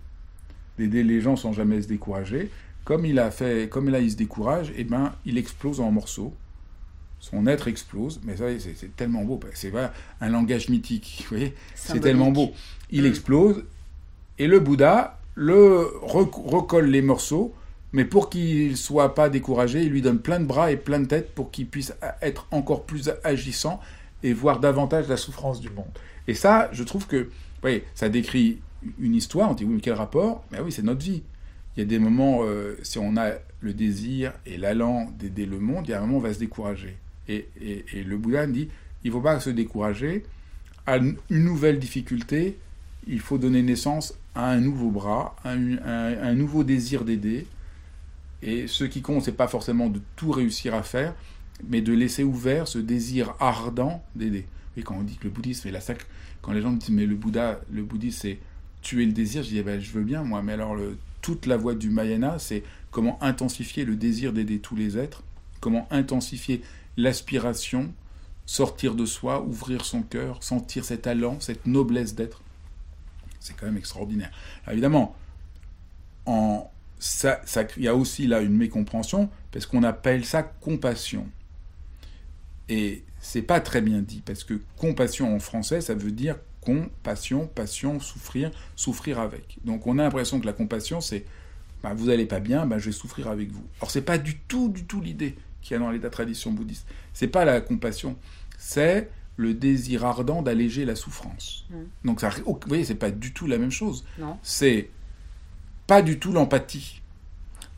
d'aider 0.79 1.03
les 1.03 1.21
gens 1.21 1.37
sans 1.37 1.53
jamais 1.53 1.83
se 1.83 1.89
décourager, 1.89 2.51
comme 2.85 3.05
il 3.05 3.19
a 3.19 3.31
fait, 3.31 3.69
comme 3.69 3.89
là 3.91 4.01
il 4.01 4.11
se 4.11 4.17
décourage, 4.17 4.71
et 4.71 4.77
eh 4.79 4.85
ben 4.85 5.13
il 5.27 5.39
explose 5.39 5.81
en 5.81 5.91
morceaux. 5.91 6.35
Son 7.19 7.47
être 7.47 7.69
explose, 7.69 8.21
mais 8.25 8.39
ça 8.39 8.47
c'est 8.59 8.97
tellement 8.97 9.25
beau, 9.25 9.39
c'est 9.53 9.73
un 10.23 10.29
langage 10.31 10.71
mythique, 10.71 11.19
vous 11.29 11.37
voyez, 11.37 11.55
c'est 11.75 12.01
tellement 12.01 12.31
beau. 12.31 12.53
Il 12.91 13.03
mm. 13.03 13.07
explose, 13.07 13.65
et 14.39 14.47
le 14.47 14.59
Bouddha 14.59 15.19
le 15.35 15.87
recolle 16.03 16.87
les 16.87 17.03
morceaux, 17.03 17.55
mais 17.93 18.05
pour 18.05 18.31
qu'il 18.31 18.77
soit 18.77 19.15
pas 19.15 19.29
découragé, 19.29 19.83
il 19.83 19.91
lui 19.91 20.03
donne 20.03 20.21
plein 20.21 20.41
de 20.41 20.45
bras 20.45 20.71
et 20.71 20.77
plein 20.77 21.01
de 21.01 21.07
têtes 21.07 21.35
pour 21.35 21.51
qu'il 21.51 21.67
puisse 21.67 21.95
être 22.23 22.47
encore 22.51 22.85
plus 22.85 23.11
agissant 23.25 23.81
et 24.23 24.33
voir 24.33 24.61
davantage 24.61 25.09
la 25.09 25.17
souffrance 25.17 25.61
du 25.61 25.71
monde. 25.71 25.91
Et 26.29 26.35
ça, 26.35 26.69
je 26.73 26.85
trouve 26.85 27.07
que, 27.07 27.29
vous 27.63 27.69
ça 27.95 28.09
décrit 28.09 28.61
une 29.01 29.15
histoire, 29.15 29.51
on 29.51 29.55
dit 29.55 29.65
oui, 29.65 29.75
mais 29.75 29.81
quel 29.81 29.95
rapport? 29.95 30.45
Mais 30.53 30.61
oui, 30.61 30.73
c'est 30.73 30.83
notre 30.83 31.03
vie 31.03 31.23
il 31.77 31.81
y 31.81 31.83
a 31.83 31.87
des 31.87 31.99
moments, 31.99 32.41
euh, 32.43 32.77
si 32.83 32.99
on 32.99 33.17
a 33.17 33.33
le 33.61 33.73
désir 33.73 34.33
et 34.47 34.57
l'allant 34.57 35.11
d'aider 35.19 35.47
le 35.47 35.59
monde, 35.59 35.87
il 35.87 35.91
y 35.91 35.95
a 35.95 35.99
un 35.99 36.01
moment 36.03 36.15
où 36.15 36.19
on 36.19 36.23
va 36.23 36.35
se 36.35 36.39
décourager. 36.39 36.97
Et, 37.29 37.47
le 37.95 38.17
Bouddha 38.17 38.47
dit, 38.47 38.69
il 39.05 39.11
ne 39.11 39.13
faut 39.13 39.21
pas 39.21 39.39
se 39.39 39.51
décourager. 39.51 40.25
À 40.87 40.97
une 40.97 41.17
nouvelle 41.31 41.79
difficulté, 41.79 42.59
il 43.07 43.21
faut 43.21 43.39
donner 43.39 43.63
naissance 43.63 44.15
à 44.35 44.51
un 44.51 44.61
nouveau 44.61 44.91
bras, 44.91 45.37
à 45.45 45.53
un, 45.53 46.35
nouveau 46.35 46.65
désir 46.65 47.05
d'aider. 47.05 47.47
Et 48.43 48.67
ce 48.67 48.85
qui 48.85 49.03
compte, 49.03 49.25
c'est 49.25 49.33
pas 49.33 49.49
forcément 49.49 49.89
de 49.89 50.01
tout 50.17 50.31
réussir 50.31 50.75
à 50.75 50.83
faire, 50.83 51.15
mais 51.69 51.83
de 51.83 51.93
laisser 51.93 52.25
ouvert 52.25 52.69
ce 52.69 52.79
désir 52.79 53.35
ardent 53.39 54.03
d'aider. 54.15 54.47
Et 54.77 54.83
quand 54.83 54.97
on 54.97 55.03
dit 55.03 55.17
que 55.17 55.25
le 55.25 55.31
bouddhisme 55.31 55.69
est 55.69 55.73
la 55.73 55.81
sacre, 55.81 56.07
quand 56.43 56.53
les 56.53 56.63
gens 56.63 56.71
me 56.71 56.79
disent 56.79 56.91
mais 56.91 57.07
le 57.07 57.17
Bouddha, 57.17 57.61
le 57.71 57.83
bouddhisme 57.83 58.21
c'est 58.23 58.39
tuer 58.83 59.05
le 59.05 59.13
désir, 59.13 59.43
je 59.43 59.49
dis 59.49 59.59
eh 59.59 59.63
ben, 59.63 59.79
je 59.79 59.91
veux 59.91 60.05
bien 60.05 60.23
moi, 60.23 60.43
mais 60.43 60.53
alors 60.55 60.77
toute 61.21 61.47
la 61.47 61.57
voie 61.57 61.75
du 61.75 61.91
Mayana, 61.91 62.39
c'est 62.39 62.63
comment 62.91 63.23
intensifier 63.23 63.85
le 63.85 63.97
désir 63.97 64.33
d'aider 64.33 64.59
tous 64.59 64.77
les 64.77 64.97
êtres, 64.97 65.23
comment 65.61 65.87
intensifier 65.91 66.63
l'aspiration, 66.97 67.93
sortir 68.47 68.95
de 68.95 69.05
soi, 69.05 69.43
ouvrir 69.43 69.85
son 69.85 70.03
cœur, 70.03 70.43
sentir 70.43 70.85
cet 70.85 71.07
allant, 71.07 71.39
cette 71.41 71.67
noblesse 71.67 72.15
d'être. 72.15 72.43
C'est 73.39 73.57
quand 73.57 73.67
même 73.67 73.77
extraordinaire. 73.77 74.31
évidemment, 74.71 75.15
en, 76.27 76.71
ça, 77.01 77.41
il 77.77 77.83
y 77.83 77.89
a 77.89 77.97
aussi 77.97 78.27
là 78.27 78.41
une 78.41 78.57
mécompréhension, 78.57 79.29
parce 79.51 79.67
qu'on 79.67 79.83
appelle 79.83 80.25
ça 80.25 80.43
compassion. 80.43 81.27
Et 82.69 83.03
c'est 83.21 83.43
pas 83.43 83.61
très 83.61 83.81
bien 83.81 84.01
dit, 84.01 84.23
parce 84.25 84.45
que 84.45 84.61
compassion 84.77 85.35
en 85.35 85.41
français, 85.41 85.81
ça 85.81 85.95
veut 85.95 86.13
dire 86.13 86.37
compassion, 86.61 87.47
passion, 87.47 87.99
souffrir, 87.99 88.51
souffrir 88.77 89.19
avec. 89.19 89.59
Donc 89.65 89.87
on 89.87 89.99
a 89.99 90.03
l'impression 90.03 90.39
que 90.39 90.47
la 90.47 90.53
compassion, 90.53 91.01
c'est 91.01 91.25
bah, 91.83 91.95
vous 91.95 92.07
n'allez 92.07 92.27
pas 92.27 92.41
bien, 92.41 92.67
bah, 92.67 92.79
je 92.79 92.87
vais 92.87 92.93
souffrir 92.93 93.29
avec 93.29 93.51
vous. 93.51 93.65
Or, 93.81 93.91
c'est 93.91 94.03
pas 94.03 94.19
du 94.19 94.39
tout, 94.39 94.69
du 94.69 94.85
tout 94.85 95.01
l'idée 95.01 95.37
qu'il 95.63 95.73
y 95.73 95.77
a 95.77 95.79
dans 95.79 95.91
la 95.91 96.11
tradition 96.11 96.53
bouddhiste. 96.53 96.87
C'est 97.15 97.29
pas 97.29 97.45
la 97.45 97.61
compassion, 97.61 98.17
c'est 98.59 99.11
le 99.37 99.55
désir 99.55 100.05
ardent 100.05 100.43
d'alléger 100.43 100.85
la 100.85 100.95
souffrance. 100.95 101.67
Mmh. 101.71 101.75
Donc, 102.05 102.21
ça, 102.21 102.31
vous 102.45 102.61
voyez, 102.67 102.85
c'est 102.85 102.95
pas 102.95 103.11
du 103.11 103.33
tout 103.33 103.47
la 103.47 103.57
même 103.57 103.71
chose. 103.71 104.05
C'est 104.43 104.91
pas 105.91 106.03
du 106.03 106.21
tout 106.21 106.31
l'empathie. 106.31 107.03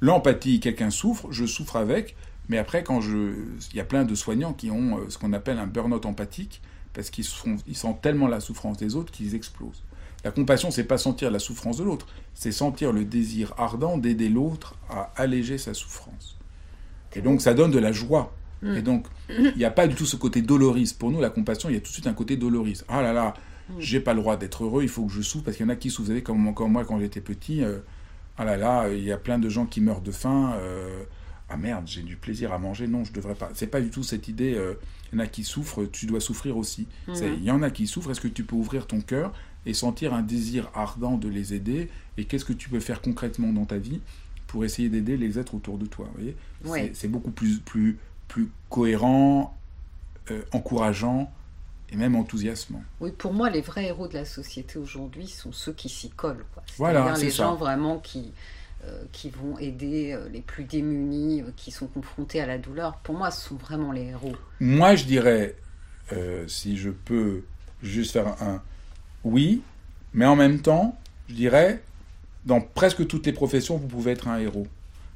L'empathie, 0.03 0.61
quelqu'un 0.61 0.91
souffre, 0.91 1.29
je 1.31 1.47
souffre 1.47 1.77
avec, 1.77 2.15
mais 2.51 2.59
après, 2.59 2.85
quand 2.85 3.01
je, 3.01 3.33
il 3.71 3.77
y 3.79 3.81
a 3.81 3.85
plein 3.85 4.05
de 4.05 4.15
soignants 4.15 4.53
qui 4.53 4.71
ont 4.71 4.99
euh, 4.99 5.09
ce 5.09 5.17
qu'on 5.17 5.33
appelle 5.33 5.59
un 5.59 5.67
burn-out 5.67 6.05
empathique, 6.05 6.61
parce 6.93 7.09
qu'ils 7.09 7.25
ils 7.67 7.75
sentent 7.75 8.03
tellement 8.03 8.29
la 8.29 8.41
souffrance 8.41 8.77
des 8.77 8.97
autres 8.97 9.13
qu'ils 9.13 9.35
explosent. 9.35 9.83
La 10.25 10.31
compassion, 10.31 10.71
c'est 10.71 10.85
pas 10.85 10.99
sentir 10.99 11.31
la 11.31 11.39
souffrance 11.39 11.79
de 11.79 11.85
l'autre, 11.85 12.07
c'est 12.35 12.53
sentir 12.53 12.93
le 12.93 13.07
désir 13.07 13.55
ardent 13.57 13.97
d'aider 13.97 14.29
l'autre 14.29 14.75
à 14.91 15.11
alléger 15.17 15.57
sa 15.57 15.73
souffrance. 15.73 16.37
Et 17.17 17.23
donc 17.23 17.41
ça 17.41 17.55
donne 17.55 17.71
de 17.71 17.79
la 17.79 17.93
joie. 17.93 18.35
Mm. 18.61 18.77
Et 18.77 18.83
donc 18.83 19.07
il 19.31 19.57
n'y 19.57 19.65
a 19.65 19.71
pas 19.71 19.89
du 19.89 19.95
tout 19.95 20.05
ce 20.05 20.17
côté 20.17 20.43
doloriste. 20.43 20.99
Pour 20.99 21.11
nous, 21.11 21.23
la 21.23 21.31
compassion, 21.31 21.71
il 21.71 21.77
y 21.77 21.79
a 21.79 21.81
tout 21.81 21.89
de 21.89 21.95
suite 21.95 22.07
un 22.07 22.13
côté 22.13 22.37
doloriste. 22.37 22.85
Ah 22.89 23.01
là 23.01 23.15
là, 23.15 23.33
mm. 23.71 23.75
j'ai 23.79 24.01
pas 24.01 24.13
le 24.13 24.21
droit 24.21 24.37
d'être 24.37 24.65
heureux, 24.65 24.83
il 24.83 24.91
faut 24.91 25.07
que 25.07 25.13
je 25.13 25.23
souffre 25.23 25.45
parce 25.45 25.57
qu'il 25.57 25.65
y 25.65 25.67
en 25.67 25.73
a 25.73 25.77
qui 25.77 25.89
souffrent. 25.89 26.03
Vous 26.03 26.09
savez, 26.09 26.23
comme, 26.23 26.43
moi 26.43 26.85
quand 26.85 27.01
j'étais 27.01 27.23
petit, 27.23 27.65
euh, 27.65 27.79
ah 28.39 28.45
là 28.45 28.57
là, 28.57 28.89
il 28.89 29.03
y 29.03 29.12
a 29.12 29.18
plein 29.18 29.39
de 29.39 29.49
gens 29.49 29.66
qui 29.66 29.80
meurent 29.80 30.01
de 30.01 30.12
faim. 30.12 30.55
Euh, 30.57 31.05
ah 31.49 31.57
merde, 31.57 31.85
j'ai 31.87 32.03
du 32.03 32.16
plaisir 32.16 32.53
à 32.53 32.59
manger. 32.59 32.87
Non, 32.87 33.05
je 33.05 33.12
devrais 33.12 33.35
pas. 33.35 33.51
C'est 33.55 33.66
pas 33.66 33.80
du 33.80 33.91
tout 33.91 34.03
cette 34.03 34.28
idée. 34.28 34.55
Euh, 34.55 34.74
il 35.12 35.18
y 35.18 35.20
en 35.20 35.24
a 35.24 35.26
qui 35.26 35.45
souffrent, 35.45 35.85
tu 35.91 36.07
dois 36.07 36.20
souffrir 36.20 36.57
aussi. 36.57 36.87
Mhm. 37.09 37.14
Il 37.39 37.45
y 37.45 37.51
en 37.51 37.62
a 37.62 37.70
qui 37.70 37.87
souffrent, 37.87 38.11
est-ce 38.11 38.20
que 38.20 38.28
tu 38.28 38.45
peux 38.45 38.57
ouvrir 38.57 38.87
ton 38.87 39.01
cœur 39.01 39.33
et 39.66 39.74
sentir 39.74 40.14
un 40.14 40.22
désir 40.22 40.70
ardent 40.74 41.18
de 41.18 41.28
les 41.28 41.53
aider? 41.53 41.91
Et 42.16 42.24
qu'est-ce 42.24 42.47
que 42.47 42.55
tu 42.55 42.70
peux 42.70 42.80
faire 42.80 43.03
concrètement 43.03 43.53
dans 43.53 43.66
ta 43.66 43.76
vie 43.76 44.01
pour 44.53 44.66
essayer 44.66 44.91
d'aider 44.91 45.16
les 45.16 45.39
êtres 45.39 45.55
autour 45.55 45.78
de 45.78 45.87
toi. 45.87 46.07
Voyez? 46.14 46.93
C'est 46.95 47.09
beaucoup 47.09 47.30
plus, 47.30 47.59
plus, 47.61 47.97
plus 48.28 48.51
cohérent, 48.68 49.57
euh, 50.30 50.43
encourageant 50.53 51.33
et 51.93 51.97
même 51.97 52.16
enthousiasmant. 52.16 52.82
Oui, 53.01 53.12
pour 53.12 53.32
moi, 53.32 53.51
les 53.51 53.61
vrais 53.61 53.86
héros 53.86 54.09
de 54.09 54.14
la 54.14 54.24
société 54.24 54.78
aujourd'hui 54.78 55.28
sont 55.28 55.53
ceux 55.53 55.72
qui 55.72 55.88
s'y 55.88 56.11
collent. 56.11 56.45
Voilà, 56.78 57.14
les 57.16 57.30
gens 57.30 57.55
vraiment 57.55 57.99
qui, 57.99 58.32
euh, 58.84 59.05
qui 59.12 59.30
vont 59.30 59.59
aider 59.59 60.12
euh, 60.12 60.28
les 60.28 60.40
plus 60.40 60.64
démunis, 60.64 61.45
qui 61.57 61.70
sont 61.70 61.86
confrontés 61.86 62.40
à 62.40 62.47
la 62.47 62.59
douleur. 62.59 62.97
Pour 62.99 63.14
moi, 63.14 63.30
ce 63.30 63.49
sont 63.49 63.57
vraiment 63.57 63.93
les 63.93 64.07
héros. 64.07 64.34
Moi, 64.61 64.97
je 64.97 65.05
dirais, 65.05 65.57
si 66.47 66.76
je 66.76 66.90
peux 66.90 67.43
juste 67.82 68.12
faire 68.12 68.28
un 68.43 68.62
oui, 69.24 69.62
mais 70.12 70.26
en 70.26 70.36
même 70.36 70.61
temps, 70.61 70.99
je 71.28 71.34
dirais, 71.34 71.82
dans 72.45 72.61
presque 72.61 73.07
toutes 73.07 73.26
les 73.26 73.32
professions, 73.32 73.76
vous 73.76 73.86
pouvez 73.86 74.12
être 74.12 74.28
un 74.28 74.38
héros. 74.38 74.66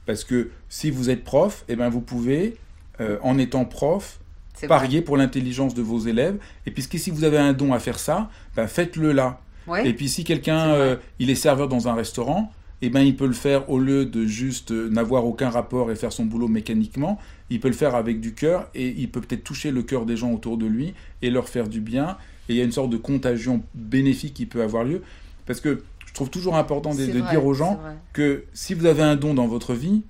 Parce 0.06 0.24
que 0.24 0.50
si 0.68 0.90
vous 0.90 1.10
êtes 1.10 1.24
prof, 1.24 1.64
eh 1.68 1.76
ben 1.76 1.88
vous 1.88 2.00
pouvez, 2.00 2.56
euh, 3.00 3.18
en 3.22 3.38
étant 3.38 3.64
prof, 3.64 4.20
parier 4.68 5.02
pour 5.02 5.16
l'intelligence 5.16 5.74
de 5.74 5.82
vos 5.82 5.98
élèves. 5.98 6.38
Et 6.66 6.70
puis 6.70 6.82
si 6.82 7.11
vous 7.11 7.24
avez 7.24 7.38
un 7.38 7.52
don 7.52 7.72
à 7.72 7.78
faire 7.78 7.98
ça, 7.98 8.30
ben 8.54 8.66
faites-le 8.66 9.12
là. 9.12 9.40
Et 9.84 9.94
puis 9.94 10.09
si 10.09 10.22
quelqu'un 10.22 10.68
euh, 10.68 10.96
il 11.18 11.28
est 11.30 11.34
serveur 11.34 11.68
dans 11.68 11.88
un 11.88 11.94
restaurant, 11.94 12.52
eh 12.82 12.90
ben 12.90 13.00
il 13.00 13.16
peut 13.16 13.26
le 13.26 13.32
faire 13.32 13.68
au 13.68 13.78
lieu 13.78 14.04
de 14.04 14.26
juste 14.26 14.70
euh, 14.70 14.88
n'avoir 14.88 15.24
aucun 15.24 15.50
rapport 15.50 15.90
et 15.90 15.96
faire 15.96 16.12
son 16.12 16.24
boulot 16.24 16.46
mécaniquement, 16.46 17.18
il 17.50 17.59
peut 17.59 17.68
le 17.68 17.74
faire 17.74 17.94
avec 17.94 18.20
du 18.20 18.34
cœur 18.34 18.68
et 18.74 18.88
il 18.88 19.11
peut 19.11 19.20
peut-être 19.20 19.42
toucher 19.42 19.70
le 19.72 19.82
cœur 19.82 20.07
des 20.07 20.16
gens 20.16 20.30
autour 20.30 20.57
de 20.57 20.66
lui 20.66 20.94
et 21.22 21.30
leur 21.30 21.48
faire 21.48 21.68
du 21.68 21.80
bien. 21.80 22.16
Et 22.48 22.52
il 22.52 22.57
y 22.57 22.61
a 22.61 22.64
une 22.64 22.72
sorte 22.72 22.90
de 22.90 22.96
contagion 22.96 23.62
bénéfique 23.74 24.34
qui 24.34 24.46
peut 24.46 24.62
avoir 24.62 24.84
lieu. 24.84 25.02
Parce 25.46 25.61
que 25.61 25.82
trouve 26.16 26.30
toujours 26.30 26.57
important 26.57 26.94
de, 26.94 27.04
dire 27.04 27.44
aux 27.44 27.54
gens 27.54 27.78
que 28.12 28.44
si 28.54 28.74
vous 28.74 28.86
avez 28.86 29.02
un 29.02 29.16
don 29.16 29.34
dans 29.34 29.46
votre 29.46 29.74
vie, 29.74 30.02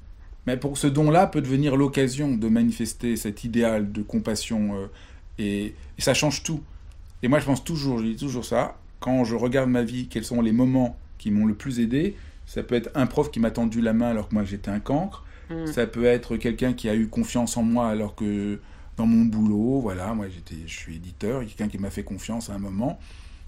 mais 0.46 0.56
pour 0.56 0.78
ce 0.78 0.86
don-là 0.86 1.26
peut 1.26 1.40
devenir 1.40 1.76
l'occasion 1.76 2.36
de 2.36 2.48
manifester 2.48 3.16
cet 3.16 3.44
idéal 3.44 3.92
de 3.92 4.02
compassion 4.02 4.74
euh, 4.74 4.86
et, 5.38 5.74
ça 5.98 6.14
change 6.14 6.42
tout. 6.42 6.62
Et 7.22 7.28
moi, 7.28 7.38
je 7.40 7.46
pense 7.46 7.64
toujours, 7.64 7.98
je 7.98 8.04
dis 8.04 8.16
toujours 8.16 8.44
ça, 8.44 8.78
quand 9.00 9.24
je 9.24 9.34
regarde 9.34 9.68
ma 9.68 9.82
vie, 9.82 10.08
quels 10.08 10.24
sont 10.24 10.40
les 10.40 10.52
moments 10.52 10.96
qui 11.18 11.30
m'ont 11.30 11.46
le 11.46 11.54
plus 11.54 11.80
aidé, 11.80 12.16
ça 12.46 12.62
peut 12.62 12.74
être 12.74 12.90
un 12.94 13.06
prof 13.06 13.30
qui 13.30 13.40
m'a 13.40 13.50
tendu 13.50 13.80
la 13.80 13.92
main 13.92 14.10
alors 14.10 14.28
que 14.28 14.34
moi 14.34 14.44
j'étais 14.44 14.70
un 14.70 14.78
cancre, 14.78 15.24
mm. 15.50 15.66
ça 15.66 15.86
peut 15.86 16.04
être 16.04 16.36
quelqu'un 16.36 16.74
qui 16.74 16.88
a 16.88 16.94
eu 16.94 17.08
confiance 17.08 17.56
en 17.56 17.62
moi 17.62 17.88
alors 17.88 18.14
que 18.14 18.60
dans 18.96 19.06
mon 19.06 19.24
boulot, 19.24 19.80
voilà, 19.80 20.14
moi 20.14 20.26
j'étais, 20.28 20.56
je 20.66 20.74
suis 20.74 20.96
éditeur, 20.96 21.40
quelqu'un 21.40 21.68
qui 21.68 21.78
m'a 21.78 21.90
fait 21.90 22.04
confiance 22.04 22.50
à 22.50 22.54
un 22.54 22.58
moment, 22.58 22.98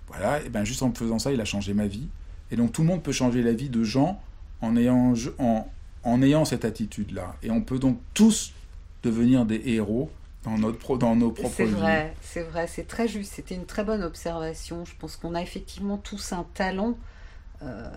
voilà, 0.08 0.42
et 0.42 0.48
bien 0.48 0.64
juste 0.64 0.82
en 0.82 0.92
faisant 0.92 1.18
ça, 1.18 1.32
il 1.32 1.40
a 1.40 1.44
changé 1.44 1.74
ma 1.74 1.86
vie. 1.86 2.08
Et 2.50 2.56
donc 2.56 2.72
tout 2.72 2.82
le 2.82 2.88
monde 2.88 3.02
peut 3.02 3.12
changer 3.12 3.42
la 3.42 3.52
vie 3.52 3.68
de 3.68 3.84
gens 3.84 4.20
en 4.60 4.76
ayant, 4.76 5.14
en, 5.38 5.68
en 6.08 6.22
ayant 6.22 6.44
cette 6.44 6.64
attitude-là. 6.64 7.36
Et 7.42 7.50
on 7.50 7.60
peut 7.60 7.78
donc 7.78 7.98
tous 8.14 8.52
devenir 9.02 9.44
des 9.46 9.62
héros 9.66 10.10
dans, 10.44 10.58
notre, 10.58 10.96
dans 10.96 11.16
nos 11.16 11.30
propres 11.30 11.62
vies. 11.62 11.70
C'est 11.70 11.76
vrai, 11.78 12.14
c'est 12.20 12.42
vrai, 12.42 12.66
c'est 12.66 12.86
très 12.86 13.08
juste. 13.08 13.32
C'était 13.34 13.54
une 13.54 13.66
très 13.66 13.84
bonne 13.84 14.02
observation. 14.02 14.84
Je 14.84 14.92
pense 14.98 15.16
qu'on 15.16 15.34
a 15.34 15.42
effectivement 15.42 15.98
tous 15.98 16.32
un 16.32 16.46
talent. 16.54 16.96
Euh, 17.62 17.88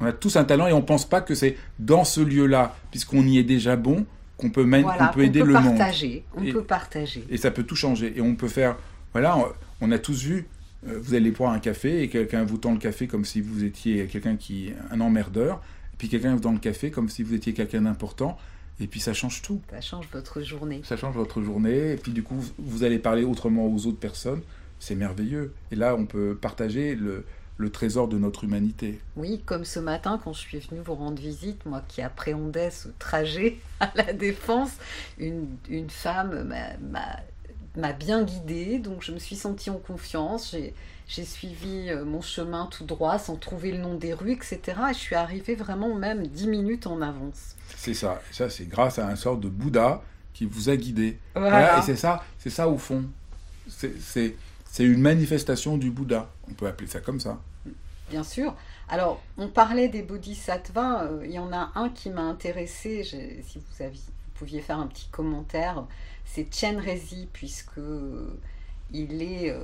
on 0.00 0.06
a 0.06 0.12
tous 0.12 0.36
un 0.36 0.44
talent 0.44 0.66
et 0.66 0.72
on 0.72 0.80
ne 0.80 0.86
pense 0.86 1.08
pas 1.08 1.20
que 1.20 1.34
c'est 1.34 1.56
dans 1.78 2.04
ce 2.04 2.20
lieu-là, 2.20 2.74
puisqu'on 2.90 3.22
y 3.22 3.38
est 3.38 3.44
déjà 3.44 3.76
bon, 3.76 4.06
qu'on 4.36 4.50
peut, 4.50 4.64
même, 4.64 4.86
peut 5.14 5.24
aider 5.24 5.42
le 5.42 5.52
partager, 5.52 6.24
monde. 6.34 6.48
On 6.48 6.52
peut 6.52 6.64
partager. 6.64 7.24
Et 7.30 7.36
ça 7.36 7.50
peut 7.50 7.62
tout 7.62 7.76
changer. 7.76 8.12
Et 8.16 8.20
on 8.20 8.34
peut 8.34 8.48
faire. 8.48 8.76
Voilà, 9.12 9.38
on 9.80 9.90
a 9.92 9.98
tous 9.98 10.22
vu 10.22 10.46
euh, 10.88 10.98
vous 11.00 11.14
allez 11.14 11.30
boire 11.30 11.52
un 11.52 11.58
café 11.58 12.02
et 12.02 12.08
quelqu'un 12.08 12.44
vous 12.44 12.58
tend 12.58 12.72
le 12.72 12.78
café 12.78 13.06
comme 13.06 13.24
si 13.24 13.40
vous 13.40 13.64
étiez 13.64 14.06
quelqu'un 14.06 14.36
qui 14.36 14.72
un 14.90 15.00
emmerdeur, 15.00 15.62
puis 15.98 16.08
quelqu'un 16.08 16.36
tend 16.38 16.52
le 16.52 16.58
café 16.58 16.90
comme 16.90 17.08
si 17.08 17.22
vous 17.22 17.34
étiez 17.34 17.54
quelqu'un 17.54 17.82
d'important, 17.82 18.38
et 18.80 18.86
puis 18.86 19.00
ça 19.00 19.14
change 19.14 19.42
tout. 19.42 19.60
Ça 19.70 19.80
change 19.80 20.08
votre 20.12 20.42
journée. 20.42 20.82
Ça 20.84 20.96
change 20.96 21.14
votre 21.14 21.42
journée, 21.42 21.92
et 21.92 21.96
puis 21.96 22.12
du 22.12 22.22
coup 22.22 22.42
vous 22.58 22.84
allez 22.84 22.98
parler 22.98 23.24
autrement 23.24 23.66
aux 23.66 23.86
autres 23.86 23.98
personnes, 23.98 24.42
c'est 24.78 24.94
merveilleux. 24.94 25.54
Et 25.70 25.76
là 25.76 25.94
on 25.94 26.06
peut 26.06 26.36
partager 26.40 26.94
le, 26.94 27.24
le 27.56 27.70
trésor 27.70 28.08
de 28.08 28.18
notre 28.18 28.44
humanité. 28.44 29.00
Oui, 29.16 29.40
comme 29.44 29.64
ce 29.64 29.80
matin 29.80 30.20
quand 30.22 30.32
je 30.32 30.40
suis 30.40 30.58
venue 30.58 30.80
vous 30.80 30.94
rendre 30.94 31.20
visite, 31.20 31.64
moi 31.66 31.82
qui 31.88 32.02
appréhendais 32.02 32.70
ce 32.70 32.88
trajet 32.98 33.58
à 33.80 33.90
la 33.94 34.12
défense, 34.12 34.72
une, 35.18 35.46
une 35.68 35.90
femme 35.90 36.44
m'a 36.44 37.20
m'a 37.76 37.92
bien 37.92 38.22
guidée, 38.22 38.78
donc 38.78 39.02
je 39.02 39.12
me 39.12 39.18
suis 39.18 39.36
sentie 39.36 39.70
en 39.70 39.78
confiance. 39.78 40.52
J'ai 40.52 40.74
suivi 41.06 41.88
euh, 41.88 42.04
mon 42.04 42.20
chemin 42.20 42.66
tout 42.66 42.84
droit 42.84 43.18
sans 43.18 43.36
trouver 43.36 43.72
le 43.72 43.78
nom 43.78 43.94
des 43.94 44.12
rues, 44.12 44.32
etc. 44.32 44.60
Et 44.90 44.94
je 44.94 44.98
suis 44.98 45.14
arrivée 45.14 45.54
vraiment 45.54 45.94
même 45.94 46.26
dix 46.26 46.46
minutes 46.46 46.86
en 46.86 47.00
avance. 47.00 47.54
C'est 47.76 47.94
ça. 47.94 48.20
ça, 48.32 48.50
c'est 48.50 48.68
grâce 48.68 48.98
à 48.98 49.06
un 49.06 49.16
sort 49.16 49.36
de 49.36 49.48
Bouddha 49.48 50.02
qui 50.32 50.46
vous 50.46 50.68
a 50.68 50.76
guidé. 50.76 51.18
et 51.36 51.82
c'est 51.84 51.96
ça, 51.96 52.22
c'est 52.38 52.50
ça 52.50 52.68
au 52.68 52.78
fond. 52.78 53.04
C'est 53.68 54.34
une 54.78 55.00
manifestation 55.00 55.78
du 55.78 55.90
Bouddha. 55.90 56.30
On 56.50 56.54
peut 56.54 56.66
appeler 56.66 56.88
ça 56.88 57.00
comme 57.00 57.20
ça. 57.20 57.40
Bien 58.10 58.22
sûr. 58.22 58.54
Alors, 58.88 59.20
on 59.36 59.48
parlait 59.48 59.88
des 59.88 60.02
bodhisattvas. 60.02 61.04
Euh, 61.04 61.22
il 61.24 61.32
y 61.32 61.38
en 61.38 61.52
a 61.52 61.72
un 61.74 61.88
qui 61.88 62.10
m'a 62.10 62.22
intéressé. 62.22 63.02
Si 63.02 63.58
vous, 63.58 63.82
aviez, 63.82 63.98
vous 63.98 64.32
pouviez 64.34 64.60
faire 64.60 64.78
un 64.78 64.86
petit 64.86 65.08
commentaire 65.10 65.84
c'est 66.26 66.52
Chen 66.52 66.78
Rezi, 66.78 67.28
puisque 67.32 67.80
il 68.92 69.22
est 69.22 69.50
euh, 69.50 69.58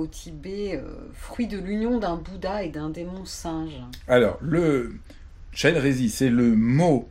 au 0.00 0.06
Tibet 0.06 0.76
euh, 0.76 0.88
fruit 1.12 1.46
de 1.46 1.58
l'union 1.58 1.98
d'un 1.98 2.16
Bouddha 2.16 2.64
et 2.64 2.68
d'un 2.68 2.90
démon 2.90 3.24
singe. 3.24 3.80
Alors, 4.08 4.38
le 4.40 4.94
Chen 5.52 5.76
Rezi, 5.76 6.10
c'est 6.10 6.30
le 6.30 6.54
mot 6.56 7.08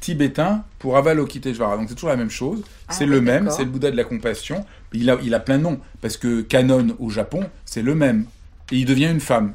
tibétain 0.00 0.64
pour 0.78 0.96
Avalokiteshvara. 0.96 1.76
Donc 1.76 1.88
c'est 1.88 1.94
toujours 1.94 2.10
la 2.10 2.16
même 2.16 2.30
chose. 2.30 2.62
Ah 2.86 2.92
c'est 2.92 3.06
le 3.06 3.20
même, 3.20 3.50
c'est 3.50 3.64
le 3.64 3.70
Bouddha 3.70 3.90
de 3.90 3.96
la 3.96 4.04
compassion. 4.04 4.64
Il 4.92 5.10
a, 5.10 5.18
il 5.22 5.34
a 5.34 5.40
plein 5.40 5.58
de 5.58 5.64
noms, 5.64 5.80
parce 6.00 6.16
que 6.16 6.42
Kanon 6.42 6.96
au 6.98 7.10
Japon, 7.10 7.44
c'est 7.64 7.82
le 7.82 7.94
même. 7.94 8.26
Et 8.70 8.76
il 8.76 8.84
devient 8.84 9.10
une 9.10 9.20
femme. 9.20 9.54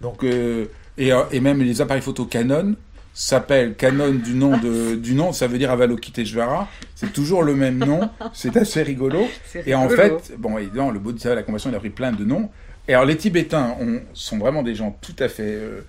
Donc, 0.00 0.22
euh, 0.24 0.66
et, 0.98 1.10
et, 1.30 1.40
même 1.40 1.62
les 1.62 1.80
appareils 1.80 2.02
photo 2.02 2.26
Canon 2.26 2.76
s'appelle 3.14 3.74
Canon 3.74 4.12
du 4.12 4.34
nom 4.34 4.56
de 4.58 4.96
du 4.96 5.14
nom, 5.14 5.32
ça 5.32 5.46
veut 5.46 5.58
dire 5.58 5.70
Avalokiteshvara. 5.70 6.68
C'est 6.94 7.12
toujours 7.12 7.42
le 7.42 7.54
même 7.54 7.78
nom. 7.78 8.10
C'est 8.32 8.56
assez 8.56 8.82
rigolo. 8.82 9.28
Et 9.66 9.74
en 9.74 9.88
fait, 9.88 10.34
bon, 10.38 10.58
évidemment, 10.58 10.90
le 10.90 10.98
Bodhisattva 10.98 11.34
de 11.34 11.40
la 11.40 11.42
Convention, 11.42 11.70
il 11.70 11.76
a 11.76 11.78
pris 11.78 11.90
plein 11.90 12.12
de 12.12 12.24
noms. 12.24 12.50
Et 12.88 12.94
alors, 12.94 13.04
les 13.04 13.16
Tibétains 13.16 13.76
sont 14.14 14.38
vraiment 14.38 14.62
des 14.62 14.74
gens 14.74 14.96
tout 15.00 15.16
à 15.18 15.28
fait. 15.28 15.54
Euh, 15.54 15.80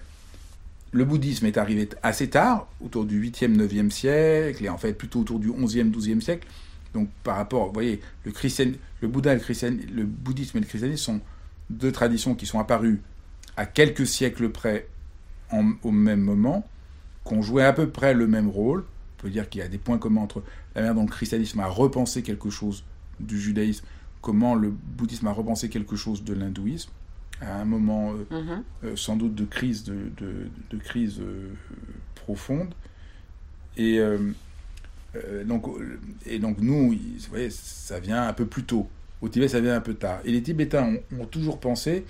le 0.92 1.06
bouddhisme 1.06 1.48
est 1.48 1.58
arrivé 1.58 1.90
assez 2.04 2.30
tard, 2.30 2.68
autour 2.80 3.06
du 3.06 3.20
8e, 3.20 3.58
9e 3.58 3.90
siècle, 3.90 4.64
et 4.64 4.70
en 4.70 4.78
fait 4.78 4.94
plutôt 4.94 5.22
autour 5.22 5.40
du 5.40 5.50
11e, 5.50 5.92
12e 5.92 6.22
siècle. 6.22 6.48
Donc, 6.94 7.10
par 7.24 7.38
rapport, 7.38 7.66
vous 7.68 7.74
voyez, 7.74 8.00
le, 8.26 8.32
christian, 8.32 8.68
le, 9.02 9.08
Bouddha 9.08 9.34
et 9.34 9.38
le, 9.38 9.70
le 9.92 10.04
bouddhisme 10.04 10.58
et 10.58 10.62
le 10.62 10.68
christianisme 10.68 11.04
sont 11.04 11.20
deux 11.72 11.92
traditions 11.92 12.36
qui 12.36 12.46
sont 12.46 12.60
apparues 12.60 13.02
à 13.58 13.66
quelques 13.66 14.06
siècles 14.06 14.50
près 14.50 14.88
au 15.84 15.92
même 15.92 16.22
moment 16.22 16.68
qu'on 17.24 17.42
jouait 17.42 17.64
à 17.64 17.74
peu 17.74 17.90
près 17.90 18.14
le 18.14 18.28
même 18.28 18.50
rôle. 18.50 18.84
On 19.20 19.22
peut 19.22 19.30
dire 19.30 19.50
qu'il 19.50 19.60
y 19.60 19.64
a 19.64 19.68
des 19.68 19.78
points 19.78 19.98
communs 19.98 20.22
entre 20.22 20.44
la 20.76 20.82
manière 20.82 20.96
dont 20.96 21.04
le 21.04 21.12
christianisme 21.12 21.60
a 21.60 21.68
repensé 21.68 22.24
quelque 22.24 22.50
chose 22.50 22.84
du 23.20 23.40
judaïsme, 23.40 23.86
comment 24.22 24.56
le 24.56 24.70
bouddhisme 24.72 25.28
a 25.28 25.32
repensé 25.32 25.70
quelque 25.70 25.96
chose 25.96 26.24
de 26.24 26.34
l'hindouisme, 26.34 26.90
à 27.42 27.60
un 27.60 27.66
moment 27.66 28.14
euh, 28.14 28.42
mhm. 28.42 28.64
euh, 28.84 28.96
sans 28.96 29.16
doute 29.16 29.36
de 29.36 29.46
crise, 29.46 29.84
de, 29.84 30.10
de, 30.18 30.78
crise 30.78 31.20
euh, 31.20 31.50
profonde. 32.16 32.74
Et, 33.76 34.00
donc, 35.46 35.66
et 36.28 36.38
donc 36.38 36.60
nous, 36.60 36.92
vous 36.92 37.30
voyez, 37.30 37.50
ça 37.50 38.00
vient 38.00 38.28
un 38.28 38.34
peu 38.34 38.46
plus 38.46 38.64
tôt. 38.64 38.88
Au 39.22 39.30
Tibet, 39.30 39.48
ça 39.48 39.60
vient 39.62 39.76
un 39.76 39.82
peu 39.82 39.96
tard. 39.96 40.20
Et 40.26 40.32
les 40.32 40.44
Tibétains 40.44 40.98
ont, 41.20 41.26
toujours 41.26 41.60
pensé 41.60 42.06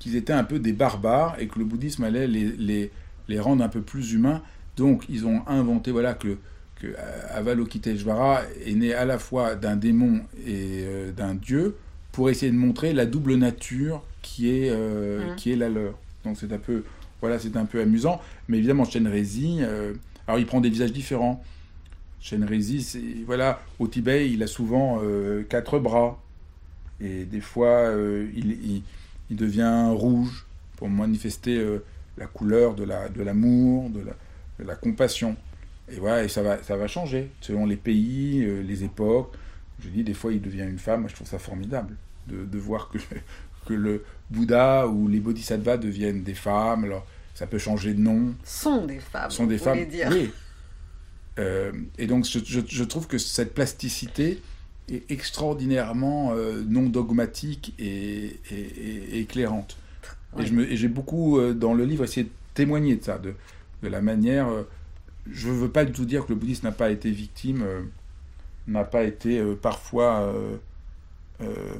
qu'ils 0.00 0.16
étaient 0.16 0.32
un 0.32 0.42
peu 0.42 0.58
des 0.58 0.72
barbares 0.72 1.36
et 1.38 1.46
que 1.46 1.60
le 1.60 1.64
bouddhisme 1.64 2.02
allait 2.02 2.26
les, 2.26 2.50
les 2.56 2.90
les 3.28 3.40
rendre 3.40 3.64
un 3.64 3.68
peu 3.68 3.80
plus 3.80 4.12
humains. 4.12 4.42
Donc, 4.76 5.04
ils 5.08 5.26
ont 5.26 5.42
inventé 5.46 5.90
voilà, 5.90 6.14
que, 6.14 6.36
que 6.76 6.86
euh, 6.86 7.20
Avalokiteshvara 7.30 8.42
est 8.64 8.74
né 8.74 8.94
à 8.94 9.04
la 9.04 9.18
fois 9.18 9.54
d'un 9.54 9.76
démon 9.76 10.20
et 10.46 10.84
euh, 10.84 11.12
d'un 11.12 11.34
dieu 11.34 11.76
pour 12.12 12.30
essayer 12.30 12.52
de 12.52 12.56
montrer 12.56 12.92
la 12.92 13.06
double 13.06 13.34
nature 13.34 14.02
qui 14.22 14.50
est, 14.50 14.70
euh, 14.70 15.32
mmh. 15.32 15.36
qui 15.36 15.52
est 15.52 15.56
la 15.56 15.68
leur. 15.68 15.94
Donc, 16.24 16.36
c'est 16.38 16.52
un 16.52 16.58
peu, 16.58 16.82
voilà, 17.20 17.38
c'est 17.38 17.56
un 17.56 17.64
peu 17.64 17.80
amusant. 17.80 18.20
Mais 18.48 18.58
évidemment, 18.58 18.84
Shenrezi, 18.84 19.60
alors 20.26 20.38
il 20.38 20.46
prend 20.46 20.60
des 20.60 20.70
visages 20.70 20.92
différents. 20.92 21.42
Shenrezi, 22.20 23.22
voilà, 23.26 23.60
au 23.78 23.86
Tibet, 23.86 24.30
il 24.30 24.42
a 24.42 24.46
souvent 24.46 25.00
quatre 25.48 25.78
bras. 25.78 26.20
Et 27.00 27.24
des 27.24 27.40
fois, 27.40 27.92
il, 28.34 28.82
il, 29.30 29.36
devient 29.36 29.90
rouge 29.92 30.46
pour 30.76 30.88
manifester 30.88 31.64
la 32.16 32.26
couleur 32.26 32.74
de 32.74 32.84
l'amour, 32.84 33.90
la, 33.94 34.00
de, 34.00 34.06
la, 34.06 34.12
de 34.60 34.64
la 34.64 34.74
compassion. 34.76 35.36
Et 35.90 35.96
voilà, 36.00 36.24
et 36.24 36.28
ça 36.28 36.42
va, 36.42 36.62
ça 36.62 36.76
va 36.76 36.86
changer 36.88 37.30
selon 37.40 37.66
les 37.66 37.76
pays, 37.76 38.42
euh, 38.44 38.60
les 38.62 38.82
époques. 38.84 39.32
Je 39.80 39.88
dis, 39.88 40.02
des 40.02 40.14
fois, 40.14 40.32
il 40.32 40.40
devient 40.40 40.62
une 40.68 40.78
femme. 40.78 41.00
Moi, 41.00 41.08
je 41.10 41.14
trouve 41.14 41.28
ça 41.28 41.38
formidable 41.38 41.94
de, 42.26 42.44
de 42.44 42.58
voir 42.58 42.88
que, 42.88 42.98
que 43.66 43.74
le 43.74 44.04
Bouddha 44.30 44.88
ou 44.88 45.06
les 45.08 45.20
bodhisattvas 45.20 45.76
deviennent 45.76 46.22
des 46.22 46.34
femmes. 46.34 46.84
Alors, 46.84 47.06
ça 47.34 47.46
peut 47.46 47.58
changer 47.58 47.92
de 47.94 48.00
nom. 48.00 48.34
Sont 48.44 48.86
des 48.86 48.98
femmes. 48.98 49.30
Sont 49.30 49.46
des 49.46 49.58
femmes. 49.58 49.84
dire. 49.84 50.08
Oui. 50.10 50.30
Euh, 51.38 51.70
et 51.98 52.06
donc, 52.06 52.24
je, 52.24 52.38
je- 52.44 52.60
je 52.66 52.84
trouve 52.84 53.06
que 53.06 53.18
cette 53.18 53.52
plasticité 53.54 54.40
est 54.90 55.10
extraordinairement 55.10 56.32
euh, 56.32 56.62
non 56.66 56.88
dogmatique 56.88 57.74
et, 57.78 58.40
et- 58.50 58.56
et 59.16 59.20
éclairante. 59.20 59.76
Ouais. 60.42 60.72
Et 60.72 60.76
j'ai 60.76 60.88
beaucoup, 60.88 61.38
euh, 61.38 61.54
dans 61.54 61.74
le 61.74 61.84
livre, 61.84 62.04
essayé 62.04 62.24
de 62.24 62.30
témoigner 62.54 62.96
de 62.96 63.04
ça, 63.04 63.18
de, 63.18 63.34
de 63.82 63.88
la 63.88 64.00
manière. 64.00 64.48
euh, 64.48 64.62
je 65.30 65.48
ne 65.48 65.54
veux 65.54 65.68
pas 65.68 65.84
du 65.84 65.92
tout 65.92 66.04
dire 66.04 66.24
que 66.24 66.32
le 66.32 66.38
bouddhisme 66.38 66.66
n'a 66.66 66.72
pas 66.72 66.90
été 66.90 67.10
victime, 67.10 67.62
euh, 67.62 67.82
n'a 68.68 68.84
pas 68.84 69.02
été 69.04 69.38
euh, 69.40 69.54
parfois 69.54 70.32
euh, 71.40 71.74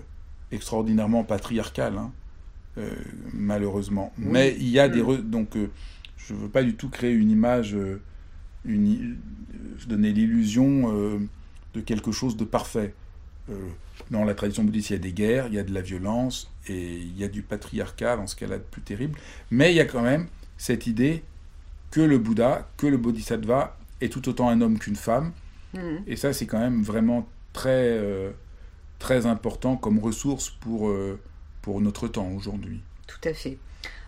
extraordinairement 0.50 1.24
patriarcal, 1.24 1.96
hein, 1.96 2.11
malheureusement. 3.32 4.12
Oui. 4.18 4.26
Mais 4.30 4.57
il 4.59 4.68
y 4.68 4.78
a 4.78 4.88
des. 4.88 5.00
Re- 5.02 5.22
Donc, 5.22 5.57
je 6.18 6.34
ne 6.34 6.38
veux 6.38 6.48
pas 6.48 6.62
du 6.62 6.74
tout 6.74 6.88
créer 6.88 7.12
une 7.12 7.30
image, 7.30 7.76
une, 8.64 9.16
donner 9.88 10.12
l'illusion 10.12 11.18
de 11.74 11.80
quelque 11.80 12.12
chose 12.12 12.36
de 12.36 12.44
parfait. 12.44 12.94
Dans 14.11 14.24
la 14.24 14.34
tradition 14.34 14.64
bouddhiste, 14.64 14.90
il 14.90 14.92
y 14.94 14.96
a 14.96 14.98
des 14.98 15.12
guerres, 15.12 15.46
il 15.48 15.54
y 15.54 15.59
a 15.59 15.62
de 15.64 15.72
la 15.72 15.80
violence 15.80 16.52
et 16.68 16.96
il 16.96 17.16
y 17.18 17.24
a 17.24 17.28
du 17.28 17.42
patriarcat 17.42 18.16
dans 18.16 18.26
ce 18.26 18.44
a 18.44 18.48
de 18.48 18.58
plus 18.58 18.82
terrible. 18.82 19.18
Mais 19.50 19.72
il 19.72 19.76
y 19.76 19.80
a 19.80 19.84
quand 19.84 20.02
même 20.02 20.26
cette 20.58 20.86
idée 20.86 21.22
que 21.90 22.00
le 22.00 22.18
Bouddha, 22.18 22.68
que 22.76 22.86
le 22.86 22.96
Bodhisattva 22.96 23.76
est 24.00 24.12
tout 24.12 24.28
autant 24.28 24.48
un 24.48 24.60
homme 24.60 24.78
qu'une 24.78 24.96
femme. 24.96 25.32
Mhm. 25.74 26.02
Et 26.06 26.16
ça, 26.16 26.32
c'est 26.32 26.46
quand 26.46 26.58
même 26.58 26.82
vraiment 26.82 27.26
très, 27.52 27.70
euh, 27.98 28.30
très 28.98 29.26
important 29.26 29.76
comme 29.76 29.98
ressource 29.98 30.50
pour, 30.50 30.88
euh, 30.88 31.18
pour 31.62 31.80
notre 31.80 32.08
temps 32.08 32.28
aujourd'hui. 32.30 32.80
Tout 33.06 33.28
à 33.28 33.32
fait. 33.34 33.58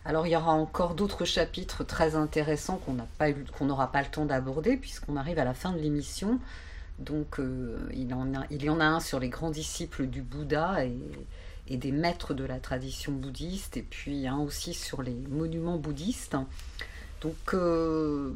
Alors 0.05 0.27
il 0.27 0.31
y 0.31 0.37
aura 0.37 0.53
encore 0.53 0.95
d'autres 0.95 1.25
chapitres 1.27 1.85
très 1.85 2.15
intéressants 2.15 2.79
qu'on 2.79 2.95
n'a 2.95 3.07
pas 3.19 3.31
eu- 3.31 3.45
qu'on 3.57 3.67
n'aura 3.67 3.93
pas 3.93 4.01
le 4.01 4.09
temps 4.09 4.25
d'aborder 4.25 4.77
puisqu'on 4.79 5.17
arrive 5.17 5.39
à 5.39 5.45
la 5.45 5.53
fin 5.55 5.73
de 5.73 5.79
l'émission. 5.79 6.39
Donc 6.99 7.39
euh, 7.39 7.89
il, 7.95 8.13
en 8.15 8.35
a- 8.35 8.47
il 8.51 8.63
y 8.65 8.71
en 8.71 8.81
a 8.81 8.85
un 8.87 9.01
sur 9.01 9.21
les 9.21 9.29
grands 9.29 9.51
disciples 9.51 10.07
du 10.07 10.23
Bouddha 10.23 10.85
et, 10.87 10.97
et 11.69 11.77
des 11.77 11.93
maîtres 11.93 12.35
de 12.35 12.45
la 12.45 12.59
tradition 12.59 13.13
bouddhiste, 13.13 13.77
et 13.77 13.83
puis 13.83 14.27
un 14.27 14.39
aussi 14.39 14.75
sur 14.75 15.03
les 15.03 15.15
monuments 15.15 15.77
bouddhistes. 15.77 16.37
Donc 17.21 17.55
euh, 17.55 18.33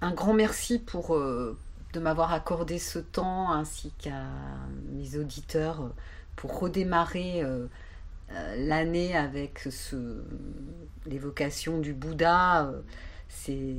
un 0.00 0.12
grand 0.12 0.34
merci 0.34 0.78
pour 0.78 1.14
euh, 1.14 1.56
de 1.92 2.00
m'avoir 2.00 2.32
accordé 2.32 2.78
ce 2.78 2.98
temps 2.98 3.52
ainsi 3.52 3.92
qu'à 3.98 4.24
mes 4.92 5.16
auditeurs 5.16 5.82
euh, 5.82 5.88
pour 6.36 6.58
redémarrer. 6.58 7.42
l'année 8.56 9.14
avec 9.14 9.68
ce, 9.70 10.22
l'évocation 11.06 11.78
du 11.78 11.92
Bouddha, 11.92 12.72
c'est. 13.28 13.76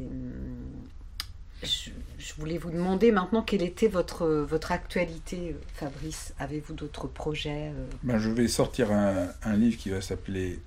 Je, 1.63 2.33
voulais 2.37 2.57
vous 2.57 2.71
demander 2.71 3.11
maintenant 3.11 3.41
quelle 3.41 3.61
était 3.61 3.87
votre, 3.87 4.27
votre 4.27 4.71
actualité, 4.71 5.51
euh, 5.51 5.61
Fabrice. 5.75 6.33
Avez-vous 6.39 6.73
d'autres 6.73 7.07
projets 7.07 7.69
euh, 7.69 7.85
Ben, 8.03 8.17
je 8.17 8.29
vais 8.29 8.47
sortir 8.47 8.91
un, 8.91 9.55
livre 9.55 9.77
qui 9.77 9.89
va 9.89 10.01
s'appeler 10.01 10.59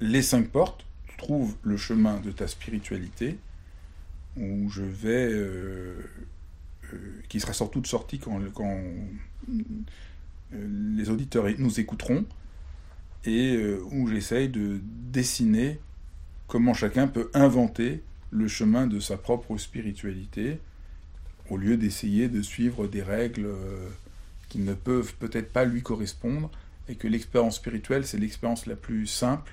Les 0.00 0.22
cinq 0.22 0.48
portes, 0.48 0.84
trouve 1.18 1.54
le 1.62 1.76
chemin 1.76 2.20
de 2.20 2.30
ta 2.30 2.48
spiritualité, 2.48 3.38
où 4.36 4.68
je 4.70 4.82
vais, 4.82 5.28
euh, 5.32 5.94
qui 7.28 7.40
sera 7.40 7.52
surtout 7.52 7.80
de 7.80 7.86
sortie 7.86 8.18
quand, 8.18 8.40
les 10.52 11.08
auditeurs 11.08 11.46
nous 11.58 11.80
écouteront, 11.80 12.26
et 13.24 13.56
où 13.90 14.08
j'essaye 14.08 14.48
de 14.48 14.80
dessiner 14.82 15.78
comment 16.46 16.74
chacun 16.74 17.06
peut 17.06 17.30
inventer 17.32 18.02
le 18.32 18.48
chemin 18.48 18.86
de 18.86 18.98
sa 18.98 19.16
propre 19.16 19.56
spiritualité, 19.58 20.58
au 21.50 21.56
lieu 21.56 21.76
d'essayer 21.76 22.28
de 22.28 22.40
suivre 22.42 22.86
des 22.86 23.02
règles 23.02 23.44
euh, 23.46 23.88
qui 24.48 24.58
ne 24.58 24.74
peuvent 24.74 25.14
peut-être 25.14 25.52
pas 25.52 25.64
lui 25.64 25.82
correspondre, 25.82 26.50
et 26.88 26.96
que 26.96 27.06
l'expérience 27.06 27.56
spirituelle, 27.56 28.06
c'est 28.06 28.18
l'expérience 28.18 28.66
la 28.66 28.74
plus 28.74 29.06
simple, 29.06 29.52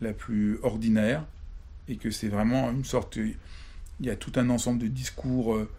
la 0.00 0.12
plus 0.12 0.58
ordinaire, 0.62 1.24
et 1.88 1.96
que 1.96 2.10
c'est 2.10 2.28
vraiment 2.28 2.70
une 2.70 2.84
sorte... 2.84 3.16
Il 3.16 4.06
y 4.06 4.10
a 4.10 4.16
tout 4.16 4.32
un 4.36 4.48
ensemble 4.48 4.80
de 4.80 4.86
discours 4.86 5.54
euh, 5.54 5.70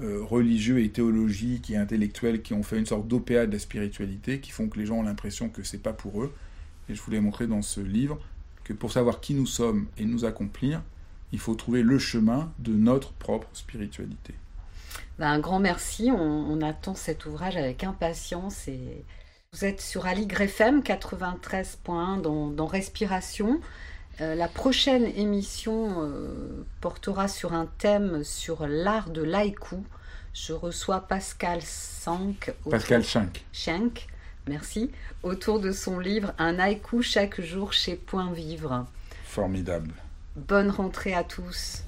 euh, 0.00 0.22
religieux 0.22 0.80
et 0.80 0.88
théologiques 0.90 1.70
et 1.70 1.76
intellectuels 1.76 2.40
qui 2.40 2.54
ont 2.54 2.62
fait 2.62 2.78
une 2.78 2.86
sorte 2.86 3.08
d'OPA 3.08 3.46
de 3.46 3.52
la 3.52 3.58
spiritualité, 3.58 4.40
qui 4.40 4.52
font 4.52 4.68
que 4.68 4.78
les 4.78 4.86
gens 4.86 4.98
ont 4.98 5.02
l'impression 5.02 5.48
que 5.48 5.62
c'est 5.62 5.82
pas 5.82 5.92
pour 5.92 6.22
eux. 6.22 6.32
Et 6.88 6.94
je 6.94 7.02
voulais 7.02 7.20
montrer 7.20 7.46
dans 7.46 7.62
ce 7.62 7.80
livre 7.80 8.20
que 8.62 8.72
pour 8.72 8.92
savoir 8.92 9.20
qui 9.20 9.34
nous 9.34 9.46
sommes 9.46 9.86
et 9.98 10.04
nous 10.04 10.24
accomplir, 10.24 10.82
il 11.34 11.40
faut 11.40 11.56
trouver 11.56 11.82
le 11.82 11.98
chemin 11.98 12.52
de 12.60 12.72
notre 12.72 13.12
propre 13.12 13.48
spiritualité. 13.54 14.34
ben, 15.18 15.32
Un 15.32 15.40
grand 15.40 15.58
merci. 15.58 16.12
On, 16.12 16.16
on 16.16 16.62
attend 16.62 16.94
cet 16.94 17.26
ouvrage 17.26 17.56
avec 17.56 17.82
impatience. 17.82 18.68
Et 18.68 19.04
vous 19.52 19.64
êtes 19.64 19.80
sur 19.80 20.06
Aligre 20.06 20.42
FM 20.42 20.80
93.1 20.82 22.20
dans, 22.20 22.50
dans 22.50 22.66
Respiration. 22.66 23.60
Euh, 24.20 24.36
la 24.36 24.46
prochaine 24.46 25.06
émission 25.16 26.04
euh, 26.04 26.64
portera 26.80 27.26
sur 27.26 27.52
un 27.52 27.66
thème 27.78 28.22
sur 28.22 28.68
l'art 28.68 29.10
de 29.10 29.24
l'haïku. 29.24 29.78
Je 30.34 30.52
reçois 30.52 31.00
Pascal 31.00 31.62
Sank. 31.62 32.54
Pascal 32.70 33.02
Schenck. 33.02 33.44
Schenk, 33.52 34.06
merci, 34.46 34.92
autour 35.24 35.58
de 35.58 35.72
son 35.72 35.98
livre 35.98 36.32
Un 36.38 36.60
haïku 36.60 37.02
chaque 37.02 37.40
jour 37.40 37.72
chez 37.72 37.96
Point 37.96 38.32
Vivre. 38.32 38.86
Formidable. 39.24 39.90
Bonne 40.36 40.70
rentrée 40.70 41.14
à 41.14 41.22
tous. 41.22 41.84